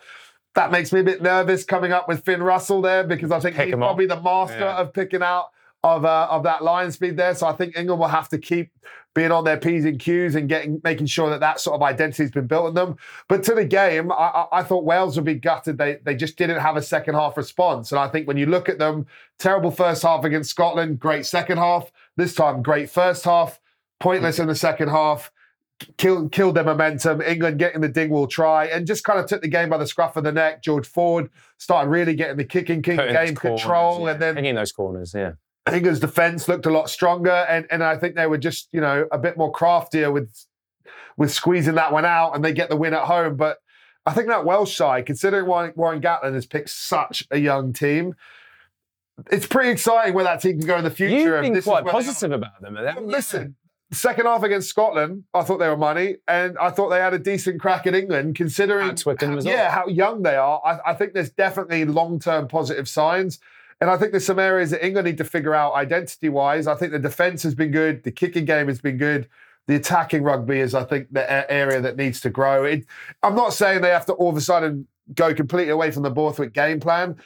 That 0.55 0.71
makes 0.71 0.91
me 0.91 1.01
a 1.01 1.05
bit 1.05 1.21
nervous 1.21 1.63
coming 1.63 1.93
up 1.93 2.09
with 2.09 2.25
Finn 2.25 2.43
Russell 2.43 2.81
there 2.81 3.05
because 3.05 3.31
I 3.31 3.39
think 3.39 3.57
Pick 3.57 3.67
he's 3.67 3.75
probably 3.75 4.07
the 4.07 4.21
master 4.23 4.61
Yeah. 4.61 4.77
of 4.77 4.95
picking 4.95 5.23
out 5.23 5.51
of 5.85 6.05
uh, 6.05 6.27
of 6.31 6.43
that 6.43 6.65
line 6.65 6.91
speed 6.91 7.17
there. 7.17 7.35
So 7.35 7.47
I 7.47 7.53
think 7.53 7.77
England 7.77 8.01
will 8.01 8.09
have 8.09 8.29
to 8.31 8.39
keep 8.39 8.73
being 9.15 9.31
on 9.31 9.45
their 9.45 9.59
p's 9.59 9.85
and 9.85 10.01
q's 10.01 10.35
and 10.35 10.49
getting 10.49 10.81
making 10.83 11.07
sure 11.07 11.31
that 11.31 11.39
that 11.41 11.61
sort 11.61 11.77
of 11.77 11.83
identity 11.83 12.25
has 12.25 12.33
been 12.33 12.47
built 12.47 12.69
in 12.69 12.75
them. 12.75 12.97
But 13.29 13.45
to 13.45 13.55
the 13.55 13.65
game, 13.65 14.11
I, 14.11 14.15
I, 14.15 14.47
I 14.53 14.63
thought 14.65 14.85
Wales 14.85 15.15
would 15.17 15.27
be 15.27 15.35
gutted. 15.35 15.79
They 15.79 15.99
they 16.03 16.17
just 16.17 16.37
didn't 16.37 16.61
have 16.61 16.77
a 16.77 16.83
second 16.83 17.15
half 17.15 17.37
response. 17.37 17.93
And 17.93 18.01
I 18.01 18.09
think 18.09 18.27
when 18.27 18.39
you 18.39 18.47
look 18.47 18.69
at 18.69 18.79
them, 18.79 19.07
terrible 19.39 19.71
first 19.71 20.03
half 20.03 20.25
against 20.25 20.51
Scotland, 20.51 20.99
great 20.99 21.27
second 21.27 21.59
half. 21.59 21.93
This 22.17 22.35
time, 22.35 22.63
great 22.63 22.89
first 22.89 23.25
half, 23.25 23.61
pointless 24.01 24.39
in 24.39 24.47
the 24.47 24.55
second 24.55 24.89
half 24.89 25.31
killed 25.99 26.33
killed 26.33 26.57
their 26.57 26.65
momentum. 26.65 27.21
England 27.21 27.59
getting 27.59 27.83
the 27.83 27.89
Dingwall 27.89 28.27
try 28.27 28.67
and 28.67 28.87
just 28.87 29.05
kind 29.05 29.19
of 29.19 29.27
took 29.27 29.43
the 29.43 29.49
game 29.49 29.69
by 29.69 29.77
the 29.77 29.87
scruff 29.87 30.17
of 30.17 30.25
the 30.25 30.33
neck. 30.33 30.63
George 30.63 30.87
Ford 30.87 31.29
started 31.59 31.91
really 31.91 32.15
getting 32.15 32.37
the 32.37 32.45
kicking, 32.45 32.81
king 32.81 32.97
Putting 32.97 33.15
game 33.15 33.35
corners, 33.35 33.61
control, 33.61 34.05
yeah. 34.05 34.13
and 34.13 34.23
then 34.23 34.35
Hanging 34.37 34.55
those 34.55 34.73
corners, 34.73 35.13
yeah. 35.15 35.33
England's 35.73 36.01
defense 36.01 36.47
looked 36.47 36.67
a 36.67 36.71
lot 36.71 36.91
stronger, 36.91 37.47
and, 37.49 37.67
and 37.71 37.83
I 37.83 37.97
think 37.97 38.17
they 38.17 38.27
were 38.27 38.39
just 38.39 38.69
you 38.73 38.81
know 38.81 39.07
a 39.11 39.19
bit 39.19 39.37
more 39.37 39.51
craftier 39.51 40.13
with 40.13 40.47
with 41.17 41.33
squeezing 41.33 41.77
that 41.77 41.93
one 41.93 42.05
out, 42.05 42.33
and 42.35 42.45
they 42.45 42.53
get 42.53 42.69
the 42.69 42.77
win 42.77 42.95
at 42.95 43.05
home. 43.05 43.37
But 43.37 43.59
I 44.05 44.13
think 44.13 44.29
that 44.29 44.45
Welsh 44.45 44.77
side, 44.77 45.07
considering 45.07 45.47
Warren, 45.47 45.73
Warren 45.77 46.01
Gatland 46.01 46.35
has 46.35 46.47
picked 46.47 46.71
such 46.71 47.27
a 47.31 47.39
young 47.39 47.73
team, 47.73 48.15
it's 49.31 49.47
pretty 49.47 49.71
exciting 49.71 50.15
where 50.15 50.25
that 50.25 50.43
team 50.43 50.59
can 50.59 50.67
go 50.67 50.77
in 50.77 50.85
the 50.85 50.91
future. 50.91 51.17
You've 51.17 51.43
been 51.43 51.53
this 51.53 51.65
quite 51.65 51.85
where 51.85 51.93
they 51.93 51.99
are. 51.99 52.03
positive 52.03 52.33
about 52.33 52.61
them. 52.61 52.77
Listen, 53.07 53.57
second 53.93 54.27
half 54.27 54.43
against 54.43 54.69
Scotland, 54.69 55.25
I 55.33 55.43
thought 55.43 55.59
they 55.59 55.69
were 55.69 55.77
money, 55.77 56.17
and 56.29 56.59
I 56.59 56.71
thought 56.71 56.91
they 56.91 57.01
had 57.01 57.15
a 57.15 57.19
decent 57.19 57.61
crack 57.61 57.87
at 57.87 57.95
England, 57.95 58.35
considering 58.35 58.91
as 58.91 59.45
yeah 59.45 59.71
how 59.71 59.87
young 59.87 60.23
they 60.23 60.37
are. 60.37 60.61
I, 60.65 60.91
I 60.91 60.95
think 60.95 61.15
there's 61.15 61.31
definitely 61.31 61.85
long 61.85 62.19
term 62.19 62.49
positive 62.49 62.89
signs. 62.89 63.39
And 63.81 63.91
I 63.91 63.97
think 63.97 64.13
there's 64.13 64.25
some 64.27 64.39
areas 64.39 64.71
that 64.71 64.85
England 64.85 65.07
need 65.07 65.19
to 65.19 65.25
figure 65.25 65.55
out 65.55 65.75
identity 65.75 66.29
wise. 66.29 66.67
I 66.67 66.75
think 66.75 66.93
the 66.93 66.99
defence 66.99 67.43
has 67.43 67.55
been 67.55 67.71
good, 67.71 68.03
the 68.05 68.11
kicking 68.13 68.45
game 68.45 68.69
has 68.69 68.81
been 68.81 68.97
good. 68.97 69.29
The 69.67 69.77
attacking 69.77 70.23
rugby 70.23 70.61
is, 70.61 70.75
I 70.75 70.85
think, 70.85 71.09
the 71.13 71.23
a- 71.23 71.51
area 71.51 71.81
that 71.81 71.97
needs 71.97 72.21
to 72.23 72.31
grow. 72.31 72.65
It, 72.65 72.85
I'm 73.23 73.35
not 73.35 73.53
saying 73.55 73.81
they 73.81 73.91
have 73.91 74.07
to 74.07 74.13
all 74.13 74.29
of 74.31 74.37
a 74.37 74.41
sudden 74.41 74.87
go 75.15 75.35
completely 75.35 75.71
away 75.73 75.91
from 75.91 76.03
the 76.03 76.11
Borthwick 76.11 76.53
game 76.53 76.81
plan, 76.81 77.17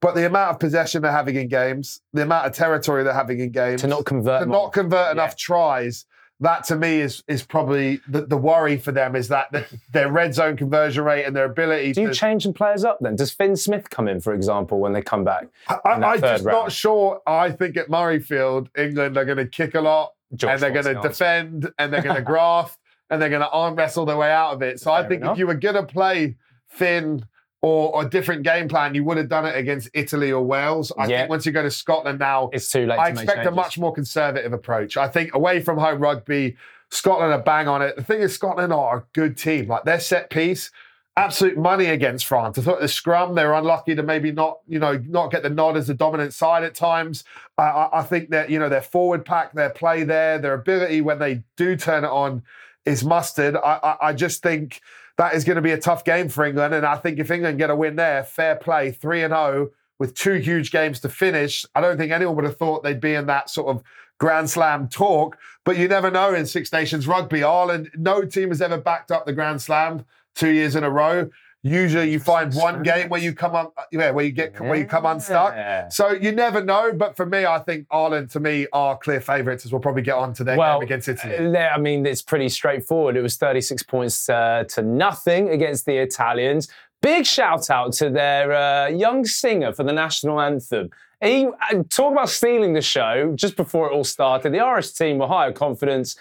but 0.00 0.14
the 0.14 0.26
amount 0.26 0.50
of 0.50 0.60
possession 0.60 1.02
they're 1.02 1.10
having 1.10 1.36
in 1.36 1.48
games, 1.48 2.00
the 2.12 2.22
amount 2.22 2.46
of 2.46 2.52
territory 2.52 3.02
they're 3.02 3.14
having 3.14 3.40
in 3.40 3.50
games, 3.50 3.80
To 3.80 3.86
not 3.86 4.04
convert 4.04 4.40
to 4.40 4.44
them 4.44 4.52
not 4.52 4.72
convert 4.72 5.06
Yeah. 5.06 5.12
enough 5.12 5.36
tries. 5.36 6.04
That 6.40 6.64
to 6.64 6.76
me 6.76 7.00
is 7.00 7.22
is 7.28 7.42
probably 7.44 8.00
the, 8.08 8.26
the 8.26 8.36
worry 8.36 8.76
for 8.76 8.92
them 8.92 9.16
is 9.16 9.28
that 9.28 9.50
the, 9.52 9.64
their 9.92 10.10
red 10.12 10.34
zone 10.34 10.56
conversion 10.56 11.02
rate 11.04 11.24
and 11.24 11.34
their 11.34 11.46
ability 11.46 11.92
Do 11.94 12.02
you 12.02 12.08
to. 12.08 12.14
change 12.14 12.42
some 12.42 12.52
players 12.52 12.84
up 12.84 12.98
then? 13.00 13.16
Does 13.16 13.32
Fin 13.32 13.56
Smith 13.56 13.88
come 13.88 14.06
in, 14.06 14.20
for 14.20 14.34
example, 14.34 14.78
when 14.78 14.92
they 14.92 15.00
come 15.00 15.24
back? 15.24 15.46
I, 15.68 15.78
I'm 15.86 16.20
just 16.20 16.44
round? 16.44 16.58
not 16.58 16.72
sure. 16.72 17.22
I 17.26 17.50
think 17.50 17.76
at 17.78 17.88
Murrayfield, 17.88 18.68
England 18.76 19.16
are 19.16 19.24
going 19.24 19.38
to 19.38 19.46
kick 19.46 19.74
a 19.74 19.80
lot 19.80 20.12
Josh 20.34 20.52
and 20.52 20.62
they're 20.62 20.70
going 20.70 20.84
to 20.84 20.96
answer. 20.96 21.08
defend 21.08 21.70
and 21.78 21.92
they're 21.92 22.02
going 22.02 22.16
to 22.22 22.22
graft 22.22 22.78
and 23.08 23.22
they're 23.22 23.30
going 23.30 23.42
to 23.42 23.50
arm 23.50 23.74
wrestle 23.74 24.04
their 24.04 24.16
way 24.16 24.30
out 24.30 24.52
of 24.52 24.62
it. 24.62 24.80
So 24.80 24.92
I 24.92 25.06
think 25.06 25.22
enough. 25.22 25.32
if 25.34 25.38
you 25.38 25.46
were 25.46 25.54
going 25.54 25.76
to 25.76 25.84
play 25.84 26.36
Fin 26.66 27.24
or, 27.66 28.04
a 28.04 28.08
different 28.08 28.42
game 28.42 28.68
plan, 28.68 28.94
you 28.94 29.02
would 29.04 29.16
have 29.16 29.28
done 29.28 29.44
it 29.46 29.56
against 29.56 29.88
Italy 29.92 30.30
or 30.30 30.42
Wales. 30.42 30.92
I 30.96 31.06
Yeah. 31.06 31.18
think 31.18 31.30
once 31.30 31.46
you 31.46 31.52
go 31.52 31.62
to 31.62 31.70
Scotland 31.70 32.18
now, 32.18 32.50
It's 32.52 32.70
too 32.70 32.86
late 32.86 32.98
I 32.98 33.10
to 33.10 33.20
expect 33.20 33.46
a 33.46 33.50
much 33.50 33.78
more 33.78 33.92
conservative 33.92 34.52
approach. 34.52 34.96
I 34.96 35.08
think 35.08 35.34
away 35.34 35.60
from 35.60 35.78
home 35.78 36.00
rugby, 36.00 36.56
Scotland 36.90 37.32
are 37.32 37.42
bang 37.42 37.66
on 37.66 37.82
it. 37.82 37.96
The 37.96 38.04
thing 38.04 38.20
is, 38.20 38.32
Scotland 38.34 38.72
are 38.72 38.98
a 38.98 39.04
good 39.12 39.36
team. 39.36 39.66
Like 39.68 39.84
their 39.84 39.98
set 39.98 40.30
piece, 40.30 40.70
absolute 41.16 41.56
money 41.56 41.86
against 41.86 42.26
France. 42.26 42.58
I 42.58 42.62
thought 42.62 42.80
the 42.80 42.88
scrum, 42.88 43.34
they 43.34 43.44
were 43.44 43.54
unlucky 43.54 43.94
to 43.94 44.02
maybe 44.02 44.30
not, 44.30 44.58
you 44.68 44.78
know, 44.78 45.02
not 45.08 45.32
get 45.32 45.42
the 45.42 45.50
nod 45.50 45.76
as 45.76 45.86
the 45.86 45.94
dominant 45.94 46.34
side 46.34 46.62
at 46.62 46.74
times. 46.74 47.24
I, 47.58 47.62
I, 47.62 47.98
I 48.00 48.02
think 48.02 48.30
that, 48.30 48.50
you 48.50 48.58
know, 48.58 48.68
their 48.68 48.82
forward 48.82 49.24
pack, 49.24 49.52
their 49.54 49.70
play 49.70 50.04
there, 50.04 50.38
their 50.38 50.54
ability 50.54 51.00
when 51.00 51.18
they 51.18 51.42
do 51.56 51.74
turn 51.74 52.04
it 52.04 52.10
on 52.10 52.42
is 52.84 53.02
mustard. 53.02 53.56
I, 53.56 53.80
I, 53.82 54.08
I 54.08 54.12
just 54.12 54.42
think 54.42 54.80
that 55.18 55.34
is 55.34 55.44
going 55.44 55.56
to 55.56 55.62
be 55.62 55.72
a 55.72 55.78
tough 55.78 56.04
game 56.04 56.28
for 56.28 56.44
England. 56.44 56.74
And 56.74 56.84
I 56.84 56.96
think 56.96 57.18
if 57.18 57.30
England 57.30 57.58
get 57.58 57.70
a 57.70 57.76
win 57.76 57.96
there, 57.96 58.22
fair 58.22 58.56
play, 58.56 58.90
3 58.90 59.24
and 59.24 59.32
0 59.32 59.70
with 59.98 60.14
two 60.14 60.34
huge 60.34 60.70
games 60.70 61.00
to 61.00 61.08
finish, 61.08 61.64
I 61.74 61.80
don't 61.80 61.96
think 61.96 62.12
anyone 62.12 62.36
would 62.36 62.44
have 62.44 62.58
thought 62.58 62.82
they'd 62.82 63.00
be 63.00 63.14
in 63.14 63.26
that 63.26 63.48
sort 63.48 63.68
of 63.68 63.82
Grand 64.18 64.50
Slam 64.50 64.88
talk. 64.88 65.38
But 65.64 65.78
you 65.78 65.88
never 65.88 66.10
know 66.10 66.34
in 66.34 66.46
Six 66.46 66.72
Nations 66.72 67.06
rugby. 67.06 67.42
Ireland, 67.42 67.90
no 67.96 68.24
team 68.24 68.50
has 68.50 68.60
ever 68.60 68.78
backed 68.78 69.10
up 69.10 69.26
the 69.26 69.32
Grand 69.32 69.62
Slam 69.62 70.04
two 70.34 70.50
years 70.50 70.76
in 70.76 70.84
a 70.84 70.90
row. 70.90 71.30
Usually, 71.66 72.10
you 72.10 72.20
find 72.20 72.54
one 72.54 72.82
game 72.82 73.08
where 73.08 73.20
you 73.20 73.34
come 73.34 73.54
up, 73.54 73.74
yeah, 73.90 74.10
where 74.12 74.24
you 74.24 74.30
get 74.32 74.60
where 74.60 74.76
you 74.76 74.84
come 74.84 75.04
unstuck. 75.04 75.90
So 75.90 76.10
you 76.10 76.32
never 76.32 76.62
know. 76.62 76.92
But 76.92 77.16
for 77.16 77.26
me, 77.26 77.44
I 77.44 77.58
think 77.58 77.86
Ireland, 77.90 78.30
to 78.30 78.40
me, 78.40 78.66
are 78.72 78.96
clear 78.96 79.20
favourites, 79.20 79.64
as 79.66 79.72
we'll 79.72 79.80
probably 79.80 80.02
get 80.02 80.14
on 80.14 80.32
to 80.34 80.44
their 80.44 80.56
Well, 80.56 80.78
game 80.78 80.86
against 80.86 81.08
Italy. 81.08 81.56
uh, 81.56 81.68
I 81.68 81.78
mean, 81.78 82.06
it's 82.06 82.22
pretty 82.22 82.48
straightforward. 82.48 83.16
It 83.16 83.22
was 83.22 83.36
36 83.36 83.82
points 83.82 84.28
uh, 84.28 84.64
to 84.68 84.82
nothing 84.82 85.48
against 85.50 85.86
the 85.86 85.96
Italians. 85.96 86.68
Big 87.02 87.26
shout 87.26 87.68
out 87.70 87.92
to 87.94 88.10
their 88.10 88.52
uh, 88.52 88.88
young 88.88 89.24
singer 89.24 89.72
for 89.72 89.82
the 89.84 89.92
national 89.92 90.40
anthem. 90.40 90.90
He 91.20 91.46
uh, 91.46 91.82
talk 91.88 92.12
about 92.12 92.28
stealing 92.28 92.74
the 92.74 92.82
show 92.82 93.32
just 93.34 93.56
before 93.56 93.88
it 93.88 93.92
all 93.92 94.04
started. 94.04 94.52
The 94.52 94.60
Irish 94.60 94.92
team 94.92 95.18
were 95.18 95.26
higher 95.26 95.52
confidence 95.52 96.16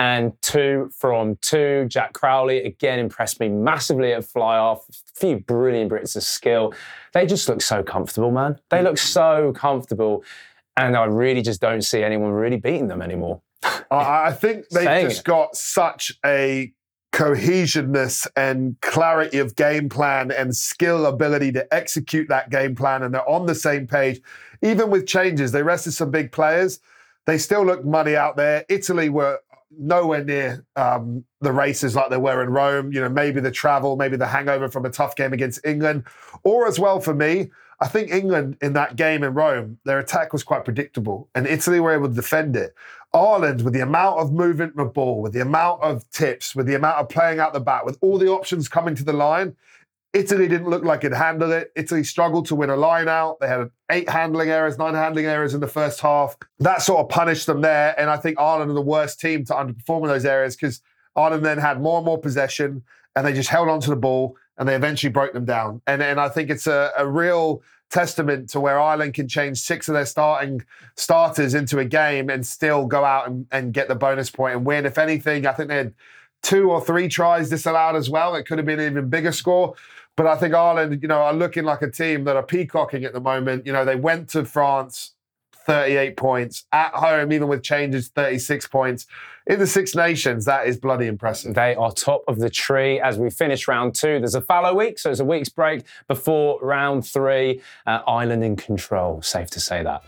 and 0.00 0.32
two 0.40 0.90
from 0.96 1.36
two. 1.42 1.84
Jack 1.90 2.14
Crowley 2.14 2.64
again 2.64 2.98
impressed 2.98 3.38
me 3.38 3.50
massively 3.50 4.14
at 4.14 4.24
fly 4.24 4.56
half. 4.56 4.82
A 4.88 5.20
few 5.20 5.40
brilliant 5.40 5.90
bits 5.90 6.16
of 6.16 6.22
skill. 6.22 6.72
They 7.12 7.26
just 7.26 7.46
look 7.50 7.60
so 7.60 7.82
comfortable, 7.82 8.30
man. 8.30 8.58
They 8.70 8.82
look 8.82 8.96
so 8.96 9.52
comfortable. 9.52 10.24
And 10.74 10.96
I 10.96 11.04
really 11.04 11.42
just 11.42 11.60
don't 11.60 11.82
see 11.82 12.02
anyone 12.02 12.30
really 12.30 12.56
beating 12.56 12.88
them 12.88 13.02
anymore. 13.02 13.42
I, 13.90 14.28
I 14.28 14.32
think 14.32 14.68
they've 14.70 15.06
just 15.06 15.20
it. 15.20 15.24
got 15.24 15.54
such 15.54 16.12
a 16.24 16.72
cohesionness 17.12 18.26
and 18.36 18.80
clarity 18.80 19.38
of 19.38 19.54
game 19.54 19.90
plan 19.90 20.30
and 20.30 20.56
skill 20.56 21.04
ability 21.04 21.52
to 21.52 21.74
execute 21.74 22.26
that 22.30 22.48
game 22.48 22.74
plan, 22.74 23.02
and 23.02 23.12
they're 23.12 23.28
on 23.28 23.44
the 23.44 23.54
same 23.54 23.86
page. 23.86 24.22
Even 24.62 24.88
with 24.88 25.06
changes, 25.06 25.52
they 25.52 25.62
rested 25.62 25.92
some 25.92 26.10
big 26.10 26.32
players. 26.32 26.80
They 27.26 27.36
still 27.36 27.66
look 27.66 27.84
money 27.84 28.16
out 28.16 28.38
there. 28.38 28.64
Italy 28.70 29.10
were 29.10 29.40
nowhere 29.76 30.24
near 30.24 30.64
um, 30.76 31.24
the 31.40 31.52
races 31.52 31.94
like 31.94 32.10
they 32.10 32.16
were 32.16 32.42
in 32.42 32.50
Rome. 32.50 32.92
You 32.92 33.00
know, 33.00 33.08
maybe 33.08 33.40
the 33.40 33.50
travel, 33.50 33.96
maybe 33.96 34.16
the 34.16 34.26
hangover 34.26 34.68
from 34.68 34.84
a 34.84 34.90
tough 34.90 35.16
game 35.16 35.32
against 35.32 35.64
England, 35.64 36.04
or 36.42 36.66
as 36.66 36.78
well 36.78 37.00
for 37.00 37.14
me. 37.14 37.50
I 37.82 37.88
think 37.88 38.10
England 38.10 38.58
in 38.60 38.74
that 38.74 38.96
game 38.96 39.22
in 39.22 39.32
Rome, 39.32 39.78
their 39.84 39.98
attack 39.98 40.34
was 40.34 40.42
quite 40.42 40.64
predictable, 40.64 41.28
and 41.34 41.46
Italy 41.46 41.80
were 41.80 41.94
able 41.94 42.08
to 42.08 42.14
defend 42.14 42.54
it. 42.54 42.74
Ireland, 43.14 43.62
with 43.62 43.72
the 43.72 43.80
amount 43.80 44.20
of 44.20 44.32
movement 44.32 44.76
the 44.76 44.84
ball, 44.84 45.22
with 45.22 45.32
the 45.32 45.40
amount 45.40 45.82
of 45.82 46.08
tips, 46.10 46.54
with 46.54 46.66
the 46.66 46.74
amount 46.74 46.98
of 46.98 47.08
playing 47.08 47.40
out 47.40 47.52
the 47.52 47.60
back, 47.60 47.84
with 47.84 47.98
all 48.02 48.18
the 48.18 48.28
options 48.28 48.68
coming 48.68 48.94
to 48.96 49.04
the 49.04 49.14
line, 49.14 49.56
Italy 50.12 50.48
didn't 50.48 50.68
look 50.68 50.82
like 50.82 51.04
it 51.04 51.12
handled 51.12 51.52
it. 51.52 51.70
Italy 51.76 52.02
struggled 52.02 52.46
to 52.46 52.56
win 52.56 52.68
a 52.68 52.76
line 52.76 53.08
out. 53.08 53.38
They 53.40 53.46
had 53.46 53.70
eight 53.90 54.08
handling 54.08 54.50
errors, 54.50 54.76
nine 54.76 54.94
handling 54.94 55.26
errors 55.26 55.54
in 55.54 55.60
the 55.60 55.68
first 55.68 56.00
half. 56.00 56.36
That 56.58 56.82
sort 56.82 57.00
of 57.00 57.08
punished 57.08 57.46
them 57.46 57.60
there. 57.60 57.98
And 57.98 58.10
I 58.10 58.16
think 58.16 58.38
Ireland 58.40 58.70
are 58.72 58.74
the 58.74 58.80
worst 58.80 59.20
team 59.20 59.44
to 59.46 59.54
underperform 59.54 60.02
in 60.02 60.08
those 60.08 60.24
areas 60.24 60.56
because 60.56 60.82
Ireland 61.14 61.44
then 61.44 61.58
had 61.58 61.80
more 61.80 61.98
and 61.98 62.06
more 62.06 62.18
possession 62.18 62.82
and 63.14 63.24
they 63.24 63.32
just 63.32 63.50
held 63.50 63.68
on 63.68 63.80
to 63.82 63.90
the 63.90 63.96
ball 63.96 64.36
and 64.58 64.68
they 64.68 64.74
eventually 64.74 65.12
broke 65.12 65.32
them 65.32 65.44
down. 65.44 65.80
And, 65.86 66.02
and 66.02 66.20
I 66.20 66.28
think 66.28 66.50
it's 66.50 66.66
a, 66.66 66.90
a 66.96 67.06
real 67.06 67.62
testament 67.90 68.48
to 68.50 68.60
where 68.60 68.80
Ireland 68.80 69.14
can 69.14 69.28
change 69.28 69.58
six 69.58 69.88
of 69.88 69.94
their 69.94 70.06
starting 70.06 70.64
starters 70.96 71.54
into 71.54 71.78
a 71.78 71.84
game 71.84 72.30
and 72.30 72.46
still 72.46 72.86
go 72.86 73.04
out 73.04 73.28
and, 73.28 73.46
and 73.50 73.72
get 73.72 73.88
the 73.88 73.94
bonus 73.94 74.30
point 74.30 74.56
and 74.56 74.64
win. 74.64 74.86
If 74.86 74.98
anything, 74.98 75.46
I 75.46 75.52
think 75.52 75.68
they 75.68 75.76
had 75.76 75.94
two 76.42 76.70
or 76.70 76.84
three 76.84 77.08
tries 77.08 77.48
disallowed 77.48 77.96
as 77.96 78.10
well. 78.10 78.34
It 78.34 78.44
could 78.44 78.58
have 78.58 78.66
been 78.66 78.80
an 78.80 78.92
even 78.92 79.08
bigger 79.08 79.32
score. 79.32 79.74
But 80.16 80.26
I 80.26 80.36
think 80.36 80.54
Ireland, 80.54 81.00
you 81.02 81.08
know, 81.08 81.20
are 81.20 81.32
looking 81.32 81.64
like 81.64 81.82
a 81.82 81.90
team 81.90 82.24
that 82.24 82.36
are 82.36 82.42
peacocking 82.42 83.04
at 83.04 83.12
the 83.12 83.20
moment. 83.20 83.66
You 83.66 83.72
know, 83.72 83.84
they 83.84 83.96
went 83.96 84.28
to 84.30 84.44
France 84.44 85.14
38 85.64 86.16
points 86.16 86.64
at 86.72 86.92
home, 86.94 87.32
even 87.32 87.48
with 87.48 87.62
changes, 87.62 88.08
36 88.08 88.66
points. 88.68 89.06
In 89.46 89.58
the 89.58 89.66
Six 89.66 89.94
Nations, 89.94 90.44
that 90.44 90.66
is 90.66 90.76
bloody 90.76 91.06
impressive. 91.06 91.54
They 91.54 91.74
are 91.74 91.92
top 91.92 92.22
of 92.28 92.38
the 92.38 92.50
tree 92.50 93.00
as 93.00 93.18
we 93.18 93.30
finish 93.30 93.68
round 93.68 93.94
two. 93.94 94.18
There's 94.18 94.34
a 94.34 94.40
fallow 94.40 94.74
week, 94.74 94.98
so 94.98 95.10
it's 95.10 95.20
a 95.20 95.24
week's 95.24 95.48
break 95.48 95.84
before 96.08 96.58
round 96.60 97.06
three. 97.06 97.60
Uh, 97.86 98.00
Ireland 98.06 98.44
in 98.44 98.56
control, 98.56 99.22
safe 99.22 99.50
to 99.50 99.60
say 99.60 99.82
that. 99.82 100.02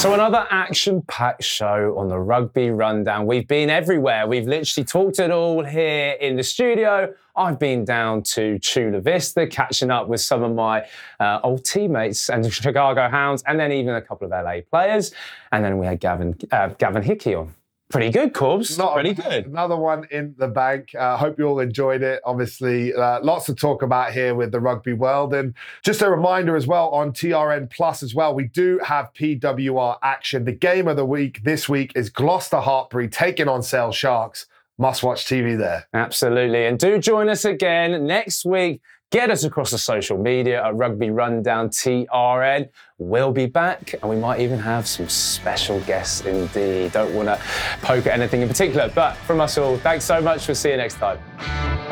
So, 0.00 0.14
another 0.14 0.46
action 0.48 1.02
packed 1.02 1.44
show 1.44 1.94
on 1.98 2.08
the 2.08 2.18
Rugby 2.18 2.70
Rundown. 2.70 3.26
We've 3.26 3.46
been 3.46 3.68
everywhere. 3.68 4.26
We've 4.26 4.46
literally 4.46 4.86
talked 4.86 5.18
it 5.18 5.30
all 5.30 5.62
here 5.62 6.12
in 6.12 6.36
the 6.36 6.42
studio. 6.42 7.12
I've 7.36 7.58
been 7.58 7.84
down 7.84 8.22
to 8.22 8.58
Chula 8.60 9.00
Vista, 9.02 9.46
catching 9.46 9.90
up 9.90 10.08
with 10.08 10.22
some 10.22 10.42
of 10.42 10.54
my 10.54 10.86
uh, 11.20 11.40
old 11.42 11.66
teammates 11.66 12.30
and 12.30 12.50
Chicago 12.50 13.10
Hounds, 13.10 13.42
and 13.46 13.60
then 13.60 13.72
even 13.72 13.94
a 13.94 14.00
couple 14.00 14.24
of 14.24 14.30
LA 14.30 14.62
players. 14.70 15.12
And 15.52 15.62
then 15.62 15.76
we 15.76 15.84
had 15.84 16.00
Gavin, 16.00 16.34
uh, 16.50 16.68
Gavin 16.68 17.02
Hickie 17.02 17.34
on. 17.34 17.54
Pretty 17.90 18.10
good, 18.10 18.32
Corbs. 18.32 18.78
Not 18.78 18.94
Pretty 18.94 19.14
good. 19.14 19.46
Another 19.46 19.76
one 19.76 20.06
in 20.12 20.34
the 20.38 20.46
bank. 20.46 20.94
Uh, 20.94 21.16
hope 21.16 21.40
you 21.40 21.46
all 21.46 21.58
enjoyed 21.58 22.02
it. 22.02 22.20
Obviously, 22.24 22.94
uh, 22.94 23.20
lots 23.20 23.46
to 23.46 23.54
talk 23.54 23.82
about 23.82 24.12
here 24.12 24.36
with 24.36 24.52
the 24.52 24.60
rugby 24.60 24.92
world. 24.92 25.34
And 25.34 25.54
just 25.82 26.00
a 26.00 26.08
reminder 26.08 26.54
as 26.54 26.68
well 26.68 26.88
on 26.90 27.12
TRN 27.12 27.68
Plus 27.68 28.04
as 28.04 28.14
well, 28.14 28.32
we 28.32 28.44
do 28.44 28.78
have 28.84 29.12
PWR 29.14 29.98
action. 30.04 30.44
The 30.44 30.52
game 30.52 30.86
of 30.86 30.96
the 30.96 31.04
week 31.04 31.42
this 31.42 31.68
week 31.68 31.92
is 31.96 32.10
Gloucester 32.10 32.58
Hartpury 32.58 33.10
taking 33.10 33.48
on 33.48 33.60
Sale 33.60 33.92
Sharks. 33.92 34.46
Must 34.78 35.02
watch 35.02 35.26
TV 35.26 35.58
there. 35.58 35.86
Absolutely. 35.92 36.66
And 36.66 36.78
do 36.78 36.98
join 36.98 37.28
us 37.28 37.44
again 37.44 38.06
next 38.06 38.46
week. 38.46 38.80
Get 39.10 39.28
us 39.28 39.42
across 39.42 39.72
the 39.72 39.78
social 39.78 40.18
media 40.18 40.64
at 40.64 40.76
Rugby 40.76 41.10
Rundown 41.10 41.68
TRN. 41.70 42.68
We'll 42.98 43.32
be 43.32 43.46
back 43.46 43.94
and 43.94 44.08
we 44.08 44.14
might 44.14 44.38
even 44.38 44.60
have 44.60 44.86
some 44.86 45.08
special 45.08 45.80
guests 45.80 46.20
indeed. 46.20 46.92
Don't 46.92 47.12
want 47.12 47.26
to 47.26 47.40
poke 47.82 48.06
at 48.06 48.12
anything 48.12 48.42
in 48.42 48.48
particular, 48.48 48.88
but 48.94 49.16
from 49.16 49.40
us 49.40 49.58
all, 49.58 49.78
thanks 49.78 50.04
so 50.04 50.20
much. 50.20 50.46
We'll 50.46 50.54
see 50.54 50.70
you 50.70 50.76
next 50.76 50.94
time. 50.94 51.89